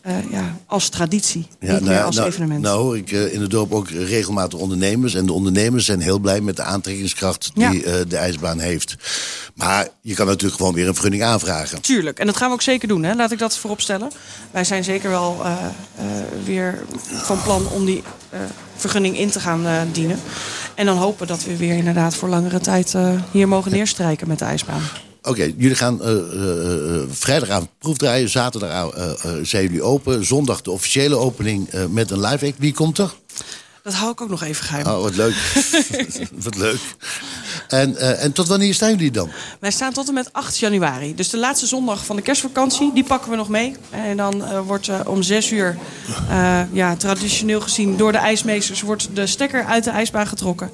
Eh, 0.03 0.31
ja, 0.31 0.57
als 0.67 0.89
traditie, 0.89 1.47
niet 1.59 1.81
meer 1.81 2.03
als 2.03 2.17
nou, 2.17 2.29
evenement. 2.29 2.61
nou 2.61 2.83
hoor 2.83 2.97
ik 2.97 3.13
eh, 3.13 3.35
in 3.35 3.41
het 3.41 3.51
dorp 3.51 3.73
ook 3.73 3.89
regelmatig 3.91 4.59
ondernemers. 4.59 5.15
En 5.15 5.27
de 5.27 5.33
ondernemers 5.33 5.85
zijn 5.85 6.01
heel 6.01 6.19
blij 6.19 6.41
met 6.41 6.57
de 6.57 6.63
aantrekkingskracht 6.63 7.51
die 7.55 7.85
eh, 7.85 7.95
de 8.09 8.17
ijsbaan 8.17 8.59
heeft. 8.59 8.95
Maar 9.55 9.89
je 10.01 10.15
kan 10.15 10.27
natuurlijk 10.27 10.57
gewoon 10.57 10.75
weer 10.75 10.89
een 10.89 10.95
vergunning 10.95 11.23
aanvragen. 11.23 11.81
Tuurlijk, 11.81 12.19
en 12.19 12.27
dat 12.27 12.37
gaan 12.37 12.49
we 12.49 12.55
ook 12.55 12.63
zeker 12.63 12.89
doen. 12.89 13.03
Hè? 13.03 13.15
Laat 13.15 13.33
ik 13.33 13.39
dat 13.39 13.57
voorop 13.57 13.81
stellen. 13.81 14.11
Wij 14.51 14.65
zijn 14.65 14.85
zeker 14.85 15.11
wel 15.11 15.43
weer 16.45 16.85
van 17.07 17.43
plan 17.43 17.69
om 17.69 17.85
die 17.85 18.03
vergunning 18.77 19.19
in 19.19 19.31
te 19.31 19.41
gaan 19.41 19.67
dienen. 19.93 20.19
En 20.75 20.87
dan 20.87 20.97
hopen 20.97 21.27
dat 21.27 21.45
we 21.45 21.57
weer 21.57 21.75
inderdaad 21.75 22.15
voor 22.15 22.29
langere 22.29 22.61
tijd 22.61 22.95
hier 23.31 23.49
mogen 23.49 23.71
neerstrijken 23.71 24.29
met 24.29 24.39
de 24.39 24.45
ijsbaan. 24.45 24.83
Oké, 25.23 25.53
jullie 25.57 25.77
gaan 25.77 26.03
eh, 26.03 26.11
eh, 26.11 27.03
vrijdagavond 27.11 27.69
proefdraaien. 27.79 28.29
Zaterdagavond 28.29 28.95
eh, 28.95 29.11
eh, 29.11 29.45
zijn 29.45 29.63
jullie 29.63 29.83
open. 29.83 30.25
Zondag 30.25 30.63
de 30.63 30.71
officiële 30.71 31.17
opening 31.17 31.69
met 31.91 32.11
een 32.11 32.21
live 32.21 32.47
act. 32.47 32.59
Wie 32.59 32.73
komt 32.73 32.99
er? 32.99 33.15
Dat 33.83 33.95
hou 33.95 34.13
ik 34.13 34.21
ook 34.21 34.29
nog 34.29 34.43
even 34.43 34.65
geheim. 34.65 34.87
Oh, 34.87 35.03
wat 35.03 35.17
leuk. 35.17 35.35
wat 36.45 36.57
leuk. 36.57 36.81
En, 37.69 38.19
en 38.19 38.33
tot 38.33 38.49
wanneer 38.49 38.75
staan 38.75 38.91
jullie 38.91 39.11
dan? 39.11 39.31
Wij 39.61 39.71
staan 39.71 39.93
tot 39.93 40.09
en 40.09 40.15
met 40.15 40.33
8 40.33 40.59
januari. 40.59 41.15
Dus 41.15 41.31
de 41.31 41.39
laatste 41.39 41.67
zondag 41.67 42.05
van 42.05 42.17
de 42.17 42.23
kerstvakantie, 42.23 42.93
die 42.95 43.05
pakken 43.05 43.31
we 43.31 43.37
nog 43.37 43.49
mee. 43.49 43.77
En 43.91 44.17
dan 44.17 44.63
wordt 44.65 44.91
om 45.07 45.23
6 45.23 45.51
uur, 45.51 45.79
ja, 46.73 46.97
traditioneel 46.97 47.61
gezien 47.61 47.97
door 47.97 48.13
de 48.13 48.19
ijsmeesters, 48.19 48.81
wordt 48.81 49.09
de 49.15 49.27
stekker 49.27 49.65
uit 49.65 49.85
de 49.85 49.91
ijsbaan 49.91 50.27
getrokken. 50.27 50.71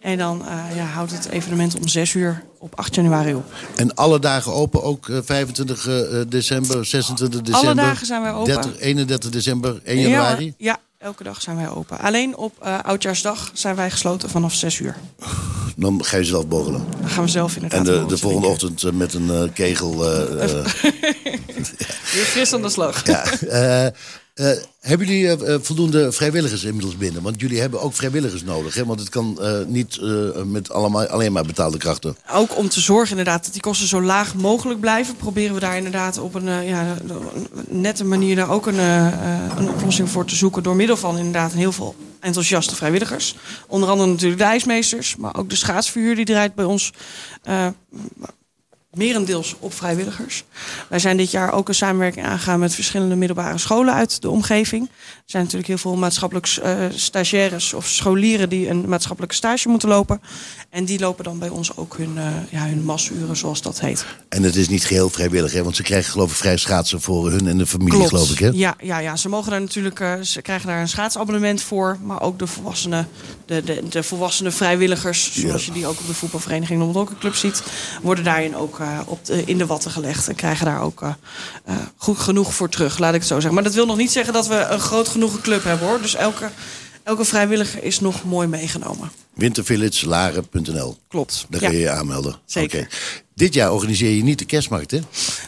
En 0.00 0.18
dan 0.18 0.46
eh, 0.46 0.76
ja, 0.76 0.84
houdt 0.84 1.10
het 1.12 1.28
evenement 1.28 1.76
om 1.76 1.88
6 1.88 2.14
uur 2.14 2.42
op 2.58 2.78
8 2.78 2.94
januari 2.94 3.34
op. 3.34 3.52
En 3.76 3.94
alle 3.94 4.18
dagen 4.18 4.52
open, 4.52 4.82
ook 4.82 5.08
eh, 5.08 5.18
25 5.24 5.86
eh, 5.88 5.94
december, 6.28 6.84
26 6.84 7.40
december? 7.42 7.74
dagen 7.76 8.06
zijn 8.06 8.22
wij 8.22 8.32
open. 8.32 8.52
30, 8.52 8.78
31 8.78 9.30
december, 9.30 9.80
1 9.84 9.96
Ja, 10.00 10.08
januari? 10.08 10.44
hoor. 10.44 10.52
Ja, 10.58 10.78
elke 10.98 11.22
dag 11.24 11.42
zijn 11.42 11.56
wij 11.56 11.68
open. 11.68 11.98
Alleen 11.98 12.36
op 12.36 12.54
eh, 12.62 12.78
Oudjaarsdag 12.82 13.50
zijn 13.52 13.76
wij 13.76 13.90
gesloten 13.90 14.30
vanaf 14.30 14.54
6 14.54 14.78
uur. 14.78 14.96
Dan 15.76 16.04
ga 16.04 16.16
je 16.16 16.24
zelf 16.24 16.46
borrelen. 16.46 16.84
Dan 17.00 17.10
gaan 17.10 17.24
we 17.24 17.30
zelf 17.30 17.54
inderdaad 17.54 17.78
En 17.78 17.84
de, 17.84 18.06
de 18.06 18.18
volgende 18.18 18.46
ochtend 18.46 18.82
eh, 18.82 18.92
met 18.92 19.14
een 19.14 19.30
eh, 19.30 19.42
kegel... 19.54 20.04
eh, 20.12 20.42
eh, 20.58 20.64
Weer 22.12 22.24
fris 22.24 22.52
aan 22.52 22.62
de 22.62 22.68
slag. 22.68 23.06
ja. 23.06 23.24
Eh, 24.40 24.50
hebben 24.80 25.06
jullie 25.06 25.28
eh, 25.28 25.54
eh, 25.54 25.60
voldoende 25.62 26.12
vrijwilligers 26.12 26.64
inmiddels 26.64 26.96
binnen? 26.96 27.22
Want 27.22 27.40
jullie 27.40 27.60
hebben 27.60 27.80
ook 27.80 27.94
vrijwilligers 27.94 28.42
nodig. 28.42 28.74
Hè? 28.74 28.84
Want 28.84 29.00
het 29.00 29.08
kan 29.08 29.38
niet 29.66 30.00
met 30.44 30.70
alleen 30.70 31.32
maar 31.32 31.44
betaalde 31.44 31.78
krachten. 31.78 32.16
Ook 32.32 32.56
om 32.56 32.68
te 32.68 32.80
zorgen 32.80 33.10
inderdaad 33.10 33.44
dat 33.44 33.52
die 33.52 33.62
kosten 33.62 33.88
zo 33.88 34.02
laag 34.02 34.34
mogelijk 34.34 34.80
blijven, 34.80 35.16
proberen 35.16 35.54
we 35.54 35.60
daar 35.60 35.76
inderdaad 35.76 36.18
op 36.18 36.34
een 36.34 36.64
ja, 36.64 36.96
nette 37.68 38.04
manier 38.04 38.36
daar 38.36 38.50
ook 38.50 38.66
een, 38.66 38.78
een 39.58 39.68
oplossing 39.68 40.10
voor 40.10 40.24
te 40.24 40.36
zoeken. 40.36 40.62
Door 40.62 40.76
middel 40.76 40.96
van 40.96 41.16
inderdaad 41.18 41.52
heel 41.52 41.72
veel 41.72 41.94
enthousiaste 42.20 42.74
vrijwilligers. 42.74 43.36
Onder 43.66 43.88
andere 43.88 44.10
natuurlijk 44.10 44.40
de 44.40 44.46
ijsmeesters, 44.46 45.16
maar 45.16 45.36
ook 45.36 45.50
de 45.50 45.56
schaatsverhuur 45.56 46.14
die 46.16 46.24
draait 46.24 46.54
bij 46.54 46.64
ons. 46.64 46.92
Merendeels 48.92 49.56
op 49.58 49.74
vrijwilligers. 49.74 50.44
Wij 50.88 50.98
zijn 50.98 51.16
dit 51.16 51.30
jaar 51.30 51.52
ook 51.52 51.68
een 51.68 51.74
samenwerking 51.74 52.26
aangegaan 52.26 52.60
met 52.60 52.74
verschillende 52.74 53.16
middelbare 53.16 53.58
scholen 53.58 53.94
uit 53.94 54.22
de 54.22 54.30
omgeving. 54.30 54.88
Er 54.88 55.22
zijn 55.24 55.42
natuurlijk 55.42 55.68
heel 55.68 55.78
veel 55.78 55.96
maatschappelijk 55.96 56.46
eh, 56.46 56.84
stagiaires 56.90 57.74
of 57.74 57.86
scholieren 57.86 58.48
die 58.48 58.68
een 58.68 58.88
maatschappelijke 58.88 59.34
stage 59.34 59.68
moeten 59.68 59.88
lopen. 59.88 60.20
En 60.70 60.84
die 60.84 60.98
lopen 60.98 61.24
dan 61.24 61.38
bij 61.38 61.48
ons 61.48 61.76
ook 61.76 61.96
hun, 61.96 62.18
eh 62.18 62.24
ja, 62.50 62.66
hun 62.66 62.84
masuren, 62.84 63.36
zoals 63.36 63.62
dat 63.62 63.80
heet. 63.80 64.04
En 64.28 64.42
het 64.42 64.56
is 64.56 64.68
niet 64.68 64.84
geheel 64.84 65.10
vrijwillig, 65.10 65.52
hè? 65.52 65.62
want 65.62 65.76
ze 65.76 65.82
krijgen 65.82 66.10
geloof 66.12 66.30
ik 66.30 66.36
vrij 66.36 66.56
schaatsen 66.56 67.00
voor 67.00 67.30
hun 67.30 67.46
en 67.48 67.58
de 67.58 67.66
familie, 67.66 68.06
geloof 68.06 68.30
ik. 68.30 68.38
Hè? 68.38 68.50
Ja, 68.52 68.74
ja, 68.82 68.98
ja, 68.98 69.16
ze 69.16 69.28
mogen 69.28 69.50
daar 69.50 69.60
natuurlijk, 69.60 70.00
eh, 70.00 70.20
ze 70.20 70.42
krijgen 70.42 70.66
daar 70.68 70.80
een 70.80 70.88
schaatsabonnement 70.88 71.62
voor, 71.62 71.98
maar 72.02 72.20
ook 72.22 72.38
de 72.38 72.46
volwassenen, 72.46 73.08
de, 73.46 73.62
de, 73.64 73.82
de 73.88 74.02
volwassenen 74.02 74.52
vrijwilligers, 74.52 75.32
zoals 75.32 75.66
Ja. 75.66 75.72
je 75.72 75.78
die 75.78 75.86
ook 75.86 76.00
op 76.00 76.06
de 76.06 76.14
voetbalvereniging 76.14 76.92
Noord 76.92 77.18
Club 77.18 77.34
ziet, 77.34 77.62
worden 78.02 78.24
daarin 78.24 78.56
ook 78.56 78.78
eh, 78.80 78.98
op 79.06 79.24
de, 79.24 79.44
in 79.44 79.58
de 79.58 79.66
watten 79.66 79.90
gelegd 79.90 80.28
en 80.28 80.34
krijgen 80.34 80.66
daar 80.66 80.82
ook 80.82 81.02
goed 81.96 82.18
genoeg 82.18 82.54
voor 82.54 82.68
terug, 82.68 82.98
laat 82.98 83.14
ik 83.14 83.18
het 83.20 83.28
zo 83.28 83.34
zeggen. 83.34 83.54
Maar 83.54 83.62
dat 83.62 83.74
wil 83.74 83.86
nog 83.86 83.96
niet 83.96 84.12
zeggen 84.12 84.32
dat 84.32 84.46
we 84.46 84.66
een 84.70 84.80
groot 84.80 85.08
genoeg 85.08 85.40
club 85.40 85.64
hebben 85.64 85.88
hoor. 85.88 86.00
Dus 86.00 86.14
elke, 86.14 86.50
elke 87.10 87.24
vrijwilliger 87.24 87.82
is 87.82 88.00
nog 88.00 88.24
mooi 88.24 88.46
meegenomen. 88.48 89.10
Wintervillagelaren.nl. 89.34 90.96
Klopt. 91.08 91.46
Daar 91.48 91.60
Ja. 91.60 91.68
kun 91.68 91.76
je 91.76 91.82
je 91.82 91.90
aanmelden. 91.90 92.36
Zeker. 92.44 92.80
Oké. 92.80 92.88
Dit 93.34 93.54
jaar 93.54 93.72
organiseer 93.72 94.10
je 94.10 94.22
niet 94.22 94.38
de 94.38 94.44
kerstmarkt, 94.44 94.90
hè? 94.90 94.98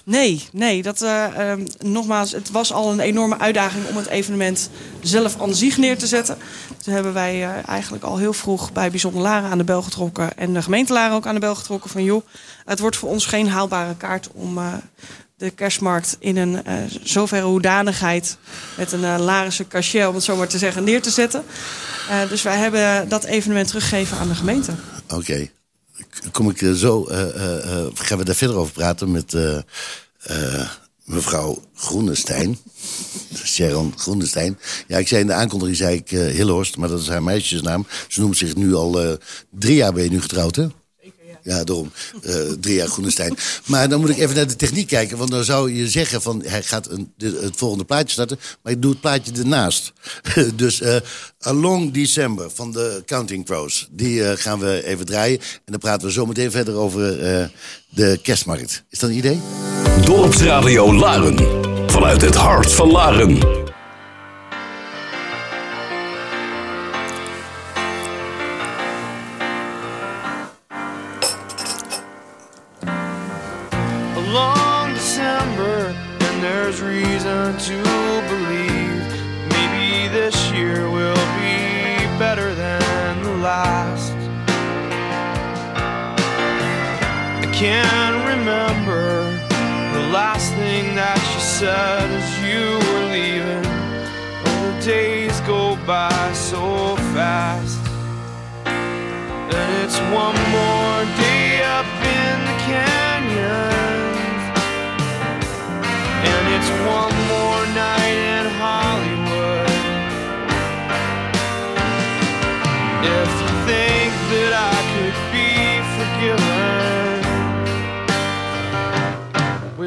Nee, 0.05 0.44
nee. 0.53 0.83
Dat, 0.83 1.03
eh, 1.03 1.51
ehm, 1.51 1.66
nogmaals, 1.79 2.33
het 2.33 2.51
was 2.51 2.72
al 2.72 2.92
een 2.92 3.01
enorme 3.01 3.38
uitdaging 3.38 3.87
om 3.88 3.96
het 3.96 4.07
evenement 4.07 4.70
zelf 5.01 5.40
aan 5.40 5.55
zich 5.55 5.77
neer 5.77 5.98
te 5.98 6.07
zetten. 6.07 6.37
Toen 6.83 6.94
hebben 6.94 7.12
wij 7.12 7.42
eh, 7.42 7.68
eigenlijk 7.68 8.05
al 8.05 8.18
heel 8.18 8.33
vroeg 8.33 8.72
bij 8.72 8.90
Bijzonder 8.90 9.22
Laren 9.22 9.51
aan 9.51 9.59
de 9.59 9.64
bel 9.64 9.83
getrokken. 9.83 10.37
En 10.37 10.53
de 10.55 10.62
gemeente 10.62 10.92
Laren 10.92 11.14
ook 11.16 11.27
aan 11.27 11.35
de 11.35 11.40
bel 11.40 11.55
getrokken 11.55 11.90
van... 11.90 12.05
joh, 12.05 12.27
het 12.64 12.79
wordt 12.79 12.96
voor 12.96 13.09
ons 13.09 13.27
geen 13.27 13.48
haalbare 13.48 13.96
kaart 13.96 14.29
om 14.33 14.59
eh, 14.59 14.72
de 15.42 15.50
kerstmarkt 15.50 16.16
in 16.18 16.37
een 16.37 16.64
eh 16.64 16.74
zoverre 17.02 17.46
hoedanigheid... 17.46 18.37
met 18.76 18.92
een 18.92 19.00
uh, 19.00 19.16
Larense 19.18 19.68
cachet, 19.68 20.07
om 20.07 20.14
het 20.14 20.24
zo 20.24 20.37
maar 20.37 20.48
te 20.48 20.59
zeggen, 20.59 20.85
neer 20.85 21.02
te 21.02 21.11
zetten. 21.11 21.44
Eh, 22.09 22.28
dus 22.28 22.42
wij 22.42 22.57
hebben 22.57 23.09
dat 23.09 23.24
evenement 23.24 23.66
teruggegeven 23.68 24.18
aan 24.18 24.28
de 24.28 24.35
gemeente. 24.35 24.72
Oké. 25.09 25.48
Kom 26.33 26.50
ik 26.50 26.76
zo, 26.76 27.02
gaan 27.94 28.18
we 28.18 28.24
daar 28.24 28.35
verder 28.35 28.57
over 28.57 28.72
praten 28.72 29.11
met 29.11 29.37
mevrouw 31.05 31.62
Groenestein. 31.74 32.59
Sharon 33.44 33.94
Groenestein. 33.96 34.59
Ja, 34.87 34.98
ik 34.98 35.09
zei 35.09 35.20
in 35.20 35.26
de 35.26 35.33
aankondiging, 35.33 35.76
zei 35.76 35.96
ik 35.96 36.11
Hillhorst, 36.11 36.76
maar 36.76 36.88
dat 36.88 37.00
is 37.00 37.09
haar 37.09 37.22
meisjesnaam. 37.22 37.87
Ze 38.09 38.20
noemt 38.20 38.37
zich 38.37 38.55
nu 38.55 38.74
al 38.74 39.18
drie 39.50 39.76
jaar 39.76 39.92
ben 39.92 40.05
je 40.05 40.11
nu 40.11 40.20
getrouwd, 40.20 40.57
hè? 40.57 40.66
Ja, 41.42 41.64
daarom. 41.64 41.92
Eh, 42.22 42.35
drie 42.61 42.74
jaar 42.74 42.88
Groenestein. 42.88 43.37
Maar 43.66 43.88
dan 43.88 44.00
moet 44.00 44.11
ik 44.11 44.18
even 44.18 44.37
naar 44.37 44.46
de 44.46 44.57
techniek 44.57 44.88
kijken. 44.88 45.18
Want 45.18 45.31
dan 45.31 45.44
zou 45.44 45.74
je 45.74 45.88
zeggen 45.88 46.22
van 46.22 46.42
hij 46.46 46.62
gaat 46.62 46.90
een, 46.90 47.12
het 47.18 47.57
volgende 47.57 47.85
plaatje 47.85 48.12
starten. 48.12 48.38
Maar 48.62 48.72
ik 48.72 48.83
doe 48.83 48.90
het 48.90 49.00
plaatje 49.00 49.33
ernaast. 49.33 49.92
dus 50.55 50.81
eh 50.81 50.96
Along 51.40 51.92
December 51.92 52.50
van 52.50 52.72
de 52.72 53.02
Counting 53.07 53.44
Crows. 53.44 53.88
Die 53.90 54.24
eh, 54.24 54.33
gaan 54.37 54.59
we 54.59 54.85
even 54.85 55.07
draaien. 55.07 55.38
En 55.38 55.46
dan 55.64 55.78
praten 55.78 56.07
we 56.07 56.12
zo 56.12 56.26
meteen 56.26 56.50
verder 56.50 56.74
over 56.74 57.00
de 57.88 58.18
kerstmarkt. 58.22 58.85
Is 58.90 58.98
dat 58.98 59.11
een 59.11 59.16
idee? 59.16 59.40
Dorpsradio 60.05 60.94
Laren. 60.94 61.37
Vanuit 61.90 62.20
het 62.22 62.35
hart 62.35 62.72
van 62.72 62.90
Laren. 62.90 63.62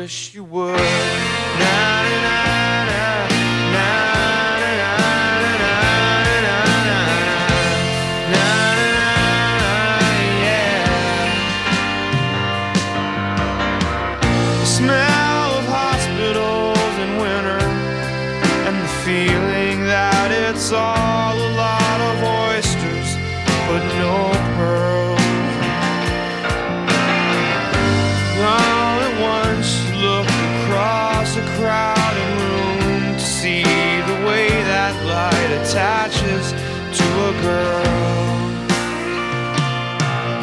Wish 0.05 0.35
you 0.35 0.43
would. 0.43 0.94
attaches 35.75 36.51
to 36.97 37.03
a 37.03 37.33
girl. 37.41 37.85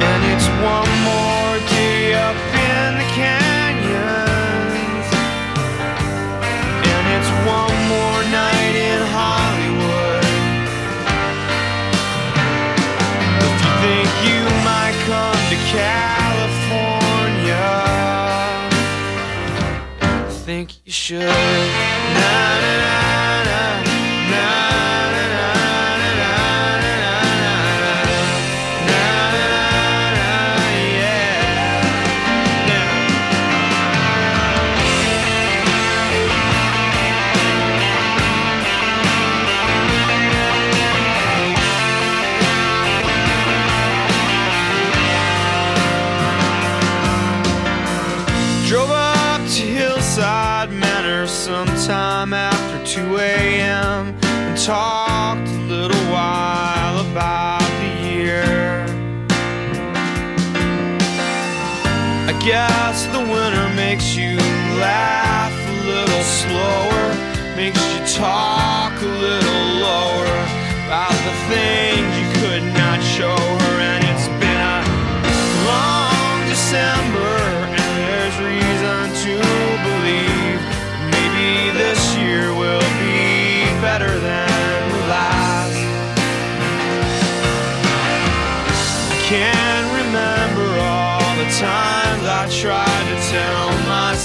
And 0.09 0.21
it's 0.33 0.49
one 0.61 0.93
more 1.09 1.57
day 1.73 2.13
up 2.13 2.37
in 2.69 2.89
the 3.01 3.09
canyons. 3.17 5.07
And 6.93 7.05
it's 7.17 7.31
one 7.49 7.79
more 7.95 8.21
night 8.29 8.77
in 8.77 9.01
Hollywood. 9.17 10.27
If 13.49 13.57
you 13.65 13.73
think 13.85 14.11
you 14.29 14.43
might 14.69 14.97
come 15.09 15.41
to 15.49 15.57
California, 15.81 16.53
I 20.03 20.31
think 20.45 20.67
you 20.85 20.93
should. 20.93 21.23
Nah, 21.23 22.61
nah. 22.61 22.82
Talked 54.67 55.49
a 55.49 55.63
little 55.67 56.05
while 56.13 57.01
about 57.01 57.69
the 57.81 58.07
year. 58.07 58.85
I 62.29 62.39
guess 62.45 63.07
the 63.07 63.19
winter 63.19 63.69
makes 63.75 64.15
you 64.15 64.37
laugh 64.79 65.53
a 65.53 65.85
little 65.85 66.23
slower, 66.23 67.57
makes 67.57 67.83
you 67.93 68.07
talk 68.23 68.93
a 69.03 69.05
little 69.05 69.65
lower 69.83 70.39
about 70.87 71.19
the 71.27 71.35
things 71.51 72.11
you 72.21 72.29
could 72.41 72.63
not 72.79 73.03
show 73.03 73.52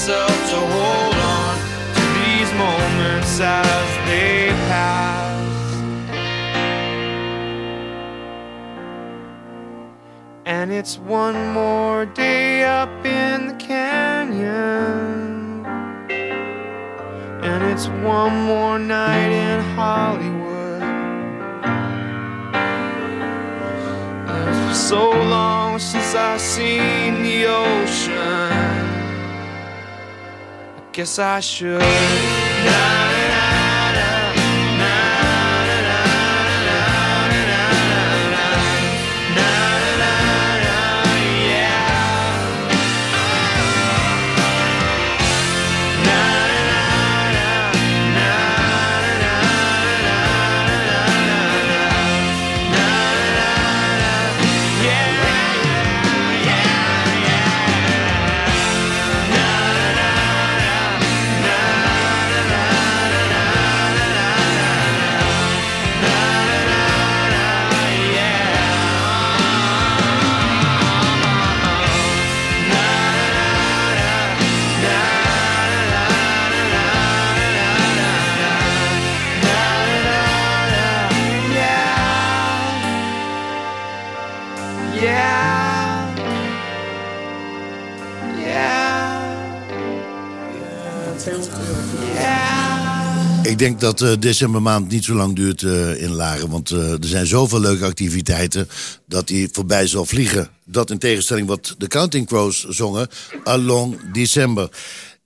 myself 0.07 0.49
to 0.49 0.55
hold 0.55 1.15
on 1.15 1.57
to 1.93 2.01
these 2.19 2.51
moments 2.53 3.39
as 3.41 4.07
they 4.07 4.47
pass. 4.69 5.73
And 10.45 10.71
it's 10.71 10.97
one 10.97 11.51
more 11.51 12.05
day 12.05 12.63
up 12.63 13.05
in 13.05 13.47
the 13.47 13.53
canyon. 13.55 14.45
And 17.43 17.63
it's 17.65 17.87
one 17.87 18.43
more 18.43 18.79
night 18.79 19.31
in 19.31 19.59
Hollywood. 19.75 20.83
And 24.29 24.49
It's 24.49 24.59
been 24.67 24.73
so 24.73 25.11
long 25.11 25.79
since 25.79 26.15
I've 26.15 26.39
seen 26.39 27.23
the 27.23 27.45
ocean. 27.47 28.56
Guess 30.97 31.19
I 31.19 31.39
should. 31.41 33.06
Ik 93.47 93.57
denk 93.57 93.79
dat 93.79 93.97
de 93.97 94.19
decembermaand 94.19 94.89
niet 94.89 95.03
zo 95.03 95.13
lang 95.13 95.35
duurt 95.35 95.63
eh, 95.63 96.01
in 96.01 96.11
Laren. 96.11 96.49
Want 96.49 96.71
eh, 96.71 96.91
er 96.91 96.97
zijn 97.07 97.27
zoveel 97.27 97.59
leuke 97.59 97.85
activiteiten 97.85 98.69
dat 99.05 99.27
die 99.27 99.49
voorbij 99.51 99.87
zal 99.87 100.05
vliegen. 100.05 100.49
Dat 100.65 100.89
in 100.89 100.97
tegenstelling 100.97 101.47
wat 101.47 101.75
de 101.77 101.87
Counting 101.87 102.27
Crows 102.27 102.65
zongen. 102.67 103.07
Along 103.43 104.11
December. 104.13 104.69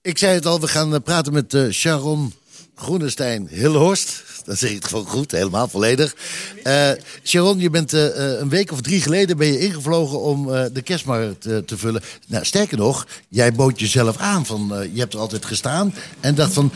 Ik 0.02 0.18
zei 0.18 0.34
het 0.34 0.46
al, 0.46 0.60
we 0.60 0.68
gaan 0.68 0.94
eh, 0.94 1.00
praten 1.04 1.32
met 1.32 1.54
eh, 1.54 1.70
Sharon 1.70 2.32
Groenestein 2.74 3.48
Hillhorst. 3.50 4.22
Dan 4.44 4.56
zeg 4.56 4.70
ik 4.70 4.84
gewoon 4.84 5.06
goed, 5.06 5.30
helemaal 5.30 5.68
volledig. 5.68 6.14
Eh, 6.62 6.90
Sharon, 7.24 7.58
je 7.58 7.70
bent 7.70 7.92
eh, 7.92 8.06
eh, 8.06 8.40
een 8.40 8.48
week 8.48 8.72
of 8.72 8.80
drie 8.80 9.00
geleden 9.00 9.36
ben 9.36 9.46
je 9.46 9.58
ingevlogen 9.58 10.20
om 10.20 10.52
eh, 10.52 10.64
de 10.72 10.82
kerstmarkt 10.82 11.46
eh, 11.46 11.56
te 11.56 11.78
vullen. 11.78 12.02
Nou, 12.26 12.44
sterker 12.44 12.78
nog, 12.78 13.06
jij 13.28 13.52
bood 13.52 13.80
jezelf 13.80 14.16
aan. 14.16 14.46
Van, 14.46 14.74
eh, 14.74 14.94
je 14.94 15.00
hebt 15.00 15.14
er 15.14 15.20
altijd 15.20 15.44
gestaan 15.44 15.94
en 16.20 16.34
dacht 16.34 16.52
van... 16.52 16.72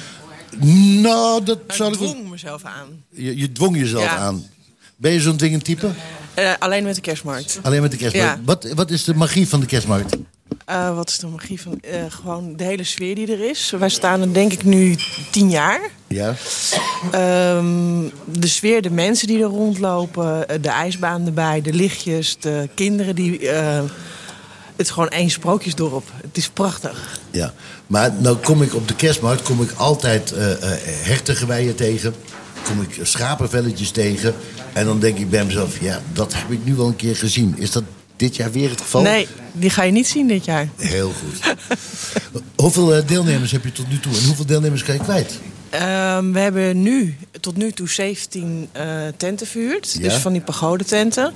Nou, 1.01 1.43
dat 1.45 1.59
zou 1.69 1.93
Ik 1.93 2.01
ik... 2.01 2.07
dwong 2.09 2.31
mezelf 2.31 2.65
aan. 2.65 3.05
Je, 3.11 3.37
je 3.37 3.53
dwong 3.53 3.77
jezelf 3.77 4.03
Ja. 4.05 4.17
aan. 4.17 4.45
Ben 4.97 5.13
je 5.13 5.21
zo'n 5.21 5.37
dwingend 5.37 5.65
type? 5.65 5.89
Eh, 6.35 6.53
alleen 6.59 6.85
met 6.85 6.95
de 6.95 7.01
kerstmarkt. 7.01 7.59
Alleen 7.63 7.83
met 7.83 7.91
de 7.91 7.97
kerstmarkt. 7.97 8.39
Ja. 8.39 8.45
Wat, 8.45 8.73
wat 8.75 8.91
is 8.91 9.05
de 9.05 9.15
magie 9.15 9.49
van 9.49 9.61
de 9.61 9.67
kerstmarkt? 9.67 10.17
Eh, 10.65 10.95
wat 10.95 11.09
is 11.09 11.19
de 11.19 11.27
magie 11.27 11.61
van... 11.61 11.81
eh, 11.81 12.05
gewoon 12.09 12.57
de 12.57 12.65
hele 12.65 12.85
sfeer 12.85 13.15
die 13.15 13.33
er 13.33 13.51
is. 13.51 13.73
Wij 13.79 13.89
staan 13.89 14.21
er 14.21 14.33
denk 14.33 14.53
ik 14.53 14.65
nu 14.65 14.97
tien 15.31 15.51
jaar. 15.51 15.81
Ja. 16.07 16.35
Ehm, 17.13 18.03
de 18.25 18.47
sfeer, 18.47 18.83
de 18.83 18.91
mensen 18.91 19.27
die 19.27 19.39
er 19.39 19.49
rondlopen, 19.49 20.47
de 20.63 20.69
ijsbaan 20.69 21.27
erbij, 21.27 21.61
de 21.63 21.73
lichtjes, 21.73 22.37
de 22.41 22.69
kinderen 22.75 23.15
die. 23.15 23.41
Het 24.77 24.87
is 24.87 24.93
gewoon 24.93 25.09
één 25.09 25.31
sprookjesdorp. 25.31 26.05
Het 26.23 26.37
is 26.37 26.49
prachtig. 26.49 27.19
ja. 27.31 27.55
Maar 27.87 28.13
nou 28.19 28.37
kom 28.37 28.63
ik 28.63 28.75
op 28.75 28.89
de 28.89 28.95
kerstmarkt 28.95 29.43
kom 29.43 29.63
ik 29.63 29.71
altijd 29.77 30.33
eh 30.33 30.55
hertengeweien 31.03 31.75
tegen. 31.75 32.15
Kom 32.65 32.83
ik 32.83 33.01
schapenvelletjes 33.03 33.91
tegen. 33.91 34.35
En 34.73 34.85
dan 34.85 35.01
denk 35.01 35.19
ik 35.19 35.31
bij 35.31 35.45
mezelf, 35.45 35.81
ja, 35.81 36.01
dat 36.13 36.35
heb 36.35 36.51
ik 36.51 36.59
nu 36.65 36.75
wel 36.75 36.87
een 36.87 36.97
keer 36.97 37.17
gezien. 37.17 37.55
Is 37.59 37.71
dat 37.71 37.83
dit 38.17 38.37
jaar 38.37 38.51
weer 38.53 38.71
het 38.71 38.81
geval? 38.81 39.03
Nee, 39.03 39.29
die 39.53 39.71
ga 39.71 39.83
je 39.83 39.93
niet 39.93 40.09
zien 40.09 40.27
dit 40.29 40.45
jaar. 40.45 40.69
Heel 40.77 41.13
goed. 41.13 41.55
hoeveel 42.57 42.95
eh, 42.95 43.07
deelnemers 43.07 43.53
heb 43.53 43.65
je 43.65 43.73
tot 43.73 43.89
nu 43.89 44.01
toe? 44.01 44.13
En 44.17 44.25
hoeveel 44.27 44.47
deelnemers 44.47 44.83
kan 44.83 44.95
je 44.95 45.01
kwijt? 45.01 45.39
Ehm, 45.71 46.33
we 46.33 46.39
hebben 46.39 46.83
nu 46.83 47.17
tot 47.41 47.57
nu 47.57 47.73
toe 47.73 47.89
17 47.89 48.69
eh, 48.73 48.85
tenten 49.17 49.47
verhuurd. 49.47 49.93
Ja. 49.99 50.09
Dus 50.09 50.15
van 50.15 50.33
die 50.33 50.41
pagodententen. 50.43 51.33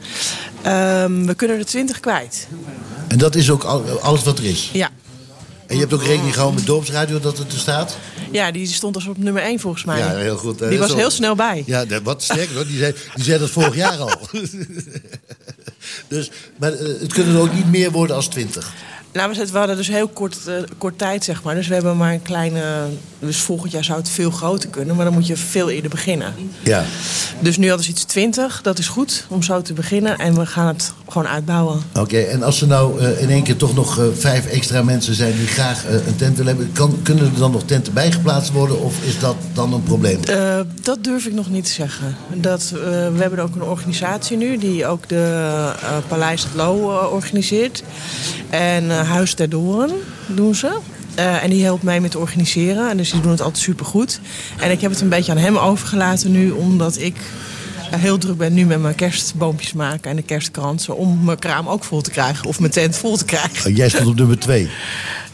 Ehm 0.63 1.25
we 1.27 1.35
kunnen 1.35 1.59
er 1.59 1.67
20 1.67 2.01
kwijt. 2.01 2.47
En 3.09 3.19
dat 3.19 3.35
is 3.35 3.51
ook 3.51 3.63
al- 3.65 4.01
alles 4.01 4.23
wat 4.23 4.39
er 4.39 4.45
is. 4.45 4.71
Ja. 4.73 4.89
En 5.67 5.75
je 5.77 5.81
hebt 5.81 5.93
ook 5.95 6.03
rekening 6.05 6.33
gehouden 6.33 6.59
met 6.59 6.67
dorpsradio 6.69 7.21
dat 7.21 7.39
het 7.39 7.53
er 7.53 7.59
staat? 7.59 7.97
ja, 8.33 8.51
die 8.51 8.67
stond 8.67 8.95
als 8.95 9.07
op 9.07 9.19
nummer 9.19 9.43
1 9.43 9.61
volgens 9.61 9.85
mij. 9.85 9.99
Ja, 9.99 10.17
heel 10.17 10.37
goed. 10.37 10.59
Die 10.69 10.79
was 10.79 10.95
heel 10.95 11.11
snel 11.11 11.35
bij. 11.35 11.63
Ja, 11.67 11.85
wat 12.03 12.23
sterker 12.23 12.55
hoor. 12.55 12.67
Die 12.67 12.79
zei, 12.79 12.95
die 13.15 13.25
zei 13.25 13.39
dat 13.39 13.51
vorig 13.51 13.75
jaar 13.75 13.97
al. 13.99 14.11
dus, 16.09 16.31
maar 16.57 16.73
eh, 16.73 17.01
het 17.01 17.13
kunnen 17.13 17.35
er 17.35 17.41
ook 17.41 17.53
niet 17.55 17.71
meer 17.71 17.91
worden 17.91 18.17
als 18.17 18.29
20. 18.29 18.73
Nou, 19.13 19.33
we 19.35 19.47
we 19.53 19.59
hadden 19.59 19.77
dus 19.77 19.89
heel 19.89 20.09
kort, 20.09 20.47
eh, 20.47 20.55
kort 20.79 20.99
tijd, 20.99 21.25
zeg 21.25 21.43
maar. 21.43 21.55
Dus 21.55 21.69
we 21.69 21.75
hebben 21.75 21.97
maar 21.97 22.13
een 22.13 22.23
kleine... 22.23 22.63
Dus 23.19 23.37
volgend 23.37 23.73
jaar 23.73 23.85
zou 23.85 23.99
het 23.99 24.09
veel 24.09 24.31
groter 24.31 24.69
kunnen. 24.69 24.97
Maar 24.97 25.05
dan 25.05 25.15
moet 25.15 25.27
je 25.27 25.37
veel 25.37 25.71
eerder 25.71 25.91
beginnen. 25.91 26.35
Ja. 26.63 26.85
Dus 27.41 27.57
nu 27.57 27.67
hadden 27.69 27.85
ze 27.85 27.91
iets 27.91 28.05
20. 28.05 28.63
Dat 28.63 28.79
is 28.79 28.89
goed 28.89 29.25
om 29.29 29.43
zo 29.43 29.63
te 29.63 29.73
beginnen. 29.73 30.19
En 30.19 30.35
we 30.35 30.47
gaan 30.47 30.67
het 30.67 30.93
gewoon 31.09 31.29
uitbouwen. 31.29 31.83
Oké, 31.99 32.19
en 32.19 32.43
als 32.43 32.61
er 32.61 32.67
nou 32.67 33.01
eh, 33.01 33.23
in 33.23 33.31
één 33.31 33.43
keer 33.43 33.57
toch 33.57 33.75
nog 33.75 33.99
eh, 33.99 34.05
vijf 34.19 34.47
extra 34.47 34.83
mensen 34.83 35.15
zijn 35.15 35.37
die 35.37 35.47
graag 35.47 35.85
een 36.07 36.17
tent 36.17 36.37
willen 36.37 36.57
hebben, 36.57 36.73
kan, 36.73 37.01
kunnen 37.03 37.25
er 37.25 37.39
dan 37.39 37.51
nog 37.51 37.63
tenten 37.65 37.93
bijgeplaatst 37.93 38.53
worden 38.53 38.81
of 38.81 39.05
is 39.05 39.19
dat 39.19 39.37
dan 39.53 39.73
een 39.73 39.83
probleem? 39.83 40.21
Dat 40.83 41.05
durf 41.05 41.27
ik 41.27 41.35
nog 41.35 41.51
niet 41.51 41.65
te 41.65 41.73
zeggen. 41.73 42.17
Dat, 42.35 42.71
we 42.71 43.17
hebben 43.19 43.39
ook 43.39 43.55
een 43.55 43.63
organisatie 43.63 44.37
nu 44.37 44.59
die 44.59 44.87
ook 44.87 45.09
de 45.09 45.73
Paleis 46.09 46.43
het 46.43 46.55
Loo 46.55 47.09
organiseert. 47.13 47.83
En 48.51 49.00
Huis 49.05 49.35
ter 49.35 49.49
Doren 49.49 49.91
doen 50.27 50.55
ze. 50.55 50.79
Eh, 51.15 51.43
en 51.43 51.51
die 51.51 51.65
helpt 51.65 51.83
mij 51.83 52.01
met 52.01 52.17
organiseren. 52.17 52.91
En 52.91 52.97
dus 52.97 53.11
die 53.11 53.21
doen 53.21 53.31
het 53.31 53.41
altijd 53.41 53.63
supergoed. 53.63 54.21
En 54.61 54.71
ik 54.71 54.81
heb 54.81 54.91
het 54.91 55.01
een 55.01 55.09
beetje 55.09 55.33
aan 55.33 55.39
hem 55.39 55.57
overgelaten 55.57 56.31
nu, 56.31 56.51
omdat 56.51 56.99
ik 56.99 57.17
eh, 57.91 58.01
heel 58.01 58.19
druk 58.19 58.37
ben 58.37 58.55
nu 58.55 58.65
met 58.65 58.81
mijn 58.81 58.95
kerstboompjes 58.95 59.73
maken 59.73 60.11
en 60.11 60.17
de 60.17 60.23
kerstkransen. 60.23 60.97
Om 60.97 61.25
mijn 61.25 61.39
kraam 61.39 61.69
ook 61.69 61.85
vol 61.85 62.01
te 62.01 62.11
krijgen 62.11 62.47
of 62.49 62.61
mijn 62.61 62.73
tent 62.73 62.97
vol 62.97 63.17
te 63.17 63.25
krijgen. 63.25 63.71
Oh, 63.71 63.77
Jij 63.77 63.89
stond 63.89 64.07
op 64.07 64.17
nummer 64.17 64.39
twee. 64.39 64.71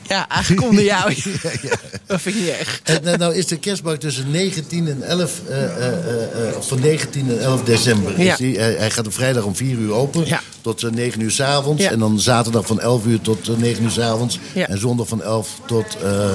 Ja, 0.08 0.28
eigenlijk 0.28 0.66
onder 0.66 0.84
jou. 0.84 1.14
Dat 2.06 2.20
vind 2.20 2.34
ik 2.36 2.40
niet 2.42 2.50
erg. 2.50 2.80
En 2.84 3.04
eh, 3.12 3.18
nou 3.18 3.34
is 3.34 3.46
de 3.46 3.56
kerstmarkt 3.58 4.00
tussen 4.00 4.30
19 4.30 4.88
en 4.88 5.02
11, 5.02 5.40
eh, 5.48 5.64
eh, 5.64 5.86
eh, 5.86 6.48
eh, 6.48 6.54
van 6.60 6.80
19 6.80 7.30
en 7.30 7.40
11 7.42 7.62
december. 7.62 8.22
Ja. 8.22 8.36
Die, 8.36 8.58
hij, 8.58 8.74
hij 8.78 8.90
gaat 8.90 9.06
op 9.06 9.14
vrijdag 9.14 9.44
om 9.44 9.56
4 9.56 9.76
uur 9.78 9.92
open 9.92 10.26
Ja. 10.26 10.40
tot 10.60 10.82
eh, 10.82 10.90
9 10.90 11.20
uur 11.20 11.30
s 11.30 11.40
avonds. 11.40 11.82
Ja. 11.82 11.90
En 11.90 11.98
dan 11.98 12.20
zaterdag 12.20 12.66
van 12.66 12.80
11 12.80 13.04
uur 13.06 13.20
tot 13.20 13.48
eh, 13.48 13.56
9 13.56 13.82
uur 13.84 13.90
s 13.90 13.98
avonds. 13.98 14.38
Ja. 14.54 14.68
En 14.68 14.78
zondag 14.78 15.08
van 15.08 15.22
11 15.22 15.48
tot, 15.66 15.96
eh 16.02 16.30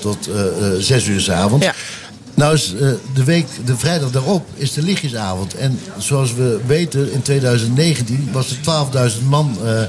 tot 0.00 0.28
eh, 0.28 0.46
eh, 0.46 0.78
6 0.78 1.06
uur 1.06 1.20
s 1.20 1.28
avonds. 1.30 1.64
Ja. 1.64 1.74
Nou 2.34 2.54
is 2.54 2.74
eh, 2.74 2.88
de 3.14 3.24
week, 3.24 3.46
de 3.64 3.76
vrijdag 3.76 4.10
daarop, 4.10 4.46
is 4.54 4.72
de 4.72 4.82
lichtjesavond. 4.82 5.54
En 5.54 5.78
zoals 5.98 6.34
we 6.34 6.60
weten, 6.66 7.12
in 7.12 7.22
2019 7.22 8.28
was 8.32 8.50
er 8.50 9.10
12.000 9.12 9.22
man 9.28 9.56
eh, 9.64 9.82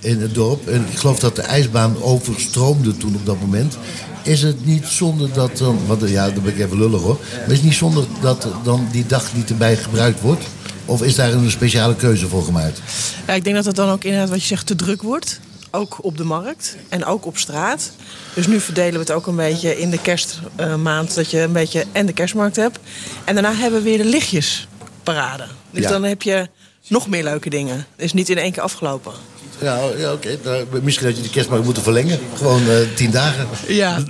in 0.00 0.20
het 0.20 0.34
dorp. 0.34 0.68
En 0.68 0.86
ik 0.90 0.98
geloof 0.98 1.18
dat 1.18 1.36
de 1.36 1.42
ijsbaan 1.42 2.02
overstroomde 2.02 2.96
toen 2.96 3.14
op 3.14 3.26
dat 3.26 3.40
moment. 3.40 3.76
Is 4.22 4.42
het 4.42 4.66
niet 4.66 4.86
zonde 4.86 5.30
dat 5.30 5.56
dan, 5.58 5.78
want 5.86 6.02
eh, 6.02 6.10
ja, 6.12 6.30
dan 6.30 6.42
ben 6.42 6.52
ik 6.54 6.58
even 6.60 6.78
lullig 6.78 7.00
hoor. 7.00 7.18
Maar 7.32 7.46
is 7.50 7.56
het 7.56 7.62
niet 7.62 7.74
zonde 7.74 8.04
dat 8.20 8.48
dan 8.64 8.88
die 8.92 9.06
dag 9.06 9.34
niet 9.34 9.50
erbij 9.50 9.76
gebruikt 9.76 10.20
wordt? 10.20 10.44
Of 10.84 11.02
is 11.02 11.14
daar 11.14 11.32
een 11.32 11.50
speciale 11.50 11.96
keuze 11.96 12.28
voor 12.28 12.44
gemaakt? 12.44 12.80
Ja, 13.26 13.32
ik 13.32 13.44
denk 13.44 13.56
dat 13.56 13.64
het 13.64 13.76
dan 13.76 13.88
ook 13.90 14.04
inderdaad 14.04 14.28
wat 14.30 14.40
je 14.40 14.46
zegt 14.46 14.66
te 14.66 14.74
druk 14.76 15.02
wordt. 15.02 15.40
Ook 15.70 15.98
op 16.04 16.16
de 16.16 16.24
markt 16.24 16.76
en 16.88 17.04
ook 17.04 17.26
op 17.26 17.38
straat. 17.38 17.90
Dus 18.34 18.46
nu 18.46 18.60
verdelen 18.60 18.92
we 18.92 18.98
het 18.98 19.10
ook 19.12 19.26
een 19.26 19.36
beetje 19.36 19.78
in 19.80 19.90
de 19.90 20.00
kerstmaand. 20.00 21.14
dat 21.14 21.30
je 21.30 21.40
een 21.40 21.52
beetje 21.52 21.84
en 21.92 22.06
de 22.06 22.12
kerstmarkt 22.12 22.56
hebt. 22.56 22.78
En 23.24 23.34
daarna 23.34 23.54
hebben 23.54 23.82
we 23.82 23.88
weer 23.88 23.98
de 23.98 24.04
lichtjesparade. 24.04 25.46
Dus 25.70 25.82
Ja. 25.82 25.88
dan 25.90 26.02
heb 26.02 26.22
je 26.22 26.48
nog 26.88 27.08
meer 27.08 27.24
leuke 27.24 27.50
dingen. 27.50 27.76
Het 27.76 28.04
is 28.04 28.12
niet 28.12 28.28
in 28.28 28.38
één 28.38 28.52
keer 28.52 28.62
afgelopen. 28.62 29.12
Ja, 29.60 29.78
ja 29.96 30.12
oké. 30.12 30.38
Nou, 30.44 30.66
Misschien 30.82 31.06
had 31.06 31.16
je 31.16 31.22
de 31.22 31.30
kerstmarkt 31.30 31.64
moeten 31.64 31.82
verlengen. 31.82 32.18
Gewoon 32.36 32.68
eh, 32.68 32.76
tien 32.94 33.10
dagen. 33.10 33.48
Ja. 33.68 33.98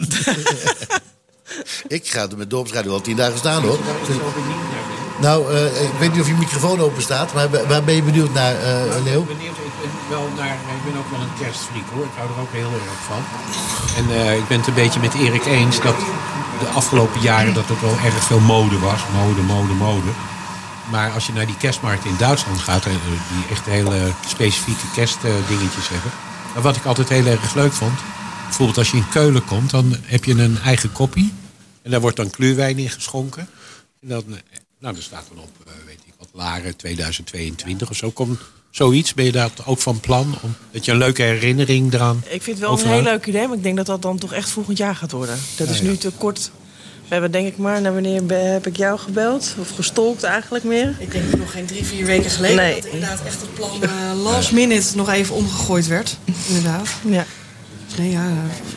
Ik 1.86 2.08
ga 2.08 2.20
er 2.20 2.36
met 2.36 2.50
dorpsradio 2.50 2.92
al 2.92 3.00
tien 3.00 3.16
dagen 3.16 3.38
staan 3.38 3.62
hoor. 3.62 3.78
Nou, 5.20 5.52
eh, 5.54 5.64
ik 5.82 5.90
weet 5.98 6.12
niet 6.12 6.20
of 6.20 6.26
je 6.26 6.34
microfoon 6.34 6.80
open 6.80 7.02
staat, 7.02 7.34
maar 7.34 7.50
waar- 7.68 7.82
ben 7.84 7.94
je 7.94 8.02
benieuwd 8.02 8.32
naar, 8.32 8.54
eh 8.54 9.02
Leo? 9.04 9.22
benieuwd. 9.24 9.56
Ik 9.56 9.72
ben, 9.80 9.90
wel 10.08 10.28
naar, 10.36 10.54
ik 10.54 10.92
ben 10.92 11.00
ook 11.00 11.10
wel 11.10 11.20
een 11.20 11.34
kerstfreak 11.44 11.84
hoor. 11.94 12.04
Ik 12.04 12.10
hou 12.16 12.28
er 12.34 12.40
ook 12.40 12.52
heel 12.52 12.72
erg 12.72 13.00
van. 13.10 13.22
En 13.98 14.20
eh, 14.20 14.36
ik 14.36 14.48
ben 14.48 14.58
het 14.58 14.66
een 14.66 14.74
beetje 14.74 15.00
met 15.00 15.14
Erik 15.14 15.44
eens 15.46 15.80
dat 15.80 15.96
de 16.60 16.66
afgelopen 16.74 17.20
jaren 17.20 17.54
dat 17.54 17.68
er 17.68 17.80
wel 17.80 17.96
erg 18.04 18.24
veel 18.24 18.40
mode 18.40 18.78
was. 18.78 19.00
Mode, 19.16 19.40
mode, 19.42 19.72
mode. 19.72 20.10
Maar 20.90 21.12
als 21.12 21.26
je 21.26 21.32
naar 21.32 21.46
die 21.46 21.56
kerstmarkt 21.56 22.04
in 22.04 22.16
Duitsland 22.18 22.58
gaat, 22.58 22.86
eh, 22.86 22.92
die 22.92 23.50
echt 23.50 23.66
hele 23.66 24.12
specifieke 24.26 24.90
kerstdingetjes 24.94 25.88
hebben. 25.88 26.10
En 26.54 26.62
wat 26.62 26.76
ik 26.76 26.84
altijd 26.84 27.08
heel 27.08 27.26
erg 27.26 27.54
leuk 27.54 27.72
vond, 27.72 27.98
bijvoorbeeld 28.44 28.78
als 28.78 28.90
je 28.90 28.96
in 28.96 29.08
Keulen 29.08 29.44
komt, 29.44 29.70
dan 29.70 29.96
heb 30.04 30.24
je 30.24 30.32
een 30.32 30.58
eigen 30.58 30.92
koppie. 30.92 31.32
En 31.82 31.90
daar 31.90 32.00
wordt 32.00 32.16
dan 32.16 32.30
kluurwijn 32.30 32.78
in 32.78 32.90
geschonken. 32.90 33.48
En 34.02 34.08
dan, 34.08 34.24
eh, 34.28 34.58
nou, 34.78 34.96
er 34.96 35.02
staat 35.02 35.24
dan 35.34 35.42
op, 35.42 35.50
eh, 35.66 35.72
weet 35.86 36.00
ik 36.06 36.12
wat, 36.18 36.28
Laren 36.32 36.76
2022 36.76 37.90
of 37.90 37.96
zo. 37.96 38.10
Kom, 38.10 38.38
zoiets, 38.70 39.14
ben 39.14 39.24
je 39.24 39.32
daar 39.32 39.50
ook 39.64 39.78
van 39.78 40.00
plan? 40.00 40.38
Om, 40.42 40.54
dat 40.70 40.84
je 40.84 40.92
een 40.92 40.98
leuke 40.98 41.22
herinnering 41.22 41.92
eraan 41.92 42.22
Ik 42.24 42.42
vind 42.42 42.58
het 42.58 42.68
wel 42.68 42.80
een 42.80 42.86
heel 42.86 43.02
leuk 43.02 43.26
idee. 43.26 43.46
Maar 43.46 43.56
ik 43.56 43.62
denk 43.62 43.76
dat 43.76 43.86
dat 43.86 44.02
dan 44.02 44.18
toch 44.18 44.32
echt 44.32 44.50
volgend 44.50 44.78
jaar 44.78 44.96
gaat 44.96 45.12
worden. 45.12 45.38
Dat 45.56 45.68
is 45.68 45.78
ja. 45.78 45.84
nu 45.84 45.96
te 45.96 46.10
kort. 46.10 46.50
We 47.10 47.16
hebben 47.16 47.32
denk 47.32 47.46
ik 47.46 47.56
maar, 47.56 47.80
naar 47.80 47.92
wanneer 47.92 48.22
heb 48.52 48.66
ik 48.66 48.76
jou 48.76 48.98
gebeld? 48.98 49.54
Of 49.58 49.70
gestolkt 49.70 50.22
eigenlijk 50.22 50.64
meer? 50.64 50.94
Ik 50.98 51.10
denk 51.12 51.36
nog 51.36 51.50
geen 51.52 51.66
drie, 51.66 51.84
vier 51.84 52.04
weken 52.06 52.30
geleden 52.30 52.56
Nee. 52.56 52.74
dat 52.74 52.84
inderdaad 52.84 53.20
echt 53.26 53.40
het 53.40 53.54
plan 53.54 53.82
eh, 53.82 54.22
last 54.22 54.52
minute 54.52 54.96
nog 54.96 55.10
even 55.10 55.34
omgegooid 55.34 55.86
werd. 55.86 56.16
Inderdaad. 56.48 56.88
Ja. 57.08 57.24
Nee, 57.98 58.10
ja, 58.10 58.28
Ja, 58.28 58.34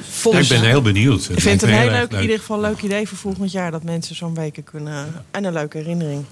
volgens 0.09 0.51
ik 0.51 0.59
ben 0.59 0.69
heel 0.69 0.81
benieuwd. 0.81 1.29
Ik 1.29 1.39
vind 1.41 1.61
het 1.61 1.69
een 1.69 1.77
heel 1.77 1.89
leuk, 1.89 1.99
leuk. 1.99 2.11
in 2.11 2.21
ieder 2.21 2.39
geval 2.39 2.55
een 2.55 2.69
leuk 2.69 2.81
idee 2.81 3.07
voor 3.07 3.17
volgend 3.17 3.51
jaar. 3.51 3.71
Dat 3.71 3.83
mensen 3.83 4.15
zo'n 4.15 4.35
weken 4.35 4.63
kunnen... 4.63 5.25
En 5.31 5.43
een 5.43 5.53
leuke 5.53 5.77
herinnering. 5.77 6.25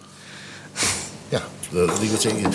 Ja, 1.32 1.42
dat 1.72 2.22
zeggen. 2.22 2.44
Eh, 2.44 2.52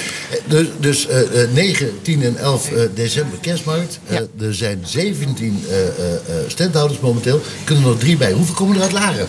Dus, 0.49 0.67
dus 0.81 1.07
eh, 1.07 1.21
9, 1.53 2.03
10 2.03 2.23
en 2.23 2.37
11 2.37 2.71
eh, 2.73 2.83
december 2.95 3.39
kerstmarkt. 3.39 3.99
Eh, 4.07 4.19
er 4.41 4.55
zijn 4.55 4.81
17 4.85 5.65
eh, 5.69 5.87
eh, 5.89 6.15
eh, 6.15 6.21
standhouders 6.47 7.01
momenteel. 7.01 7.41
Kunnen 7.65 7.85
er 7.85 7.91
nog 7.91 7.99
drie 7.99 8.17
bij. 8.17 8.33
Hoeveel 8.33 8.55
komen 8.55 8.77
er 8.77 8.83
uit 8.83 8.93
Laren? 8.93 9.27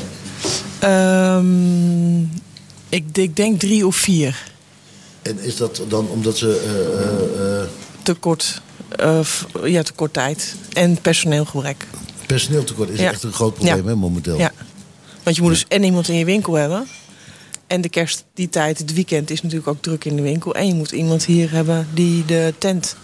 Ehm, 0.80 2.22
ik, 2.90 3.04
ik 3.14 3.36
denk 3.36 3.60
drie 3.60 3.88
of 3.88 3.96
vier. 3.96 4.44
En 5.22 5.40
is 5.40 5.56
dat 5.58 5.82
dan 5.88 6.08
omdat 6.10 6.38
ze... 6.38 7.68
Te 8.04 8.14
kort. 8.14 8.62
f- 9.24 9.46
ja, 9.64 9.82
te 9.84 9.94
kort 9.94 10.14
tijd. 10.14 10.56
En 10.74 10.98
personeelgebrek. 11.02 11.86
personeeltekort 12.28 12.90
is 12.90 13.00
Ja. 13.00 13.10
echt 13.12 13.24
een 13.24 13.34
groot 13.34 13.54
probleem 13.54 13.78
Ja. 13.84 13.84
hè, 13.90 13.96
momenteel. 13.96 14.38
Ja. 14.38 14.52
Want 15.24 15.36
je 15.36 15.42
moet 15.42 15.52
dus 15.52 15.66
en 15.68 15.84
iemand 15.84 16.08
in 16.08 16.16
je 16.16 16.26
winkel 16.26 16.54
hebben. 16.54 16.88
En 17.68 17.82
de 17.82 17.90
kerst, 17.90 18.24
die 18.34 18.50
tijd, 18.50 18.78
het 18.78 18.94
weekend 18.94 19.30
is 19.30 19.42
natuurlijk 19.42 19.70
ook 19.70 19.82
druk 19.82 20.06
in 20.06 20.16
de 20.16 20.22
winkel. 20.22 20.56
En 20.56 20.68
je 20.68 20.74
moet 20.74 20.92
iemand 20.92 21.26
hier 21.26 21.52
hebben 21.52 21.88
die 21.94 22.26
de 22.26 22.54
tent 22.58 22.96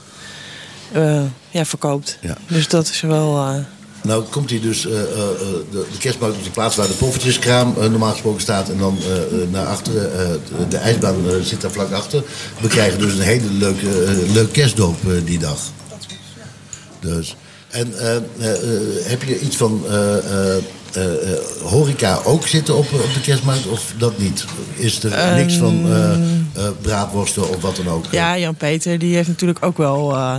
eh, 0.91 1.23
ja, 1.49 1.65
verkoopt. 1.65 2.17
Ja. 2.21 2.38
Dus 2.47 2.67
dat 2.67 2.88
is 2.89 3.02
wel... 3.02 3.38
eh, 3.38 3.56
Nou 4.02 4.23
komt 4.23 4.49
hij 4.49 4.60
dus, 4.60 4.86
eh, 4.86 4.91
de, 4.91 5.65
de 5.71 5.97
kerstmarkt 5.99 6.38
op 6.38 6.43
de 6.43 6.49
plaats 6.49 6.76
waar 6.76 6.88
de 6.88 6.93
poffertjeskraam 6.93 7.73
normaal 7.78 8.12
gesproken 8.12 8.41
staat. 8.41 8.69
En 8.69 8.78
dan 8.78 8.97
naar 9.52 9.65
achteren, 9.65 10.12
eh, 10.19 10.28
de- 10.60 10.67
de 10.67 10.78
ijsbaan 10.78 11.15
zit 11.43 11.62
daar 11.62 11.71
vlak 11.71 11.91
achter. 11.91 12.23
We 12.62 12.67
krijgen 12.67 12.99
dus 12.99 13.13
een 13.13 13.19
hele 13.21 13.52
leuke, 13.52 13.88
leuk 14.34 14.52
kerstdoop 14.52 14.95
die 15.26 15.39
dag. 15.39 15.60
Dus. 16.99 17.36
En 17.69 17.97
eh, 17.99 18.15
eh, 18.15 18.21
eh, 18.39 19.06
heb 19.06 19.23
je 19.23 19.39
iets 19.39 19.56
van 19.56 19.84
eh, 20.96 21.04
eh, 21.04 21.13
eh, 21.13 21.31
eh, 21.31 21.39
horeca 21.63 22.19
ook 22.23 22.48
zitten 22.48 22.75
op, 22.77 22.94
op 22.94 23.13
de 23.13 23.21
kerstmarkt 23.21 23.67
of 23.67 23.94
dat 23.98 24.17
niet? 24.17 24.46
Is 24.75 25.04
er 25.04 25.35
niks 25.35 25.56
van 25.56 25.85
eh, 25.85 26.13
eh, 26.13 26.19
braadworsten 26.81 27.50
of 27.50 27.62
wat 27.62 27.75
dan 27.75 27.87
ook? 27.87 28.06
Ja, 28.12 28.37
Jan-Peter, 28.37 29.00
die 29.00 29.15
heeft 29.15 29.27
natuurlijk 29.27 29.65
ook 29.65 29.77
wel... 29.77 30.12
eh, 30.12 30.35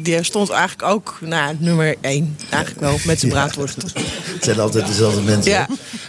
die 0.00 0.22
stond 0.22 0.50
eigenlijk 0.50 0.82
ook 0.92 1.18
nou, 1.20 1.56
nummer 1.58 1.96
één. 2.00 2.36
Eigenlijk 2.50 2.80
wel, 2.84 2.98
met 3.04 3.20
zijn 3.20 3.32
braadworst. 3.36 3.76
Het 3.82 4.44
zijn 4.44 4.60
altijd 4.60 4.86
dezelfde 4.86 5.20
mensen. 5.20 5.52
Ja. 5.52 5.68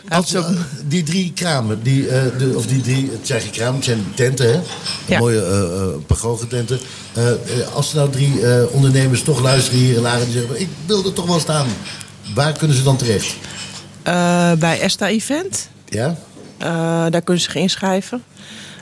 Als, 0.10 0.34
eh, 0.34 0.50
die 0.88 1.04
drie 1.04 1.32
kramen, 1.36 1.84
die, 1.84 2.08
eh, 2.08 2.24
de, 2.38 2.54
of 2.56 2.66
die 2.66 2.82
drie, 2.82 3.10
het 3.12 3.28
zijn 3.28 3.42
geen 3.42 3.52
kramen, 3.52 3.76
het 3.76 3.84
zijn 3.86 4.06
tenten, 4.16 4.54
hè? 4.54 4.60
Ja. 5.06 5.20
Mooie 5.20 5.38
uh. 5.38 6.64
Eh, 7.14 7.30
eh, 7.32 7.38
als 7.74 7.90
er 7.90 7.96
nou 7.96 8.10
drie 8.10 8.48
eh, 8.48 8.64
ondernemers 8.72 9.22
toch 9.24 9.42
luisteren 9.42 9.80
hier 9.80 9.96
in 9.96 10.02
Laren 10.02 10.26
die 10.26 10.34
zeggen: 10.40 10.62
Ik 10.62 10.68
wil 10.86 11.06
er 11.06 11.14
toch 11.14 11.26
wel 11.26 11.40
staan. 11.40 11.68
Waar 12.34 12.58
kunnen 12.58 12.78
ze 12.78 12.84
dan 12.84 12.98
terecht? 12.98 13.36
Eh, 14.04 14.52
bij 14.52 14.80
Esta 14.80 15.08
Event. 15.08 15.70
Ja? 15.86 16.16
Eh, 16.58 16.68
daar 17.10 17.22
kunnen 17.22 17.44
ze 17.44 17.52
zich 17.52 17.62
inschrijven. 17.62 18.24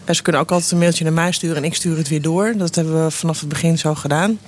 En 0.06 0.16
ze 0.16 0.22
kunnen 0.22 0.42
ook 0.42 0.52
altijd 0.52 0.72
een 0.72 0.78
mailtje 0.78 1.04
naar 1.04 1.14
mij 1.14 1.32
sturen 1.32 1.56
en 1.56 1.64
ik 1.64 1.76
stuur 1.76 1.98
het 1.98 2.08
weer 2.08 2.22
door. 2.22 2.54
Dat 2.58 2.76
hebben 2.76 3.04
we 3.04 3.12
vanaf 3.12 3.40
het 3.40 3.50
begin 3.50 3.78
zo 3.78 3.96
gedaan. 3.96 4.40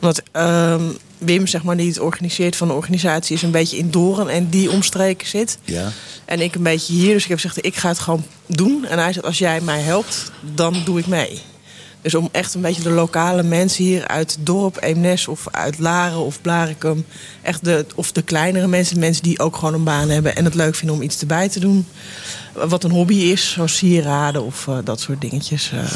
Omdat 0.00 0.22
ehm, 0.32 0.82
Wim, 1.18 1.46
zeg 1.46 1.62
maar, 1.62 1.76
die 1.76 1.88
het 1.88 1.98
organiseert 1.98 2.56
van 2.56 2.68
de 2.68 2.74
organisatie, 2.74 3.36
is 3.36 3.42
een 3.42 3.50
beetje 3.50 3.76
in 3.76 3.90
Doren 3.90 4.28
en 4.28 4.48
die 4.48 4.70
omstreken 4.70 5.26
zit. 5.26 5.58
Ja. 5.64 5.92
En 6.24 6.40
ik 6.40 6.54
een 6.54 6.62
beetje 6.62 6.92
hier. 6.92 7.12
Dus 7.12 7.22
ik 7.22 7.28
heb 7.28 7.38
gezegd, 7.38 7.66
ik 7.66 7.76
ga 7.76 7.88
het 7.88 7.98
gewoon 7.98 8.24
doen. 8.46 8.84
En 8.84 8.98
hij 8.98 9.12
zegt, 9.12 9.26
als 9.26 9.38
jij 9.38 9.60
mij 9.60 9.80
helpt, 9.80 10.30
dan 10.54 10.82
doe 10.84 10.98
ik 10.98 11.06
mee. 11.06 11.40
Dus 12.02 12.14
om 12.14 12.28
echt 12.32 12.54
een 12.54 12.60
beetje 12.60 12.82
de 12.82 12.90
lokale 12.90 13.42
mensen 13.42 13.84
hier 13.84 14.06
uit 14.06 14.30
het 14.36 14.46
dorp, 14.46 14.76
Eemnes 14.82 15.28
of 15.28 15.46
uit 15.50 15.78
Laren 15.78 16.18
of 16.18 16.40
Blarikum. 16.40 17.04
Echt 17.42 17.64
de, 17.64 17.86
of 17.94 18.12
de 18.12 18.22
kleinere 18.22 18.66
mensen, 18.66 18.98
mensen 18.98 19.22
die 19.22 19.38
ook 19.38 19.56
gewoon 19.56 19.74
een 19.74 19.84
baan 19.84 20.08
hebben 20.08 20.36
en 20.36 20.44
het 20.44 20.54
leuk 20.54 20.74
vinden 20.74 20.96
om 20.96 21.02
iets 21.02 21.20
erbij 21.20 21.48
te 21.48 21.60
doen. 21.60 21.86
Wat 22.52 22.84
een 22.84 22.90
hobby 22.90 23.14
is, 23.14 23.50
zoals 23.52 23.76
sieraden 23.76 24.42
of 24.44 24.68
eh, 24.68 24.78
dat 24.84 25.00
soort 25.00 25.20
dingetjes. 25.20 25.70
eh, 25.72 25.92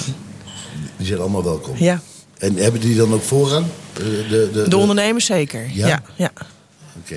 Die 0.96 1.07
zijn 1.07 1.20
allemaal 1.20 1.44
welkom. 1.44 1.74
ja, 1.78 2.00
En 2.38 2.57
hebben 2.57 2.80
die 2.80 2.96
dan 2.96 3.12
ook 3.12 3.22
voorrang? 3.22 3.66
Eh, 3.92 4.02
de, 4.05 4.50
de, 4.52 4.68
de 4.68 4.76
ondernemers 4.76 5.24
zeker. 5.24 5.70
Ja? 5.72 5.86
Ja, 5.86 6.02
ja. 6.16 6.30
Oké. 7.02 7.16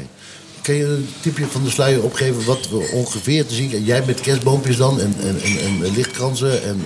Kun 0.61 0.75
je 0.75 0.85
een 0.85 1.09
tipje 1.21 1.45
van 1.45 1.63
de 1.63 1.69
sluier 1.69 2.03
opgeven 2.03 2.45
wat 2.45 2.69
we 2.69 2.89
ongeveer 2.93 3.45
te 3.45 3.53
zien 3.53 3.83
Jij 3.83 4.03
met 4.05 4.21
kerstboompjes 4.21 4.77
dan 4.77 4.99
en, 4.99 5.15
en, 5.21 5.39
en, 5.41 5.83
en 5.85 5.93
lichtkransen. 5.95 6.63
En, 6.63 6.81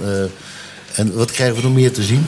en 0.95 1.13
wat 1.15 1.31
krijgen 1.31 1.55
we 1.55 1.61
nog 1.61 1.73
meer 1.73 1.91
te 1.91 2.03
zien? 2.03 2.25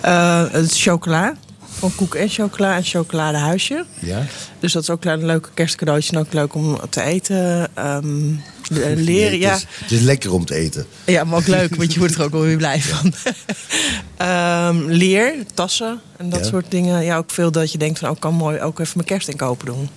Eh, 0.00 0.44
het 0.50 0.78
chocola. 0.78 1.34
Van 1.78 1.94
koek 1.94 2.14
en 2.14 2.28
chocola 2.28 2.76
en 2.76 2.84
chocoladehuisje. 2.84 3.84
Ja. 3.98 4.22
Dus 4.60 4.72
dat 4.72 4.82
is 4.82 4.90
ook 4.90 5.04
een 5.04 5.26
leuke 5.26 5.48
kerstcadeautje 5.54 6.12
en 6.12 6.18
ook 6.18 6.32
leuk 6.32 6.54
om 6.54 6.78
te 6.90 7.02
eten. 7.02 7.68
Eh, 8.72 8.78
leren, 8.94 9.38
ja. 9.38 9.50
Het 9.50 9.58
is, 9.58 9.66
het 9.80 9.90
is 9.90 10.00
lekker 10.00 10.32
om 10.32 10.44
te 10.44 10.54
eten. 10.54 10.86
Ja, 11.04 11.24
maar 11.24 11.38
ook 11.38 11.46
leuk, 11.46 11.74
want 11.76 11.92
je 11.92 11.98
wordt 11.98 12.14
er 12.14 12.22
ook 12.22 12.32
wel 12.32 12.40
weer 12.42 12.56
blij 12.56 12.80
van. 12.92 13.14
Ehm, 14.16 14.76
leer, 14.86 15.34
tassen 15.54 16.00
en 16.16 16.30
dat 16.30 16.40
Ja. 16.40 16.46
soort 16.46 16.64
dingen. 16.68 17.04
Ja, 17.04 17.16
ook 17.16 17.30
veel 17.30 17.52
dat 17.52 17.72
je 17.72 17.78
denkt 17.78 17.98
van, 17.98 18.08
oh, 18.08 18.14
ik 18.14 18.20
kan 18.20 18.34
mooi 18.34 18.60
ook 18.60 18.78
even 18.78 18.92
mijn 18.94 19.06
kerstinkopen 19.08 19.66
doen. 19.66 19.88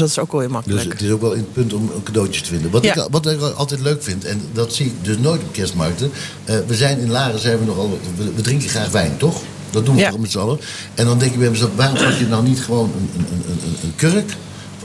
Dus 0.00 0.14
dat 0.14 0.24
is 0.24 0.30
ook 0.30 0.32
wel 0.32 0.40
Dus 0.40 0.50
makkelijk. 0.50 0.92
het 0.92 1.02
is 1.02 1.10
ook 1.10 1.20
wel 1.20 1.32
in 1.32 1.38
het 1.38 1.52
punt 1.52 1.72
om 1.72 1.90
cadeautjes 2.04 2.42
te 2.42 2.48
vinden. 2.48 2.70
Wat, 2.70 2.84
Ja. 2.84 2.94
ik, 2.94 3.06
wat 3.10 3.26
ik 3.26 3.40
altijd 3.40 3.80
leuk 3.80 4.02
vind, 4.02 4.24
en 4.24 4.40
dat 4.52 4.74
zie 4.74 4.86
ik 4.86 4.92
dus 5.02 5.18
nooit 5.18 5.42
op 5.42 5.52
kerstmarkten. 5.52 6.10
eh, 6.44 6.56
we 6.66 6.74
zijn 6.74 6.98
in 6.98 7.10
Laren, 7.10 7.40
zijn 7.40 7.58
we 7.58 7.64
nogal, 7.64 7.98
we, 8.16 8.32
we 8.34 8.40
drinken 8.42 8.68
graag 8.68 8.90
wijn, 8.90 9.16
toch? 9.16 9.42
Dat 9.70 9.86
doen 9.86 9.94
we 9.94 10.00
Ja. 10.00 10.10
toch 10.10 10.18
met 10.20 10.30
z'n 10.30 10.38
allen. 10.38 10.60
En 10.94 11.04
dan 11.06 11.18
denk 11.18 11.32
je 11.32 11.38
bij 11.38 11.50
mezelf, 11.50 11.70
waarom 11.76 11.96
pak 11.96 12.12
je 12.12 12.26
nou 12.26 12.42
niet 12.48 12.60
gewoon 12.60 12.92
een, 12.96 13.10
een, 13.18 13.26
een, 13.32 13.58
een, 13.64 13.76
een 13.82 13.94
kurk 13.96 14.32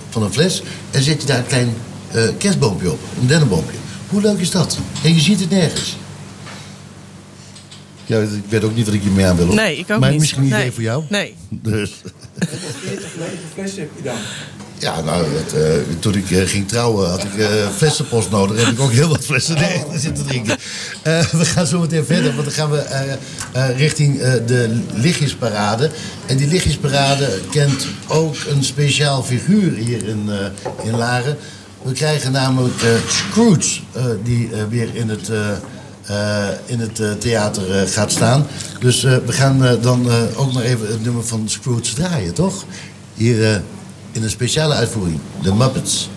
van 0.09 0.23
een 0.23 0.33
fles... 0.33 0.61
en 0.91 1.03
zet 1.03 1.21
je 1.21 1.27
daar 1.27 1.37
een 1.37 1.45
klein 1.47 1.73
eh, 2.11 2.23
kerstboompje 2.37 2.91
op, 2.91 2.99
een 3.21 3.27
dennenboompje. 3.27 3.77
Hoe 4.09 4.21
leuk 4.21 4.39
is 4.39 4.51
dat? 4.51 4.77
En 5.03 5.13
je 5.13 5.19
ziet 5.21 5.39
het 5.39 5.49
nergens. 5.49 5.95
Ja, 8.05 8.19
ik 8.19 8.29
weet 8.49 8.63
ook 8.63 8.75
niet 8.75 8.85
wat 8.85 8.93
ik 8.93 9.01
hiermee 9.01 9.25
aan 9.25 9.35
wil. 9.35 9.45
hoor. 9.45 9.55
Nee, 9.55 9.77
ik 9.77 9.91
ook 9.91 9.99
maar 9.99 10.09
niet. 10.11 10.19
misschien 10.19 10.41
een 10.41 10.47
idee 10.47 10.59
Nee. 10.59 10.71
voor 10.71 10.83
jou? 10.83 11.03
Nee. 11.09 11.35
Dus. 11.49 11.91
Ja, 14.79 15.01
nou, 15.01 15.25
dat, 15.33 15.61
eh, 15.61 15.71
toen 15.99 16.15
ik 16.15 16.31
eh, 16.31 16.41
ging 16.47 16.67
trouwen 16.67 17.09
had 17.09 17.23
ik 17.23 17.37
eh, 17.37 17.47
flessenpost 17.77 18.29
nodig. 18.29 18.57
Heb 18.65 18.73
ik 18.73 18.79
ook 18.79 18.91
heel 18.91 19.07
wat 19.09 19.25
flessen 19.25 19.55
nee, 19.55 19.83
zitten 19.95 20.25
drinken. 20.25 20.57
Eh, 21.01 21.25
we 21.25 21.45
gaan 21.45 21.67
zo 21.67 21.79
meteen 21.79 22.05
verder, 22.05 22.33
want 22.33 22.43
dan 22.45 22.53
gaan 22.53 22.71
we 22.71 22.77
eh, 22.77 23.13
eh, 23.51 23.77
richting 23.77 24.19
eh, 24.19 24.33
de 24.45 24.79
lichtjesparade. 24.93 25.89
En 26.25 26.37
die 26.37 26.47
lichtjesparade 26.47 27.39
kent 27.51 27.87
ook 28.07 28.35
een 28.49 28.63
speciaal 28.63 29.23
figuur 29.23 29.73
hier 29.73 30.07
in, 30.07 30.29
eh, 30.29 30.87
in 30.87 30.97
Laren. 30.97 31.37
We 31.81 31.91
krijgen 31.91 32.31
namelijk 32.31 32.81
eh, 32.81 32.89
Scrooge, 33.09 33.79
eh, 33.93 34.03
die 34.23 34.49
eh, 34.53 34.59
weer 34.69 34.89
in 34.95 35.09
het... 35.09 35.29
eh, 35.29 35.49
eh, 36.05 36.47
in 36.65 36.79
het 36.79 36.99
eh, 36.99 37.11
theater 37.11 37.79
eh, 37.81 37.87
gaat 37.91 38.11
staan. 38.11 38.47
Dus 38.79 39.03
eh, 39.03 39.15
we 39.25 39.31
gaan 39.31 39.65
eh, 39.65 39.71
dan 39.81 40.09
eh, 40.09 40.15
ook 40.35 40.53
nog 40.53 40.61
even 40.61 40.87
het 40.87 41.03
nummer 41.03 41.23
van 41.25 41.43
Scrooge 41.49 41.93
draaien, 41.93 42.33
toch? 42.33 42.65
Hier 43.13 43.51
eh, 43.51 43.59
in 44.15 44.23
een 44.23 44.29
speciale 44.29 44.73
uitvoering, 44.73 45.19
de 45.41 45.53
Muppets. 45.53 46.09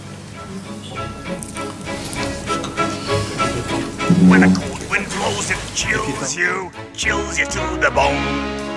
When 4.29 4.43
a 4.43 4.53
cold 4.53 4.89
wind 4.91 5.09
blows, 5.09 5.51
it 5.51 5.59
chills 5.75 6.35
you, 6.35 6.71
chills 6.95 7.39
you 7.39 7.49
to 7.49 7.79
the 7.81 7.91
bone. 7.95 8.68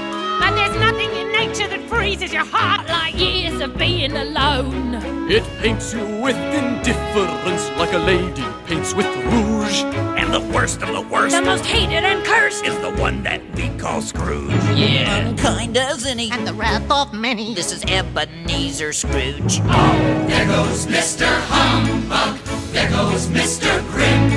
And 0.44 0.58
there's 0.58 0.78
nothing 0.80 1.12
in 1.12 1.32
nature 1.32 1.68
that 1.68 1.82
freezes 1.89 2.34
your 2.34 2.46
heart 2.46 2.88
like 2.88 3.16
years 3.18 3.60
of 3.62 3.78
being 3.78 4.14
alone. 4.16 4.96
It 5.30 5.44
paints 5.62 5.94
you 5.94 6.04
with 6.22 6.36
indifference 6.36 7.70
like 7.78 7.94
a 7.94 7.98
lady 8.00 8.44
paints 8.66 8.94
with 8.94 9.06
rouge. 9.32 9.84
And 10.20 10.34
the 10.34 10.42
worst 10.54 10.82
of 10.82 10.89
the 10.89 11.02
worst 11.02 11.36
The 11.36 11.42
most 11.42 11.66
hated 11.66 12.04
and 12.04 12.24
cursed. 12.26 12.66
is 12.66 12.78
the 12.80 12.92
one 12.92 13.24
that 13.24 13.42
we 13.56 13.70
call 13.78 14.02
Scrooge. 14.02 14.52
Yeah. 14.76 15.28
Unkind 15.28 15.78
as 15.78 16.06
any, 16.06 16.32
and 16.32 16.46
the 16.48 16.54
wrath 16.54 16.89
of 16.92 17.14
many. 17.14 17.54
This 17.54 17.72
is 17.72 17.84
Ebenezer 17.86 18.94
Scrooge. 18.94 19.62
Oh, 19.64 20.26
There 20.28 20.46
goes 20.48 20.86
Mr. 20.88 21.28
Humbug, 21.48 22.38
there 22.74 22.89
goes 22.89 23.28
Mr. 23.28 23.70
Grim. 23.92 24.32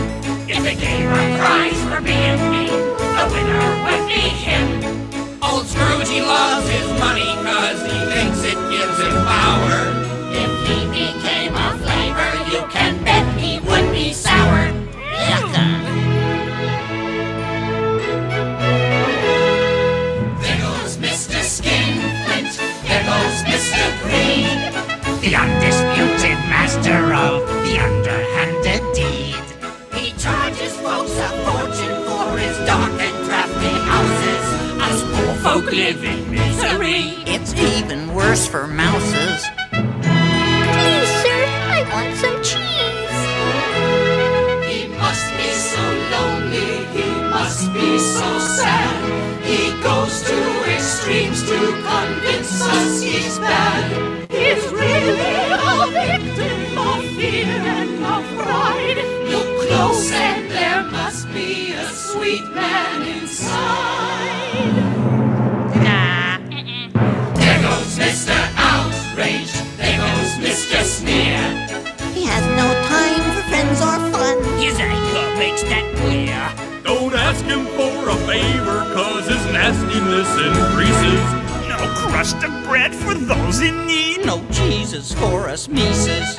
If 0.49 0.63
they 0.63 0.75
gave 0.77 1.07
a 1.11 1.39
prize 1.39 1.81
for 1.85 2.01
being 2.01 2.39
mean, 2.51 2.71
the 2.71 3.29
winner 3.33 3.85
would 3.85 4.07
be 4.09 4.21
him. 4.21 4.94
Old 5.55 5.69
Scrooge, 5.69 6.09
he 6.09 6.21
loves 6.21 6.69
his 6.69 6.89
money 6.99 7.31
cause 7.47 7.81
he 7.83 7.99
thinks 8.13 8.43
it 8.43 8.59
gives 8.75 8.99
him 8.99 9.15
power. 9.25 9.87
If 10.35 10.51
he 10.67 10.79
became 10.91 11.55
a 11.55 11.79
flavor, 11.79 12.31
you 12.51 12.61
can 12.73 13.05
bet 13.05 13.25
he 13.39 13.61
would 13.61 13.93
be 13.93 14.13
sour. 14.13 14.67
Yucca. 15.31 15.69
Goes 20.59 20.97
Mr. 20.97 21.41
Skinflint, 21.41 22.59
goes 22.91 23.37
Mr. 23.47 23.85
Green, 24.03 24.59
the 25.21 25.37
undisputed 25.37 26.39
master 26.51 27.15
of 27.15 27.47
the 27.63 27.79
underhanded 27.79 28.04
folk 35.45 35.71
live 35.71 36.03
in 36.03 36.31
misery. 36.31 37.21
It's 37.27 37.53
even 37.53 38.15
worse 38.15 38.47
for 38.47 38.67
mouses. 38.67 39.45
Please, 39.73 41.11
sir, 41.21 41.41
I 41.77 41.81
want 41.93 42.13
some 42.17 42.39
cheese. 42.49 43.21
He 44.65 44.89
must 44.97 45.29
be 45.37 45.51
so 45.53 45.85
lonely, 46.15 46.73
he 46.97 47.09
must 47.37 47.71
be 47.75 47.99
so 47.99 48.29
sad. 48.57 48.97
He 49.45 49.61
goes 49.83 50.23
to 50.23 50.39
extremes 50.75 51.43
to 51.51 51.59
convince 51.91 52.63
us 52.63 53.03
he's 53.03 53.39
bad. 53.39 53.87
He's 54.31 54.65
really 54.73 55.29
a 55.53 55.77
victim 56.09 56.79
of 56.89 57.05
fear 57.17 57.53
and 57.77 58.03
of 58.03 58.25
pride. 58.41 58.99
Look 59.29 59.69
close 59.69 60.11
and 60.11 60.51
there 60.51 60.85
must 60.85 61.31
be 61.35 61.73
a 61.75 61.87
sweet 61.91 62.47
man 62.55 63.03
inside. 63.19 64.64
Mr. 68.15 68.31
Outrage, 68.57 69.53
there 69.77 69.99
goes 69.99 70.35
Mr. 70.39 70.85
Sneer. 70.85 71.43
He 72.15 72.23
has 72.27 72.47
no 72.55 72.71
time 72.87 73.25
for 73.35 73.43
friends 73.51 73.81
or 73.81 73.99
fun. 74.15 74.39
His 74.57 74.79
anger 74.79 75.37
makes 75.37 75.62
that 75.65 75.83
clear. 75.97 76.39
Don't 76.85 77.12
ask 77.12 77.45
him 77.45 77.67
for 77.75 78.11
a 78.11 78.15
favor, 78.23 78.87
cause 78.95 79.27
his 79.27 79.45
nastiness 79.53 80.31
increases. 80.47 81.23
No 81.69 81.93
crust 82.07 82.37
of 82.37 82.53
bread 82.69 82.95
for 82.95 83.15
those 83.15 83.61
in 83.62 83.85
need. 83.85 84.25
No 84.25 84.39
Jesus 84.53 85.12
for 85.12 85.49
us 85.49 85.67
Mises. 85.67 86.37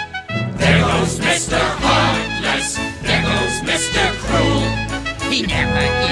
There 0.55 0.79
goes 0.79 1.19
Mr. 1.19 1.59
Heartless, 1.59 2.75
there 3.03 3.21
goes 3.21 3.55
Mr. 3.67 4.15
Cruel. 4.23 5.29
He 5.29 5.41
never 5.41 6.04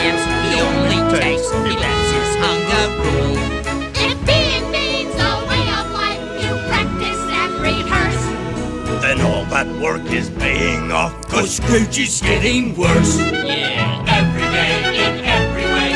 work 9.94 10.12
is 10.12 10.30
paying 10.38 10.91
off, 10.91 11.14
cause 11.28 11.56
Scrooge 11.56 12.02
is 12.02 12.22
getting 12.22 12.76
worse. 12.76 13.18
Yeah, 13.18 14.20
every 14.20 14.48
day, 14.52 14.74
in 15.06 15.16
every 15.24 15.68
way, 15.76 15.91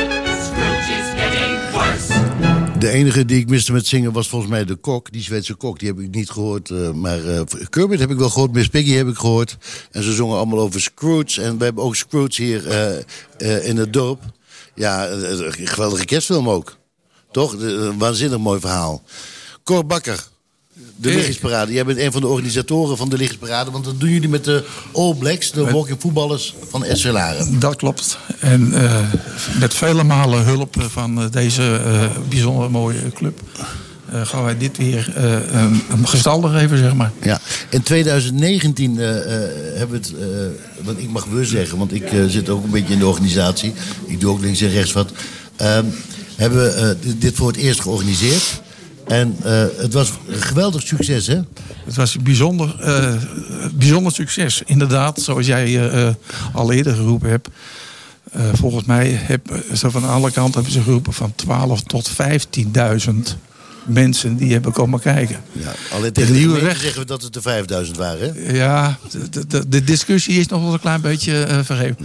Scrooge 0.48 0.90
is 1.00 1.08
getting 1.20 1.54
worse. 1.74 2.80
De 2.80 2.90
enige 2.90 3.26
die 3.26 3.40
ik 3.40 3.50
miste 3.50 3.72
met 3.72 3.88
zingen 3.88 4.12
was 4.12 4.30
volgens 4.30 4.52
mij 4.52 4.66
de 4.66 4.76
kok, 4.76 5.12
die 5.12 5.22
Zweedse 5.22 5.54
kok. 5.54 5.80
Die 5.80 5.88
heb 5.88 6.00
ik 6.00 6.16
niet 6.16 6.30
gehoord. 6.30 6.70
eh, 6.70 6.92
maar 6.92 7.26
eh 7.26 7.42
Kermit 7.70 8.00
heb 8.00 8.12
ik 8.12 8.18
wel 8.18 8.30
gehoord, 8.30 8.52
Miss 8.52 8.68
Piggy 8.68 8.92
heb 8.92 9.08
ik 9.08 9.18
gehoord. 9.18 9.58
En 9.92 10.04
ze 10.04 10.14
zongen 10.14 10.38
allemaal 10.38 10.60
over 10.60 10.82
Scrooge. 10.82 11.42
En 11.42 11.58
we 11.58 11.64
hebben 11.64 11.84
ook 11.84 11.96
Scrooge 11.96 12.44
hier 12.44 12.68
eh, 12.68 12.98
eh, 13.38 13.68
in 13.68 13.78
het 13.78 13.94
dorp. 13.94 14.22
Ja, 14.76 15.08
een 15.08 15.68
geweldige 15.68 16.06
kerstfilm 16.06 16.50
ook. 16.50 16.78
Toch? 17.32 17.54
Een 17.54 17.98
waanzinnig 17.98 18.40
mooi 18.40 18.60
verhaal. 18.60 19.04
Cor 19.64 19.86
Bakker, 19.86 20.28
de 20.96 21.10
Ik. 21.10 21.16
Lichtjesparade. 21.16 21.74
Jij 21.74 21.86
bent 21.86 22.00
een 22.00 22.12
van 22.12 22.22
de 22.22 22.28
organisatoren 22.28 22.98
van 22.98 23.10
de 23.10 23.18
Lichtjesparade. 23.18 23.72
Want 23.72 23.86
dat 23.86 24.00
doen 24.00 24.10
jullie 24.10 24.30
met 24.30 24.44
de 24.44 24.66
All 24.94 25.14
Blacks, 25.16 25.52
de 25.52 25.72
walking 25.72 26.02
voetballers 26.02 26.56
van 26.70 26.86
SC 26.94 27.06
Laren. 27.06 27.60
Dat 27.60 27.76
klopt. 27.76 28.18
En 28.40 28.74
eh, 28.74 29.00
met 29.60 29.74
vele 29.74 30.04
malen 30.04 30.44
hulp 30.44 30.76
van 30.90 31.22
eh, 31.22 31.26
deze 31.32 31.82
eh, 31.86 32.06
bijzonder 32.30 32.72
mooie 32.72 33.12
club... 33.14 33.42
eh, 34.12 34.26
gaan 34.26 34.44
wij 34.44 34.58
dit 34.58 34.78
weer 34.78 35.12
eh, 35.16 35.32
een, 35.62 35.82
een 35.92 36.08
gestalte 36.08 36.48
geven, 36.50 36.78
zeg 36.78 36.94
maar. 36.94 37.12
Ja, 37.22 37.40
in 37.70 37.82
2019 37.82 39.00
eh, 39.00 39.18
eh, 39.18 39.50
hebben 39.78 40.02
we 40.02 40.08
het, 40.08 40.14
eh, 40.20 40.86
want 40.86 41.00
ik 41.00 41.10
mag 41.10 41.26
we 41.26 41.46
zeggen, 41.46 41.78
want 41.78 41.94
ik 41.94 42.04
zit 42.28 42.50
ook 42.50 42.64
een 42.64 42.70
beetje 42.70 42.94
in 42.94 43.00
de 43.00 43.08
organisatie. 43.08 43.74
Ik 44.06 44.20
doe 44.20 44.32
ook 44.32 44.42
links 44.42 44.62
en 44.62 44.70
rechts 44.70 44.92
wat. 44.94 45.12
Ehm, 45.56 45.86
hebben 46.36 46.60
we 46.64 46.70
eh, 46.70 46.88
dit- 47.02 47.22
dit 47.22 47.36
voor 47.36 47.48
het 47.48 47.56
eerst 47.58 47.82
georganiseerd. 47.82 48.62
En 49.08 49.36
eh, 49.44 49.66
het 49.78 49.94
was 49.94 50.12
een 50.28 50.42
geweldig 50.42 50.82
succes, 50.82 51.28
hè? 51.28 51.40
Het 51.86 51.96
was 51.96 52.16
een 52.16 52.24
bijzonder, 52.24 52.76
eh, 52.80 53.14
bijzonder 53.74 54.12
succes. 54.12 54.62
Inderdaad, 54.66 55.22
zoals 55.22 55.46
jij 55.46 55.90
eh, 55.90 56.10
al 56.54 56.72
eerder 56.72 56.96
geroepen 56.96 57.30
hebt. 57.30 57.50
Volgens 58.54 58.86
mij 58.86 59.10
heb, 59.10 59.64
zo 59.74 59.90
van 59.90 60.04
alle 60.10 60.32
kanten 60.32 60.54
hebben 60.54 60.72
ze 60.72 60.82
geroepen 60.82 61.14
van 61.14 61.36
12 61.36 61.82
tot 61.84 62.10
15.000 62.10 63.38
mensen 63.86 64.36
die 64.36 64.52
hebben 64.52 64.72
komen 64.72 65.00
kijken. 65.00 65.42
Ja, 65.52 65.74
alleen 65.92 66.04
De 66.04 66.12
tegen 66.12 66.34
de 66.34 66.40
nieuwe 66.40 66.60
weg. 66.62 66.80
zeggen 66.80 67.02
we 67.02 67.06
dat 67.06 67.22
het 67.22 67.36
er 67.36 67.42
5000 67.42 67.98
waren, 67.98 68.34
hè? 68.34 68.52
Ja, 68.54 68.98
de, 69.30 69.48
de, 69.48 69.68
de 69.68 69.84
discussie 69.84 70.40
is 70.40 70.48
nog 70.48 70.62
wel 70.62 70.74
een 70.74 70.80
klein 70.80 71.02
beetje 71.02 71.62
vergeven. 71.64 71.98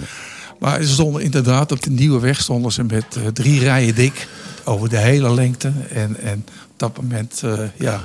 Maar 0.60 0.82
ze 0.82 0.92
stonden 0.92 1.22
inderdaad 1.22 1.72
op 1.72 1.82
de 1.82 1.90
nieuwe 1.90 2.20
weg 2.20 2.40
stonden 2.40 2.72
ze 2.72 2.84
met 2.84 3.04
drie 3.32 3.60
rijen 3.60 3.94
dik 3.94 4.26
over 4.64 4.88
de 4.88 4.98
hele 4.98 5.34
lengte. 5.34 5.72
En, 5.90 6.16
en 6.20 6.44
dat 6.82 6.96
moment, 6.96 7.40
eh, 7.44 7.58
ja, 7.78 8.04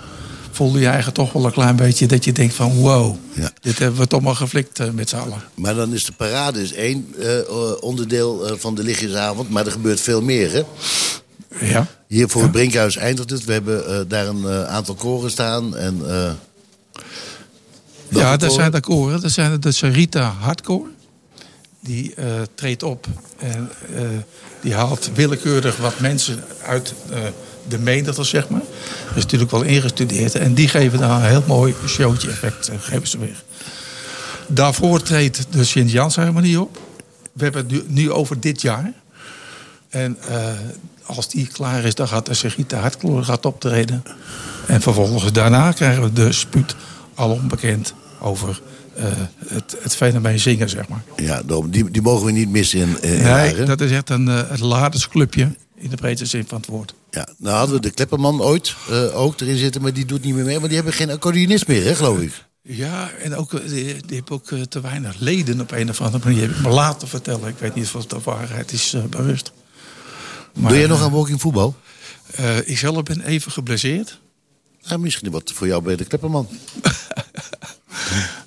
voelde 0.51 0.80
je 0.80 0.86
eigenlijk 0.86 1.15
toch 1.15 1.32
wel 1.32 1.45
een 1.45 1.51
klein 1.51 1.75
beetje 1.75 2.05
dat 2.05 2.25
je 2.25 2.32
denkt 2.32 2.53
van 2.53 2.75
wow, 2.75 3.15
dit 3.61 3.80
hebben 3.80 3.99
we 3.99 4.07
toch 4.07 4.21
maar 4.21 4.36
geflikt 4.36 4.80
eh, 4.80 4.89
met 4.89 5.09
z'n 5.09 5.15
allen. 5.15 5.43
Maar 5.53 5.75
dan 5.75 5.93
is 5.93 6.05
de 6.05 6.11
parade 6.11 6.61
is 6.61 6.73
één 6.73 7.13
eh, 7.19 7.53
onderdeel 7.80 8.57
van 8.57 8.75
de 8.75 8.84
lichtjesavond. 8.84 9.49
Maar 9.49 9.65
er 9.65 9.71
gebeurt 9.71 9.99
veel 9.99 10.21
meer, 10.21 10.51
hè? 10.51 10.63
Ja. 11.65 11.88
Hier 12.07 12.30
voor 12.30 12.41
het 12.41 12.51
Brinkhuis 12.51 12.95
eindigt 12.95 13.30
het. 13.30 13.45
We 13.45 13.53
hebben 13.53 14.07
daar 14.07 14.28
een 14.28 14.47
aantal 14.47 14.95
koren 14.95 15.32
staan. 15.32 15.75
En, 15.75 16.01
Ja, 18.09 18.38
dat 18.38 18.53
zijn 18.53 18.71
de 18.71 18.80
koren. 18.80 19.21
Dat 19.21 19.32
zijn 19.32 19.59
de 19.59 19.71
Sarita 19.71 20.36
Hardcore. 20.39 20.89
Die 21.80 22.13
eh, 22.15 22.25
treedt 22.55 22.84
op 22.84 23.07
en 23.38 23.69
die 24.61 24.73
haalt 24.73 25.09
willekeurig 25.13 25.78
wat 25.78 25.99
mensen 25.99 26.43
uit 26.65 26.93
de 27.70 27.80
menigte, 27.80 28.24
zeg 28.24 28.49
maar. 28.49 28.61
Dat 29.07 29.18
is 29.18 29.24
natuurlijk 29.24 29.51
wel 29.51 29.63
ingestudeerd. 29.63 30.36
En 30.36 30.53
die 30.53 30.68
geven 30.68 30.99
daar 30.99 31.09
een 31.09 31.30
heel 31.30 31.43
mooi 31.47 31.76
showtje 31.88 32.30
effect, 32.30 32.68
eh, 32.68 32.76
geven 32.80 33.07
ze 33.07 33.18
weg. 33.18 33.43
Daarvoor 34.47 35.01
treedt 35.01 35.47
de 35.49 35.63
Sint-Jan-ceremonie 35.63 36.61
op. 36.61 36.80
We 37.34 37.43
hebben 37.43 37.61
het 37.61 37.72
nu, 37.72 37.84
nu 37.88 38.11
over 38.11 38.39
dit 38.39 38.61
jaar. 38.61 38.93
En 39.89 40.18
eh, 40.30 40.51
als 41.05 41.30
die 41.30 41.47
klaar 41.47 41.84
is, 41.84 41.95
dan 41.95 42.07
gaat 42.07 42.26
de 42.26 42.34
Sarita 42.34 42.80
Hardcore 42.80 43.24
gaat 43.24 43.45
optreden. 43.45 44.03
En 44.68 44.82
vervolgens 44.82 45.32
daarna 45.32 45.72
krijgen 45.72 46.03
we 46.03 46.13
de 46.13 46.32
spuut 46.32 46.76
al 47.15 47.32
onbekend 47.32 47.93
over 48.20 48.61
eh, 48.95 49.05
het, 49.47 49.78
het 49.82 49.95
fenomeen 49.95 50.39
zingen, 50.39 50.70
zeg 50.70 50.88
maar. 50.88 51.03
Ja, 51.15 51.41
die, 51.70 51.91
die 51.91 52.01
mogen 52.01 52.26
we 52.26 52.32
niet 52.32 52.49
missen 52.49 52.80
in, 52.80 53.01
in 53.01 53.24
Nee, 53.24 53.63
dat 53.63 53.82
is 53.82 53.91
echt 53.91 54.09
een 54.09 54.28
uh, 54.28 54.49
het 54.49 54.59
ladersclubje 54.59 55.55
in 55.76 55.89
de 55.89 55.95
breedste 55.95 56.26
zin 56.26 56.45
van 56.47 56.57
het 56.57 56.68
woord. 56.68 56.93
Ja, 57.18 57.28
nou 57.38 57.57
hadden 57.57 57.76
we 57.76 57.82
de 57.82 57.91
Klepperman 57.91 58.41
ooit 58.41 58.76
eh, 58.89 59.20
ook 59.20 59.39
erin 59.41 59.57
zitten, 59.57 59.82
maar 59.82 59.93
die 59.93 60.05
doet 60.05 60.24
niet 60.24 60.34
meer 60.36 60.45
mee. 60.45 60.55
Want 60.55 60.65
die 60.68 60.76
hebben 60.76 60.93
geen 60.93 61.09
accordeonist 61.11 61.68
meer, 61.68 61.84
hè, 61.84 61.95
geloof 61.95 62.20
ik. 62.20 62.45
Ja, 62.61 63.09
en 63.11 63.36
ook, 63.36 63.53
eh, 63.53 63.70
die, 63.70 63.84
die 63.86 64.01
heeft 64.07 64.30
ook 64.30 64.51
eh, 64.51 64.61
te 64.61 64.82
weinig 64.82 65.20
leden 65.20 65.61
op 65.61 65.72
een 65.72 65.89
of 65.89 66.01
andere 66.01 66.26
manier. 66.26 66.41
Heb 66.41 66.51
ik 66.51 66.61
me 66.61 66.70
laten 66.70 67.07
vertellen. 67.07 67.47
Ik 67.47 67.57
weet 67.59 67.76
niet 67.76 67.86
of 67.86 67.93
het 67.93 68.09
de 68.09 68.20
waarheid 68.24 68.72
is 68.72 68.95
bewust. 69.09 69.51
Maar, 70.53 70.70
Doe 70.70 70.80
jij 70.80 70.88
nog 70.88 71.01
aan 71.01 71.11
walking 71.11 71.41
voetbal? 71.41 71.76
eh, 72.36 72.68
ik 72.68 72.78
zelf 72.78 73.03
ben 73.03 73.22
even 73.22 73.51
geblesseerd. 73.51 74.20
Ja, 74.80 74.97
misschien 74.97 75.32
wat 75.32 75.51
voor 75.55 75.68
jou 75.68 75.82
bij 75.82 75.95
de 75.95 76.05
Klepperman. 76.05 76.47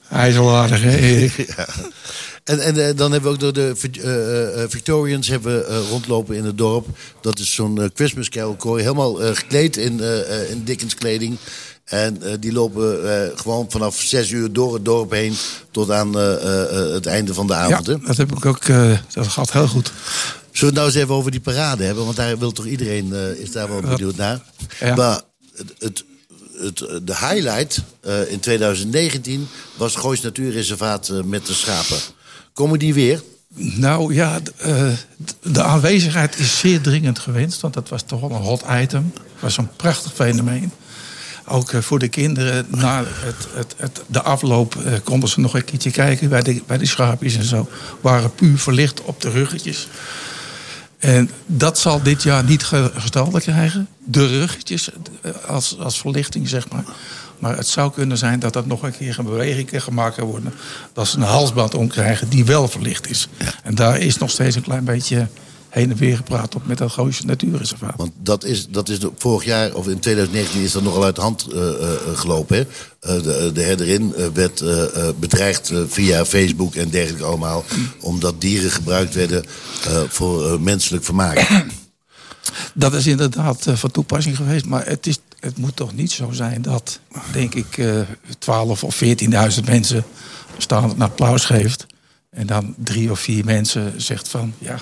Hij 0.09 0.29
is 0.29 0.35
wel 0.35 0.57
aardig, 0.57 0.83
hè, 0.83 0.97
Erik? 0.97 1.37
ja. 1.57 1.67
En, 2.51 2.61
en 2.61 2.89
eh, 2.89 2.97
dan 2.97 3.13
hebben 3.13 3.31
we 3.31 3.37
ook 3.37 3.41
door 3.41 3.53
de 3.53 3.75
eh, 4.03 4.63
eh, 4.63 4.71
Victorians 4.71 5.29
hebben, 5.29 5.65
rondlopen 5.89 6.37
in 6.37 6.45
het 6.45 6.59
dorp. 6.59 6.87
Dat 7.21 7.39
is 7.39 7.55
zo'n 7.55 7.91
Christmas 7.95 8.29
Carol 8.29 8.77
helemaal 8.77 9.15
gekleed 9.15 9.77
in, 9.77 10.01
in 10.51 10.65
Dickens 10.65 10.95
kleding. 10.95 11.37
En 11.85 12.19
die 12.41 12.53
lopen 12.53 12.99
gewoon 13.37 13.67
vanaf 13.69 14.01
zes 14.01 14.31
uur 14.31 14.53
door 14.53 14.75
het 14.75 14.85
dorp 14.85 15.11
heen 15.11 15.35
tot 15.71 15.91
aan 15.91 16.15
het 16.93 17.07
einde 17.07 17.35
van 17.35 17.47
de 17.47 17.55
avond. 17.55 17.87
Ja, 17.87 17.93
hè? 17.93 17.99
dat 18.07 18.17
heb 18.17 18.33
ik 18.33 18.45
ook. 18.45 18.67
dat 19.13 19.27
gaat 19.27 19.53
heel 19.53 19.67
goed. 19.67 19.93
Zullen 20.51 20.51
we 20.51 20.67
het 20.67 20.75
nou 20.75 20.87
eens 20.87 20.97
even 20.97 21.15
over 21.15 21.31
die 21.31 21.41
parade 21.41 21.85
hebben? 21.85 22.05
Want 22.05 22.17
daar 22.17 22.39
wil 22.39 22.53
toch 22.53 22.67
iedereen, 22.67 23.13
is 23.37 23.53
daar 23.53 23.69
wel 23.69 23.81
benieuwd 23.81 24.17
naar. 24.17 24.41
Ja. 24.81 24.95
Maar 24.95 25.21
het, 25.57 25.75
het, 25.79 26.05
het, 26.59 26.79
de 27.07 27.17
highlight 27.17 27.83
in 28.29 28.41
2019 28.41 29.49
was 29.77 29.97
Goois 29.97 30.21
Natuurreservaat 30.21 31.13
met 31.25 31.47
de 31.47 31.55
schapen. 31.55 31.99
Komen 32.53 32.79
die 32.79 32.95
weer? 32.95 33.23
Nou 33.57 34.15
ja, 34.15 34.41
d- 34.41 34.53
eh, 34.57 34.93
de 35.43 35.63
aanwezigheid 35.63 36.39
is 36.39 36.59
zeer 36.59 36.81
dringend 36.81 37.19
gewenst. 37.19 37.61
Want 37.61 37.75
dat 37.75 37.89
was 37.89 38.03
toch 38.07 38.21
wel 38.21 38.31
een 38.31 38.37
hot 38.43 38.65
item. 38.71 39.13
Het 39.15 39.41
was 39.41 39.57
een 39.57 39.69
prachtig 39.77 40.13
fenomeen. 40.15 40.71
Ook 41.47 41.73
eh, 41.73 41.81
voor 41.81 41.99
de 41.99 42.09
kinderen, 42.09 42.67
na 42.69 43.05
het, 43.07 43.47
het, 43.55 43.75
het, 43.77 44.03
de 44.07 44.23
afloop 44.23 44.77
eh, 44.77 44.93
konden 45.05 45.29
ze 45.29 45.41
nog 45.41 45.55
een 45.55 45.65
keertje 45.65 45.91
kijken 45.91 46.29
bij 46.29 46.43
de, 46.43 46.63
bij 46.67 46.79
de 46.79 46.87
schaapjes 46.87 47.37
en 47.37 47.45
zo. 47.45 47.69
Waren 48.01 48.35
puur 48.35 48.59
verlicht 48.59 49.03
op 49.03 49.21
de 49.21 49.31
ruggetjes. 49.31 49.89
En 50.99 51.31
dat 51.47 51.79
zal 51.79 52.03
dit 52.03 52.23
jaar 52.23 52.45
niet 52.45 52.65
ge- 52.65 52.91
gestalte 52.95 53.41
krijgen. 53.41 53.89
De 54.05 54.27
ruggetjes 54.27 54.91
als, 55.47 55.79
als 55.79 56.01
verlichting, 56.01 56.49
zeg 56.49 56.69
maar. 56.69 56.85
Maar 57.41 57.57
het 57.57 57.69
zou 57.69 57.93
kunnen 57.93 58.19
zijn 58.19 58.41
dat 58.41 58.53
dat 58.53 58.67
nog 58.67 58.83
een 58.83 58.97
keer 58.97 59.19
een 59.19 59.25
beweging 59.25 59.83
gemaakt 59.83 60.17
kan 60.17 60.27
worden. 60.27 60.53
Dat 60.93 61.09
ze 61.09 61.17
een 61.17 61.23
halsband 61.23 61.75
omkrijgen 61.75 62.29
die 62.29 62.45
wel 62.45 62.69
verlicht 62.69 63.11
is. 63.11 63.29
En 63.63 63.75
daar 63.75 63.99
is 63.99 64.19
nog 64.19 64.31
steeds 64.31 64.57
een 64.57 64.63
klein 64.63 64.85
beetje 64.85 65.29
heen 65.71 65.91
en 65.91 65.97
weer 65.97 66.17
gepraat 66.17 66.55
op 66.55 66.67
met 66.67 66.79
dat 66.79 66.93
Gooise 66.93 67.27
Natuurreservaat. 67.27 67.97
Want 67.97 68.13
dat 68.23 68.45
is, 68.45 68.69
dat 68.69 68.89
is 68.89 69.01
de, 69.01 69.11
vorig 69.17 69.45
jaar, 69.45 69.75
of 69.75 69.89
in 69.89 69.99
2019, 69.99 70.61
is 70.63 70.73
dat 70.73 70.83
nogal 70.83 71.05
uit 71.05 71.15
de 71.15 71.21
hand 71.21 71.47
eh, 71.53 71.69
eh, 71.69 71.91
gelopen. 72.15 72.57
Hè? 72.57 72.63
Eh, 73.01 73.23
de, 73.23 73.51
de 73.55 73.63
herderin 73.63 74.15
werd 74.35 74.65
bedreigd 75.21 75.73
via 75.89 76.25
Facebook 76.25 76.75
en 76.75 76.91
dergelijke 76.91 77.25
allemaal. 77.25 77.65
Omdat 78.01 78.41
dieren 78.41 78.71
gebruikt 78.71 79.15
werden 79.15 79.45
voor 80.09 80.61
menselijk 80.61 81.05
vermaak. 81.05 81.67
Dat 82.75 82.95
is 82.95 83.07
inderdaad 83.07 83.67
van 83.69 83.91
toepassing 83.91 84.37
geweest. 84.37 84.65
Maar 84.65 84.87
het, 84.87 85.07
is, 85.07 85.19
het 85.41 85.57
moet 85.59 85.77
toch 85.77 85.93
niet 85.95 86.13
zo 86.13 86.31
zijn 86.33 86.63
dat, 86.63 87.01
denk 87.33 87.55
ik, 87.55 87.79
eh 87.79 88.01
12 88.39 88.85
of 88.85 89.03
14.000 89.05 89.65
mensen 89.65 90.05
staan 90.59 90.91
een 90.91 91.03
applaus 91.03 91.45
geeft. 91.45 91.87
En 92.31 92.47
dan 92.47 92.75
drie 92.79 93.11
of 93.11 93.21
vier 93.21 93.45
mensen 93.45 93.93
zegt 94.03 94.29
van, 94.29 94.55
ja, 94.59 94.81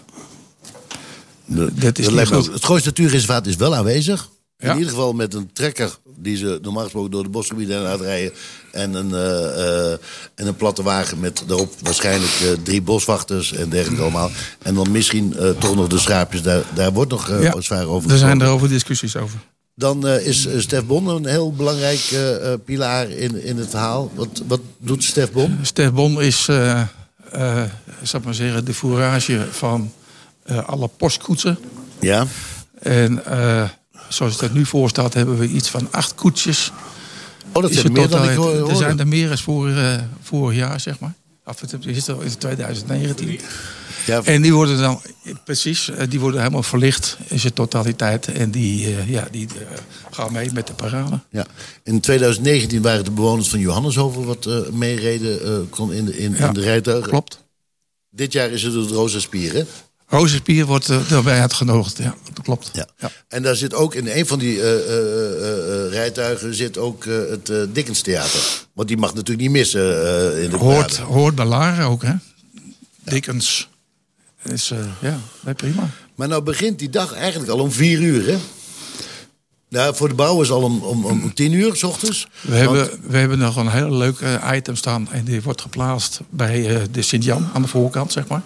De- 1.45 1.71
Dit 1.75 1.99
is 1.99 2.05
dat 2.05 2.15
niet 2.15 2.27
goed. 2.27 2.53
Het 2.53 2.65
Goois 2.65 2.85
Natuurreservaat 2.85 3.47
is 3.47 3.57
wel 3.57 3.75
aanwezig. 3.77 4.29
Ja. 4.57 4.71
In 4.71 4.77
ieder 4.77 4.91
geval 4.91 5.13
met 5.13 5.35
een 5.35 5.51
trekker 5.53 5.99
die 6.17 6.37
ze 6.37 6.59
normaal 6.63 6.83
gesproken 6.83 7.11
door 7.11 7.23
de 7.23 7.29
bosgebieden 7.29 7.77
heen 7.79 7.87
uitrijden. 7.87 8.33
En 8.73 8.95
een, 8.95 9.13
eh, 9.15 9.93
en 10.35 10.47
een 10.47 10.57
platte 10.57 10.83
wagen 10.83 11.21
met 11.21 11.43
daarop 11.47 11.75
waarschijnlijk 11.83 12.33
drie 12.65 12.83
boswachters 12.83 13.53
en 13.53 13.69
dergelijke 13.69 14.03
allemaal. 14.03 14.31
En 14.63 14.75
dan 14.75 14.91
misschien 14.91 15.35
toch 15.59 15.75
nog 15.75 15.87
de 15.89 15.99
schaapjes. 15.99 16.43
Daar, 16.43 16.63
daar 16.75 16.93
wordt 16.93 17.11
nog 17.11 17.29
Ja, 17.41 17.61
zwaar 17.61 17.87
over 17.87 18.11
er 18.11 18.19
zijn 18.19 18.41
er 18.41 18.49
over 18.49 18.69
discussies 18.69 19.17
over. 19.17 19.39
Dan 19.79 20.07
eh, 20.07 20.27
is 20.27 20.47
Stef 20.57 20.85
Bon 20.85 21.07
een 21.09 21.27
heel 21.27 21.53
belangrijk 21.53 22.09
eh, 22.13 22.53
eh, 22.53 22.59
pilaar 22.65 23.11
in, 23.11 23.45
in 23.45 23.57
het 23.57 23.71
verhaal. 23.71 24.11
Wat, 24.15 24.43
wat 24.47 24.61
doet 24.79 25.05
Stef 25.05 25.33
Bon? 25.33 25.59
Stef 25.63 25.93
Bon 25.93 26.23
is, 26.23 26.49
eh, 26.49 26.83
zal 28.03 28.19
ik 28.21 28.25
maar 28.25 28.35
zeggen, 28.35 28.65
de 28.65 28.75
fourage 28.75 29.47
van 29.51 29.93
alle 30.67 30.89
postkoetsen. 30.89 31.59
Ja. 32.01 32.27
En 32.79 33.23
zoals 34.09 34.33
het 34.33 34.43
er 34.43 34.51
nu 34.53 34.67
voor 34.67 34.89
staat, 34.89 35.15
hebben 35.15 35.39
we 35.39 35.49
iets 35.49 35.69
van 35.69 35.89
acht 35.91 36.15
koetsjes. 36.15 36.73
Oh, 37.53 37.63
dat 37.63 37.71
Is 37.71 37.81
zijn 37.81 37.93
meer 37.93 38.09
dan 38.09 38.29
ik 38.31 38.37
hoor- 38.37 38.71
Er 38.71 38.77
zijn 38.77 38.99
er 38.99 39.09
meer 39.09 39.31
als 39.31 39.43
voor, 39.43 39.69
eh, 39.69 39.99
vorig 40.23 40.57
jaar, 40.57 40.81
zeg 40.81 40.99
maar. 40.99 41.15
Of 41.49 41.61
het 41.61 41.87
is 41.87 42.07
het 42.07 42.23
in 42.23 42.39
2019. 42.39 43.41
Ja. 44.07 44.23
En 44.25 44.43
die 44.43 44.53
worden 44.53 44.79
dan, 44.79 45.01
precies, 45.45 45.91
eh, 45.91 46.09
die 46.09 46.21
worden 46.21 46.41
helemaal 46.41 46.63
verlicht 46.63 47.17
in 47.27 47.39
zijn 47.39 47.53
totaliteit. 47.53 48.27
En 48.27 48.51
die, 48.51 48.87
eh, 48.87 49.11
ja, 49.11 49.29
die 49.31 49.47
eh, 49.47 49.79
gaan 50.11 50.33
mee 50.33 50.53
met 50.53 50.67
de 50.67 50.73
parade. 50.73 51.21
Ja. 51.31 51.47
In 51.83 52.01
2019 52.01 52.83
waren 52.83 53.05
de 53.05 53.11
bewoners 53.11 53.49
van 53.49 53.59
Johanneshoven 53.59 54.25
wat 54.25 54.47
eh 54.47 54.69
meereden 54.73 55.45
eh, 55.45 55.53
kon 55.71 55.93
in, 55.93 56.05
de, 56.05 56.19
in, 56.19 56.35
Ja, 56.39 56.47
in 56.47 56.53
de 56.53 56.61
rijtuigen. 56.61 57.09
Klopt. 57.09 57.47
Dit 58.11 58.33
jaar 58.33 58.51
is 58.51 58.63
het 58.63 58.75
het 58.75 58.91
Rosa? 58.91 59.19
Rozenspier 60.11 60.67
wordt 60.67 60.89
eh, 60.89 61.09
daarbij 61.09 61.41
uitgenodigd, 61.41 61.99
ja, 61.99 62.15
dat 62.33 62.45
klopt. 62.45 62.71
Ja. 62.73 63.11
En 63.29 63.43
daar 63.43 63.57
zit 63.57 63.75
ook 63.75 63.95
in 63.95 64.09
een 64.09 64.27
van 64.27 64.39
die 64.39 64.63
eh, 64.63 64.75
eh, 64.75 65.91
rijtuigen 65.91 66.55
zit 66.55 66.79
ook 66.79 67.05
het 67.05 67.53
Dickens 67.73 68.01
Theater. 68.01 68.41
Want 68.73 68.89
die 68.89 68.97
mag 68.97 69.15
natuurlijk 69.15 69.41
niet 69.41 69.51
missen 69.51 70.43
in 70.43 70.51
de 70.51 70.57
Hoort, 70.57 70.97
hoort 70.97 71.35
bij 71.35 71.45
Laren 71.45 71.87
ook, 71.87 72.03
hè? 72.03 72.15
Dickens. 73.05 73.69
Is, 74.43 74.73
ja, 75.01 75.19
nee, 75.41 75.55
prima. 75.55 75.91
Maar 76.15 76.29
nou 76.29 76.43
begint 76.43 76.79
die 76.79 76.91
dag 76.91 77.15
eigenlijk 77.15 77.51
al 77.51 77.59
om 77.59 77.73
vier 77.73 78.01
uur, 78.01 78.27
hè? 78.27 78.39
Nou, 79.69 79.95
voor 79.95 80.09
de 80.09 80.15
bouwers 80.15 80.51
al 80.51 80.63
om, 80.63 80.83
om, 80.83 81.05
om 81.05 81.35
tien 81.35 81.53
uur, 81.53 81.77
s 81.77 81.83
ochtends. 81.83 82.29
We 82.41 82.55
hebben, 82.55 82.91
we 83.03 83.17
hebben 83.17 83.39
nog 83.39 83.57
een 83.57 83.71
heel 83.71 83.97
leuk 83.97 84.21
eh, 84.21 84.51
item 84.55 84.77
staan. 84.77 85.09
En 85.11 85.25
die 85.25 85.43
wordt 85.43 85.61
geplaatst 85.61 86.21
bij 86.31 86.87
de 86.91 87.03
Sint-Jan 87.03 87.49
aan 87.55 87.63
de 87.63 87.69
voorkant, 87.69 88.13
zeg 88.13 88.27
maar. 88.27 88.43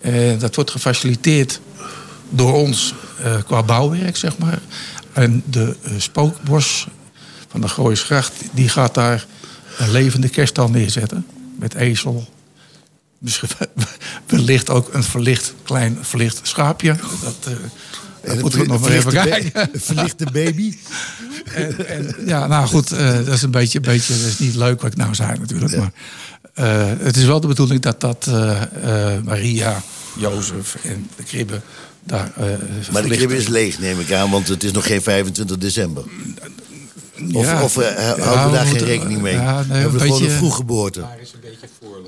En 0.00 0.38
dat 0.38 0.54
wordt 0.54 0.70
gefaciliteerd 0.70 1.60
door 2.28 2.52
ons 2.52 2.94
eh, 3.22 3.36
qua 3.46 3.62
bouwwerk, 3.62 4.16
zeg 4.16 4.38
maar. 4.38 4.58
En 5.12 5.42
de 5.46 5.76
eh, 5.82 5.92
spookbos 5.98 6.86
van 7.48 7.60
de 7.60 7.68
Gooisgracht, 7.68 8.32
die 8.52 8.68
gaat 8.68 8.94
daar 8.94 9.26
een 9.78 9.90
levende 9.90 10.28
kerststal 10.28 10.70
neerzetten. 10.70 11.26
Met 11.58 11.74
ezel. 11.74 12.28
Misschien 13.18 13.48
wellicht 14.26 14.70
ook 14.70 14.94
een 14.94 15.02
verlicht, 15.02 15.54
klein 15.62 15.98
verlicht 16.00 16.40
schaapje. 16.42 16.96
Dat, 17.22 17.56
eh, 18.22 18.26
dat 18.28 18.34
een 18.36 18.40
moeten 18.40 18.60
we 18.60 18.66
nog 18.66 18.80
maar 18.80 18.90
even 18.90 19.12
kijken. 19.12 19.68
verlichte 19.80 20.26
baby. 20.32 20.76
En, 21.54 21.88
en, 21.88 22.14
ja, 22.26 22.46
nou 22.46 22.66
goed, 22.66 22.92
eh, 22.92 23.14
dat 23.14 23.28
is 23.28 23.42
een 23.42 23.50
beetje, 23.50 23.78
een 23.78 23.84
beetje 23.84 24.14
dat 24.16 24.26
is 24.26 24.38
niet 24.38 24.54
leuk 24.54 24.80
wat 24.82 24.90
ik 24.92 24.96
nou 24.96 25.14
zei 25.14 25.38
natuurlijk. 25.38 25.76
Maar 25.76 25.92
eh, 26.54 26.92
het 26.98 27.16
is 27.16 27.24
wel 27.24 27.40
de 27.40 27.46
bedoeling 27.46 27.80
dat, 27.80 28.00
dat 28.00 28.26
eh, 28.28 28.62
eh, 29.14 29.22
Maria, 29.24 29.82
Jozef 30.18 30.76
en 30.84 31.08
de 31.16 31.22
kribben 31.22 31.62
daar. 32.04 32.32
eh, 32.36 32.42
Maar 32.44 32.56
de 32.56 32.82
verlichten. 32.82 33.16
krib 33.16 33.30
is 33.30 33.48
leeg, 33.48 33.78
neem 33.78 34.00
ik 34.00 34.12
aan, 34.12 34.30
want 34.30 34.48
het 34.48 34.64
is 34.64 34.72
nog 34.72 34.86
geen 34.86 35.02
25 35.02 35.58
december. 35.58 36.04
Of, 37.32 37.44
Ja. 37.44 37.62
of 37.62 37.76
eh, 37.76 37.94
houden 38.04 38.44
we 38.44 38.50
we 38.50 38.56
daar 38.56 38.66
geen 38.66 38.84
rekening 38.84 39.22
mee? 39.22 39.34
ja, 39.34 39.54
nee, 39.56 39.66
we 39.68 39.74
hebben 39.74 39.94
een 39.94 40.00
gewoon 40.00 40.16
een 40.16 40.22
beetje- 40.22 40.36
vroeggeboorte. 40.36 41.00
Ja, 41.00 41.06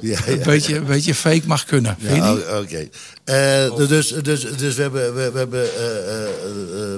ja. 0.00 0.18
Een, 0.26 0.42
beetje, 0.42 0.76
een 0.76 0.84
beetje 0.84 1.14
fake 1.14 1.42
mag 1.46 1.64
kunnen. 1.64 1.96
Oké. 2.60 2.88
Eh, 3.24 3.76
dus, 3.88 4.08
dus, 4.22 4.46
dus 4.56 4.74
we 4.74 4.82
hebben, 4.82 5.14
we, 5.14 5.30
we 5.32 5.38
hebben 5.38 5.62
eh, 5.76 5.86
eh, 5.86 6.24
eh, 6.24 6.94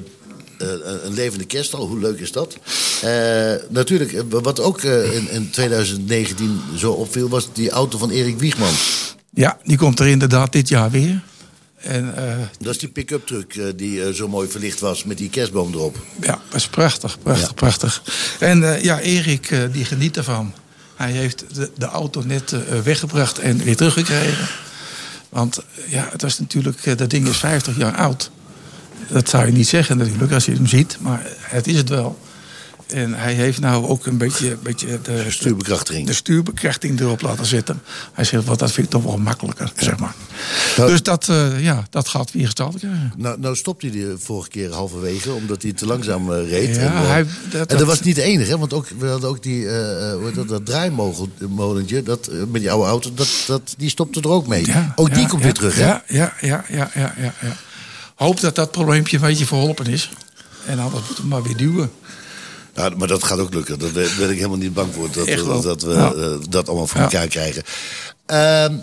eh, 0.68 1.04
een 1.04 1.14
levende 1.14 1.44
kerst 1.44 1.74
al. 1.74 1.86
Hoe 1.86 1.98
leuk 2.00 2.20
is 2.20 2.32
dat? 2.32 2.56
Eh, 3.02 3.52
natuurlijk, 3.68 4.22
wat 4.28 4.60
ook 4.60 4.82
in, 4.82 5.30
in 5.30 5.50
2019 5.50 6.60
zo 6.76 6.92
opviel... 6.92 7.28
was 7.28 7.48
die 7.52 7.70
auto 7.70 7.98
van 7.98 8.10
Erik 8.10 8.38
Wiegman. 8.38 8.72
Ja, 9.30 9.58
die 9.62 9.76
komt 9.76 10.00
er 10.00 10.06
inderdaad 10.06 10.52
dit 10.52 10.68
jaar 10.68 10.90
weer. 10.90 11.22
En 11.84 12.16
eh, 12.16 12.36
Dat 12.58 12.74
is 12.74 12.78
die 12.78 12.88
pick-up 12.88 13.26
truck 13.26 13.54
eh, 13.54 13.64
die 13.76 14.04
eh, 14.04 14.12
zo 14.12 14.28
mooi 14.28 14.48
verlicht 14.48 14.80
was... 14.80 15.04
met 15.04 15.18
die 15.18 15.30
kerstboom 15.30 15.72
erop. 15.72 15.96
ja, 16.20 16.40
dat 16.48 16.60
is 16.60 16.68
prachtig, 16.68 17.18
prachtig, 17.22 17.54
prachtig. 17.54 18.02
En 18.40 18.82
ja, 18.82 19.00
Erik 19.00 19.68
die 19.72 19.84
geniet 19.84 20.16
ervan. 20.16 20.52
Hij 20.94 21.12
heeft 21.12 21.44
de, 21.54 21.70
de 21.76 21.86
auto 21.86 22.22
net 22.26 22.54
weggebracht 22.84 23.38
en 23.38 23.58
weer 23.58 23.76
teruggekregen. 23.76 24.48
Want 25.28 25.60
ja, 25.88 26.08
het 26.10 26.22
was 26.22 26.38
natuurlijk, 26.38 26.98
dat 26.98 27.10
ding 27.10 27.28
is 27.28 27.36
50 27.36 27.76
jaar 27.76 27.96
oud. 27.96 28.30
Dat 29.08 29.28
zou 29.28 29.46
je 29.46 29.52
niet 29.52 29.68
zeggen 29.68 29.96
natuurlijk 29.96 30.32
als 30.32 30.44
je 30.44 30.52
hem 30.52 30.66
ziet, 30.66 30.96
maar 31.00 31.22
het 31.38 31.66
is 31.66 31.76
het 31.76 31.88
wel. 31.88 32.18
En 32.94 33.14
hij 33.14 33.32
heeft 33.34 33.60
nou 33.60 33.86
ook 33.86 34.06
een 34.06 34.16
beetje, 34.16 34.50
een 34.50 34.58
beetje 34.62 35.00
de, 35.02 35.24
Stuurbekrachtiging. 35.30 36.06
de 36.06 36.12
stuurbekrachtiging 36.12 37.00
erop 37.00 37.20
laten 37.20 37.46
zitten. 37.46 37.82
Hij 38.12 38.24
zegt, 38.24 38.44
wat 38.44 38.58
dat 38.58 38.72
vind 38.72 38.86
ik 38.86 38.92
toch 38.92 39.02
wel 39.02 39.16
makkelijker, 39.18 39.72
zeg 39.76 39.98
maar. 39.98 40.14
Nou- 40.76 40.90
dus 40.90 41.02
dat, 41.02 41.28
eh, 41.28 41.62
ja, 41.64 41.86
dat 41.90 42.08
gaat 42.08 42.32
weer 42.32 42.44
gestalte 42.44 42.78
krijgen. 42.78 43.12
Nou, 43.16 43.40
nou 43.40 43.56
stopte 43.56 43.86
hij 43.86 43.96
de 43.96 44.14
vorige 44.18 44.48
keer 44.48 44.72
halverwege, 44.72 45.32
omdat 45.32 45.62
hij 45.62 45.72
te 45.72 45.86
langzaam 45.86 46.32
eh, 46.32 46.48
reed. 46.50 46.76
Ja, 46.76 46.80
en, 46.82 46.92
eh, 46.92 47.08
hij- 47.08 47.20
en 47.20 47.28
dat- 47.50 47.68
dat- 47.68 47.82
was 47.82 48.00
niet 48.00 48.14
de 48.14 48.22
enige, 48.22 48.50
hè, 48.50 48.58
want 48.58 48.72
ook, 48.72 48.86
we 48.98 49.06
hadden 49.06 49.28
ook 49.30 49.42
die, 49.42 49.66
dat, 50.34 50.48
dat 50.48 50.66
draaimolentje, 50.66 52.02
dat, 52.02 52.30
met 52.50 52.60
die 52.60 52.70
oude 52.70 52.88
auto, 52.88 53.10
dat, 53.14 53.28
dat, 53.46 53.74
die 53.78 53.88
stopte 53.90 54.20
er 54.20 54.28
ook 54.28 54.46
mee. 54.46 54.66
Ja, 54.66 54.92
ook 54.96 55.14
die 55.14 55.26
komt 55.26 55.42
weer 55.42 55.52
terug, 55.52 55.74
hè? 55.76 55.84
Ja, 55.84 56.02
ja, 56.08 56.34
ja, 56.40 56.64
ja, 56.68 56.90
ja, 56.94 57.14
ja, 57.18 57.34
ja. 57.40 57.56
Hoop 58.14 58.40
dat 58.40 58.54
dat 58.54 58.70
probleempje 58.70 59.16
een 59.16 59.22
beetje 59.22 59.46
verholpen 59.46 59.86
is. 59.86 60.10
En 60.66 60.78
anders 60.78 61.06
moeten 61.06 61.22
we 61.24 61.28
maar 61.30 61.42
weer 61.42 61.56
duwen. 61.56 61.90
Ja, 62.74 62.90
maar 62.96 63.08
dat 63.08 63.24
gaat 63.24 63.38
ook 63.38 63.54
lukken. 63.54 63.78
Daar 63.78 63.90
ben 63.92 64.30
ik 64.30 64.36
helemaal 64.36 64.56
niet 64.56 64.74
bang 64.74 64.94
voor. 64.94 65.08
Dat, 65.12 65.62
dat 65.62 65.82
we 65.82 65.92
Ja. 65.92 66.12
eh, 66.12 66.30
dat 66.48 66.68
allemaal 66.68 66.86
voor 66.86 67.00
elkaar 67.00 67.26
krijgen. 67.28 67.62
Ehm, 68.26 68.74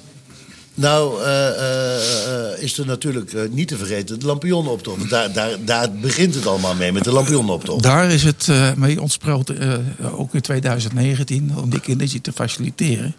nou, 0.74 1.24
eh, 1.24 1.48
eh, 1.48 2.54
eh, 2.54 2.64
is 2.64 2.78
er 2.78 2.86
natuurlijk 2.86 3.34
eh, 3.34 3.42
niet 3.50 3.68
te 3.68 3.78
vergeten 3.78 4.20
de 4.20 4.26
lampionnenoptocht. 4.26 4.98
Want 4.98 5.10
Daar, 5.10 5.32
daar, 5.34 5.52
daar 5.66 5.92
begint 5.92 6.36
het 6.36 6.48
allemaal 6.48 6.76
mee, 6.76 6.92
met 6.92 7.04
de 7.04 7.12
lampionnenoptocht. 7.12 7.84
Daar 7.84 8.12
is 8.12 8.24
het 8.24 8.48
eh, 8.50 8.74
mee 8.74 9.02
ontsproten, 9.02 9.60
eh, 10.00 10.20
ook 10.20 10.34
in 10.34 10.42
2019, 10.42 11.52
om 11.58 11.70
die 11.70 11.80
kindertje 11.80 12.22
te 12.22 12.32
faciliteren. 12.32 13.16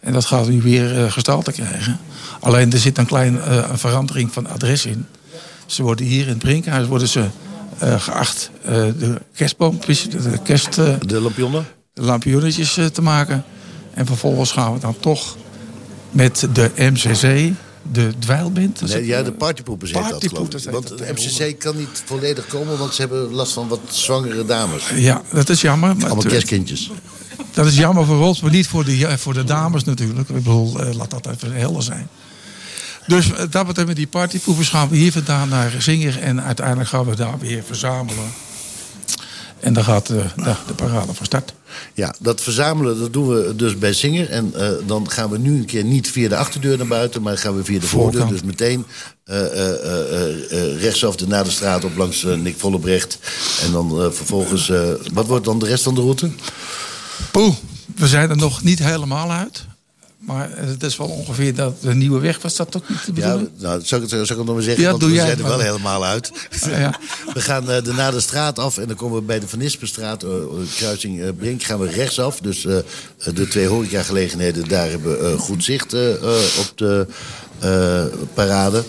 En 0.00 0.12
dat 0.12 0.24
gaat 0.24 0.48
nu 0.48 0.62
weer 0.62 1.04
eh, 1.04 1.12
gestalte 1.12 1.52
krijgen. 1.52 2.00
Alleen 2.40 2.72
er 2.72 2.78
zit 2.78 2.98
een 2.98 3.06
kleine 3.06 3.38
eh, 3.40 3.70
verandering 3.74 4.32
van 4.32 4.46
adres 4.46 4.86
in. 4.86 5.06
Ze 5.66 5.82
worden 5.82 6.06
hier 6.06 6.22
in 6.22 6.28
het 6.28 6.38
Brinkhuis 6.38 6.86
worden 6.86 7.08
ze, 7.08 7.20
eh, 7.20 7.26
geacht 8.00 8.50
eh, 8.62 8.72
de 8.98 9.20
kerstboompjes, 9.34 10.02
de 10.02 10.38
kerst... 10.42 10.78
eh, 10.78 10.94
De 11.06 11.20
lampionnen? 11.20 11.66
de 11.92 12.02
lampionnetjes 12.02 12.76
eh, 12.76 12.86
te 12.86 13.02
maken. 13.02 13.44
En 13.94 14.06
vervolgens 14.06 14.52
gaan 14.52 14.72
we 14.74 14.78
dan 14.80 14.96
toch 15.00 15.36
met 16.10 16.48
de 16.52 16.70
MCC, 16.76 17.52
de 17.92 18.12
dweilband. 18.18 18.80
Nee, 18.80 19.06
ja, 19.06 19.22
de 19.22 19.32
partypoepers 19.32 19.92
heet 19.92 20.08
dat, 20.08 20.26
geloof 20.28 20.48
ik. 20.54 20.70
Want 20.70 20.88
de 20.98 21.12
MCC 21.14 21.58
kan 21.58 21.76
niet 21.76 22.02
volledig 22.04 22.46
komen, 22.46 22.78
want 22.78 22.94
ze 22.94 23.00
hebben 23.00 23.30
last 23.32 23.52
van 23.52 23.68
wat 23.68 23.80
zwangere 23.90 24.44
dames. 24.44 24.82
Ja, 24.94 25.22
dat 25.32 25.48
is 25.48 25.60
jammer. 25.60 25.96
Maar 25.96 26.04
Allemaal 26.06 26.24
kerstkindjes. 26.24 26.90
Dat 27.52 27.66
is 27.66 27.76
jammer 27.76 28.04
voor 28.06 28.20
ons, 28.26 28.40
maar 28.40 28.50
niet 28.50 28.66
voor 28.66 28.84
de, 28.84 29.18
voor 29.18 29.34
de 29.34 29.44
dames 29.44 29.84
natuurlijk. 29.84 30.28
Ik 30.28 30.34
bedoel, 30.34 30.80
eh, 30.80 30.94
laat 30.94 31.10
dat 31.10 31.26
even 31.26 31.52
helder 31.52 31.82
zijn. 31.82 32.08
Dus 33.06 33.30
dat 33.50 33.66
betreft 33.66 33.88
met 33.88 33.96
die 33.96 34.06
partypoepers 34.06 34.68
gaan 34.68 34.88
we 34.88 34.96
hier 34.96 35.12
vandaan 35.12 35.48
naar 35.48 35.72
Zinger. 35.78 36.20
En 36.20 36.42
uiteindelijk 36.42 36.88
gaan 36.88 37.04
we 37.04 37.16
daar 37.16 37.38
weer 37.38 37.62
verzamelen. 37.66 38.32
En 39.60 39.72
dan 39.72 39.84
gaat 39.84 40.08
eh, 40.08 40.16
de, 40.36 40.54
de 40.66 40.74
parade 40.74 41.14
van 41.14 41.26
start. 41.26 41.54
Ja, 41.94 42.14
dat 42.18 42.40
verzamelen 42.40 42.98
dat 42.98 43.12
doen 43.12 43.28
we 43.28 43.56
dus 43.56 43.78
bij 43.78 43.92
Singer. 43.92 44.30
En 44.30 44.52
eh, 44.54 44.68
dan 44.86 45.10
gaan 45.10 45.30
we 45.30 45.38
nu 45.38 45.56
een 45.56 45.64
keer 45.64 45.84
niet 45.84 46.10
via 46.10 46.28
de 46.28 46.36
achterdeur 46.36 46.76
naar 46.76 46.86
buiten, 46.86 47.22
maar 47.22 47.38
gaan 47.38 47.56
we 47.56 47.64
via 47.64 47.78
de 47.78 47.86
voordeur. 47.86 48.20
Voorkant. 48.20 48.30
Dus 48.30 48.42
meteen 48.42 48.86
eh, 49.24 49.44
eh, 49.46 50.50
eh, 50.50 50.80
rechtsaf 50.80 51.16
de 51.16 51.26
Naderstraat 51.26 51.84
op 51.84 51.96
langs 51.96 52.22
Nick 52.22 52.58
Vollebrecht. 52.58 53.18
En 53.62 53.72
dan 53.72 54.12
vervolgens, 54.12 54.72
wat 55.12 55.26
wordt 55.26 55.44
dan 55.44 55.58
de 55.58 55.66
rest 55.66 55.82
van 55.82 55.94
de 55.94 56.00
route? 56.00 56.30
Poeh, 57.30 57.54
we 57.96 58.08
zijn 58.08 58.30
er 58.30 58.36
nog 58.36 58.62
niet 58.62 58.78
helemaal 58.78 59.30
uit. 59.30 59.66
Maar 60.26 60.50
het 60.54 60.82
is 60.82 60.96
wel 60.96 61.06
ongeveer 61.06 61.54
dat 61.54 61.82
de 61.82 61.94
nieuwe 61.94 62.20
weg 62.20 62.42
was 62.42 62.56
dat 62.56 62.76
ook 62.76 62.88
niet 62.88 63.04
te 63.04 63.12
Ja, 63.14 63.30
bedoelen? 63.32 63.50
nou, 63.58 63.80
zal 63.84 63.98
ik 63.98 64.10
het, 64.10 64.10
zal 64.10 64.20
ik 64.22 64.28
het 64.28 64.44
nog 64.44 64.54
maar 64.54 64.62
zeggen? 64.62 64.82
Ja, 64.82 64.88
want 64.88 65.00
doe 65.00 65.10
we 65.10 65.14
jij 65.16 65.26
zijn 65.26 65.38
er 65.38 65.44
wel 65.44 65.58
helemaal 65.58 66.04
uit. 66.04 66.32
Ja. 66.70 66.94
We 67.34 67.40
gaan 67.40 67.70
eh, 67.70 67.82
de 67.82 67.92
Naderstraat 67.92 68.58
af 68.58 68.78
en 68.78 68.86
dan 68.86 68.96
komen 68.96 69.18
we 69.18 69.24
bij 69.24 69.40
de 69.40 69.48
Van 69.48 69.58
Nispenstraat, 69.58 70.22
eh, 70.22 70.30
eh, 70.30 70.36
kruising 70.76 71.36
Brink, 71.36 71.62
gaan 71.62 71.78
we 71.78 71.88
rechtsaf. 71.88 72.38
Dus 72.40 72.60
de 73.34 73.48
twee 73.48 73.66
horecagelegenheden, 73.66 74.68
daar 74.68 74.90
hebben 74.90 75.30
we 75.32 75.38
goed 75.38 75.64
zicht 75.64 75.94
op 76.58 76.72
de 76.74 77.06
parade. 78.34 78.84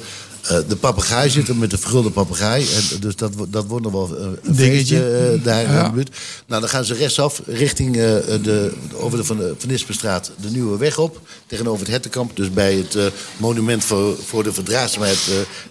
Eh, 0.47 0.57
de 0.67 0.75
papegaai 0.75 1.29
zit 1.29 1.47
er 1.47 1.55
met 1.55 1.69
de 1.69 1.77
vergulde 1.77 2.09
papegaai. 2.11 2.65
En 2.75 2.99
dus 2.99 3.15
dat, 3.15 3.33
dat 3.49 3.65
wordt 3.65 3.83
nog 3.83 3.93
wel 3.93 4.17
eh, 4.17 4.23
een 4.25 4.55
Dingetje. 4.55 4.97
feestje 4.97 5.39
daar 5.43 5.63
in 5.63 5.71
Ja. 5.71 5.83
de 5.83 5.91
buurt. 5.93 6.17
Nou, 6.47 6.61
dan 6.61 6.69
gaan 6.69 6.85
ze 6.85 6.93
rechtsaf 6.93 7.41
richting 7.45 7.93
de, 7.93 8.71
over 8.93 9.17
de 9.17 9.23
Van, 9.23 9.37
de 9.37 9.53
Van 9.57 9.69
Nispenstraat 9.69 10.31
de 10.41 10.49
Nieuwe 10.49 10.77
Weg 10.77 10.97
op. 10.97 11.21
Tegenover 11.47 11.79
het 11.85 11.93
Hettenkamp. 11.93 12.35
Dus 12.35 12.51
bij 12.51 12.73
het 12.75 12.97
monument 13.37 13.83
voor, 13.83 14.17
voor 14.25 14.43
de 14.43 14.53
verdraagzaamheid 14.53 15.19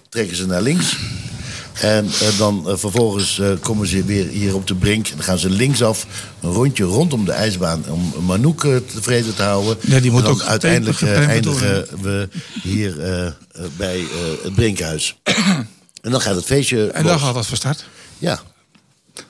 trekken 0.09 0.37
ze 0.37 0.47
naar 0.47 0.63
links. 0.63 0.97
En 1.81 2.07
eh, 2.07 2.39
dan 2.39 2.69
eh, 2.69 2.77
vervolgens 2.77 3.39
eh, 3.39 3.51
komen 3.61 3.87
ze 3.87 4.05
weer 4.05 4.27
hier 4.27 4.55
op 4.55 4.67
de 4.67 4.75
brink. 4.75 5.09
Dan 5.11 5.23
gaan 5.23 5.39
ze 5.39 5.51
linksaf 5.51 6.07
een 6.41 6.51
rondje 6.51 6.85
rondom 6.85 7.25
de 7.25 7.33
ijsbaan 7.33 7.85
om 7.89 8.25
Manouk 8.25 8.61
tevreden 8.87 9.35
te 9.35 9.43
houden. 9.43 9.77
Ja, 9.81 10.01
die 10.01 10.11
moet 10.11 10.21
en 10.21 10.27
dan 10.27 10.35
ook 10.35 10.43
uiteindelijk 10.43 11.03
eindigen 11.03 11.87
we 12.01 12.29
hier 12.63 12.95
bij 13.77 14.07
het 14.43 14.55
Brinkhuis. 14.55 15.17
en 16.03 16.11
dan 16.11 16.21
gaat 16.21 16.35
het 16.35 16.45
feestje. 16.45 16.91
En 16.91 17.03
dan 17.03 17.13
los. 17.13 17.23
gaat 17.23 17.35
dat 17.35 17.47
van 17.47 17.57
start. 17.57 17.85
Ja. 18.19 18.41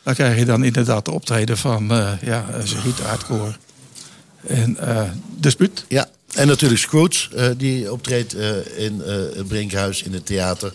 Dan 0.02 0.14
krijg 0.14 0.38
je 0.38 0.44
dan 0.44 0.64
inderdaad 0.64 1.04
de 1.04 1.10
optreden 1.10 1.58
van 1.58 1.88
ja, 2.20 2.46
Zerita 2.64 3.04
Uitkoor 3.04 3.56
en 4.46 4.78
Dispuut. 5.36 5.84
Ja, 5.88 6.08
en 6.34 6.46
natuurlijk 6.46 6.80
Scrooge, 6.80 7.54
die 7.56 7.92
optreedt 7.92 8.34
in 8.76 9.02
het 9.34 9.48
Brinkhuis 9.48 10.02
in 10.02 10.12
het 10.12 10.26
theater. 10.26 10.72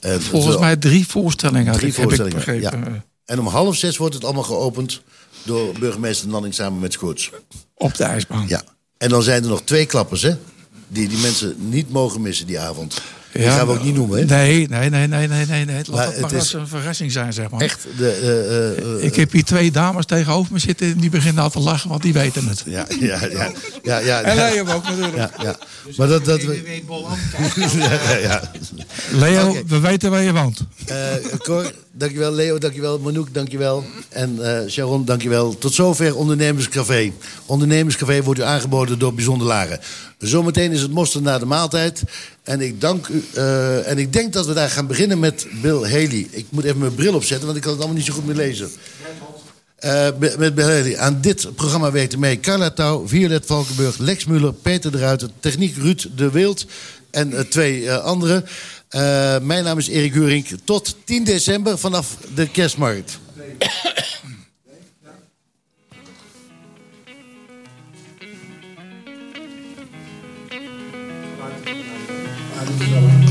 En 0.00 0.22
Volgens 0.22 0.58
mij 0.58 0.76
drie 0.76 1.06
voorstellingen. 1.06 1.72
Drie 1.72 1.94
voorstellingen, 1.94 2.38
heb 2.38 2.54
ik 2.54 2.62
ja. 2.62 3.02
En 3.24 3.38
om 3.40 3.46
half 3.46 3.76
zes 3.76 3.96
wordt 3.96 4.14
het 4.14 4.24
allemaal 4.24 4.42
geopend 4.42 5.02
door 5.42 5.78
burgemeester 5.78 6.28
Nanning 6.28 6.54
samen 6.54 6.78
met 6.78 6.92
Scrooge. 6.92 7.30
Op 7.74 7.94
de 7.96 8.04
ijsbaan. 8.04 8.44
Ja. 8.48 8.62
En 8.98 9.08
dan 9.08 9.22
zijn 9.22 9.42
er 9.42 9.48
nog 9.48 9.62
twee 9.62 9.86
klappers, 9.86 10.22
hè? 10.22 10.36
Die 10.88 11.08
die 11.08 11.18
mensen 11.18 11.56
niet 11.58 11.90
mogen 11.90 12.20
missen 12.20 12.46
die 12.46 12.58
avond. 12.58 13.00
Die 13.32 13.42
Ja, 13.42 13.56
gaan 13.56 13.66
we 13.66 13.72
ook 13.72 13.84
niet 13.84 13.94
noemen, 13.94 14.18
hè? 14.18 14.24
Nee, 14.24 14.68
nee, 14.68 14.90
nee, 14.90 15.06
nee, 15.06 15.28
nee, 15.28 15.46
nee. 15.46 15.64
nee. 15.64 15.76
Laat 15.76 15.88
Maar 15.88 16.04
het 16.04 16.14
het 16.14 16.20
maar 16.20 16.34
als 16.34 16.52
een 16.52 16.68
verrassing 16.68 17.12
zijn, 17.12 17.32
zeg 17.32 17.50
maar. 17.50 17.60
Echt, 17.60 17.86
de, 17.96 18.10
eh, 18.10 18.94
eh, 18.94 19.04
ik 19.04 19.16
heb 19.16 19.32
hier 19.32 19.44
twee 19.44 19.70
dames 19.70 20.06
tegenover 20.06 20.52
me 20.52 20.58
zitten 20.58 20.86
en 20.86 20.98
die 20.98 21.10
beginnen 21.10 21.42
al 21.42 21.50
te 21.50 21.60
lachen, 21.60 21.90
want 21.90 22.02
die 22.02 22.12
weten 22.12 22.48
het. 22.48 22.62
Ja, 22.66 22.86
ja, 23.00 23.18
ja. 23.30 23.50
ja, 23.82 23.98
ja 23.98 24.22
En. 24.22 24.36
Leo 24.36 24.74
ook 24.74 24.84
natuurlijk. 24.84 25.16
Ja, 25.16 25.30
ja. 25.42 25.56
Maar 25.96 26.08
dat... 26.08 26.24
dat 26.24 26.42
we... 26.42 26.82
ja, 27.72 27.90
ja, 27.92 28.18
ja. 28.18 28.50
Leo, 29.10 29.56
we 29.66 29.78
weten 29.80 30.10
waar 30.10 30.22
je 30.22 30.32
woont. 30.32 30.60
Eh 30.86 30.96
Cor, 31.38 31.72
dankjewel. 31.98 32.32
Leo, 32.32 32.58
dankjewel. 32.58 32.98
Manouk, 32.98 33.34
dankjewel. 33.34 33.84
En 34.08 34.60
eh 34.62 34.68
Sharon, 34.70 35.04
dankjewel. 35.04 35.58
Tot 35.58 35.74
zover 35.74 36.16
Ondernemerscafé. 36.16 37.12
Ondernemerscafé 37.46 38.22
wordt 38.22 38.40
u 38.40 38.42
aangeboden 38.42 38.98
door 38.98 39.14
Bijzonder 39.14 39.46
Laren. 39.46 39.80
Zometeen 40.18 40.72
is 40.72 40.80
het 40.80 40.90
mosterd 40.90 41.24
na 41.24 41.38
de 41.38 41.46
maaltijd. 41.46 42.02
En 42.42 42.60
ik, 42.60 42.80
dank 42.80 43.06
u, 43.06 43.24
eh, 43.34 43.90
en 43.90 43.98
ik 43.98 44.12
denk 44.12 44.32
dat 44.32 44.46
we 44.46 44.52
daar 44.54 44.70
gaan 44.70 44.86
beginnen 44.86 45.18
met 45.18 45.46
Bill 45.62 45.82
Haley. 45.82 46.26
Ik 46.30 46.46
moet 46.48 46.64
even 46.64 46.78
mijn 46.78 46.94
bril 46.94 47.14
opzetten, 47.14 47.44
want 47.46 47.56
ik 47.56 47.62
kan 47.62 47.72
het 47.72 47.80
allemaal 47.80 47.98
niet 47.98 48.06
zo 48.06 48.14
goed 48.14 48.26
meer 48.26 48.36
lezen. 48.36 48.70
Eh, 49.76 50.08
met 50.38 50.54
Bill 50.54 50.64
Haley. 50.64 50.98
Aan 50.98 51.18
dit 51.20 51.54
programma 51.54 51.90
weten 51.90 52.18
mee 52.18 52.40
Carla 52.40 52.70
Touw, 52.70 53.08
Violet 53.08 53.46
Valkenburg, 53.46 53.98
Lex 53.98 54.24
Muller, 54.24 54.52
Peter 54.52 54.92
de 54.92 54.98
Ruiter, 54.98 55.28
Techniek 55.40 55.76
Ruud 55.76 56.06
de 56.16 56.30
Wild 56.30 56.66
en 57.10 57.48
twee 57.48 57.92
anderen. 57.92 58.44
Uh, 58.90 59.38
mijn 59.38 59.64
naam 59.64 59.78
is 59.78 59.88
Erik 59.88 60.12
Huring. 60.12 60.46
Tot 60.64 60.96
10 61.04 61.24
december 61.24 61.78
vanaf 61.78 62.16
de 62.34 62.48
kerstmarkt. 62.48 63.18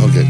Oké. 0.01 0.03
Okay. 0.03 0.27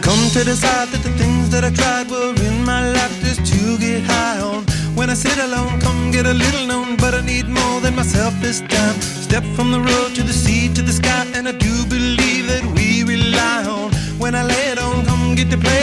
Come 0.00 0.30
to 0.30 0.44
decide 0.44 0.88
that 0.88 1.02
the 1.02 1.14
things 1.16 1.48
that 1.50 1.64
I 1.64 1.70
tried 1.70 2.10
were 2.10 2.34
in 2.44 2.64
my 2.64 2.90
life 2.90 3.20
just 3.24 3.46
to 3.52 3.78
get 3.78 4.02
high 4.04 4.40
on. 4.40 4.64
When 4.94 5.08
I 5.08 5.14
sit 5.14 5.38
alone, 5.38 5.80
come 5.80 6.10
get 6.10 6.26
a 6.26 6.34
little 6.34 6.66
known, 6.66 6.96
but 6.96 7.14
I 7.14 7.22
need 7.22 7.48
more 7.48 7.80
than 7.80 7.96
myself 7.96 8.34
this 8.40 8.60
time. 8.60 9.00
Step 9.00 9.42
from 9.56 9.72
the 9.72 9.80
road 9.80 10.14
to 10.16 10.22
the 10.22 10.32
sea 10.32 10.68
to 10.74 10.82
the 10.82 10.92
sky, 10.92 11.26
and 11.34 11.48
I 11.48 11.52
do 11.52 11.86
believe 11.86 12.46
that 12.48 12.64
we 12.74 13.02
rely 13.02 13.64
on. 13.64 13.90
When 14.18 14.34
I 14.34 14.42
lay 14.42 14.66
it 14.72 14.78
on, 14.78 15.06
come 15.06 15.34
get 15.34 15.50
to 15.50 15.56
play 15.56 15.81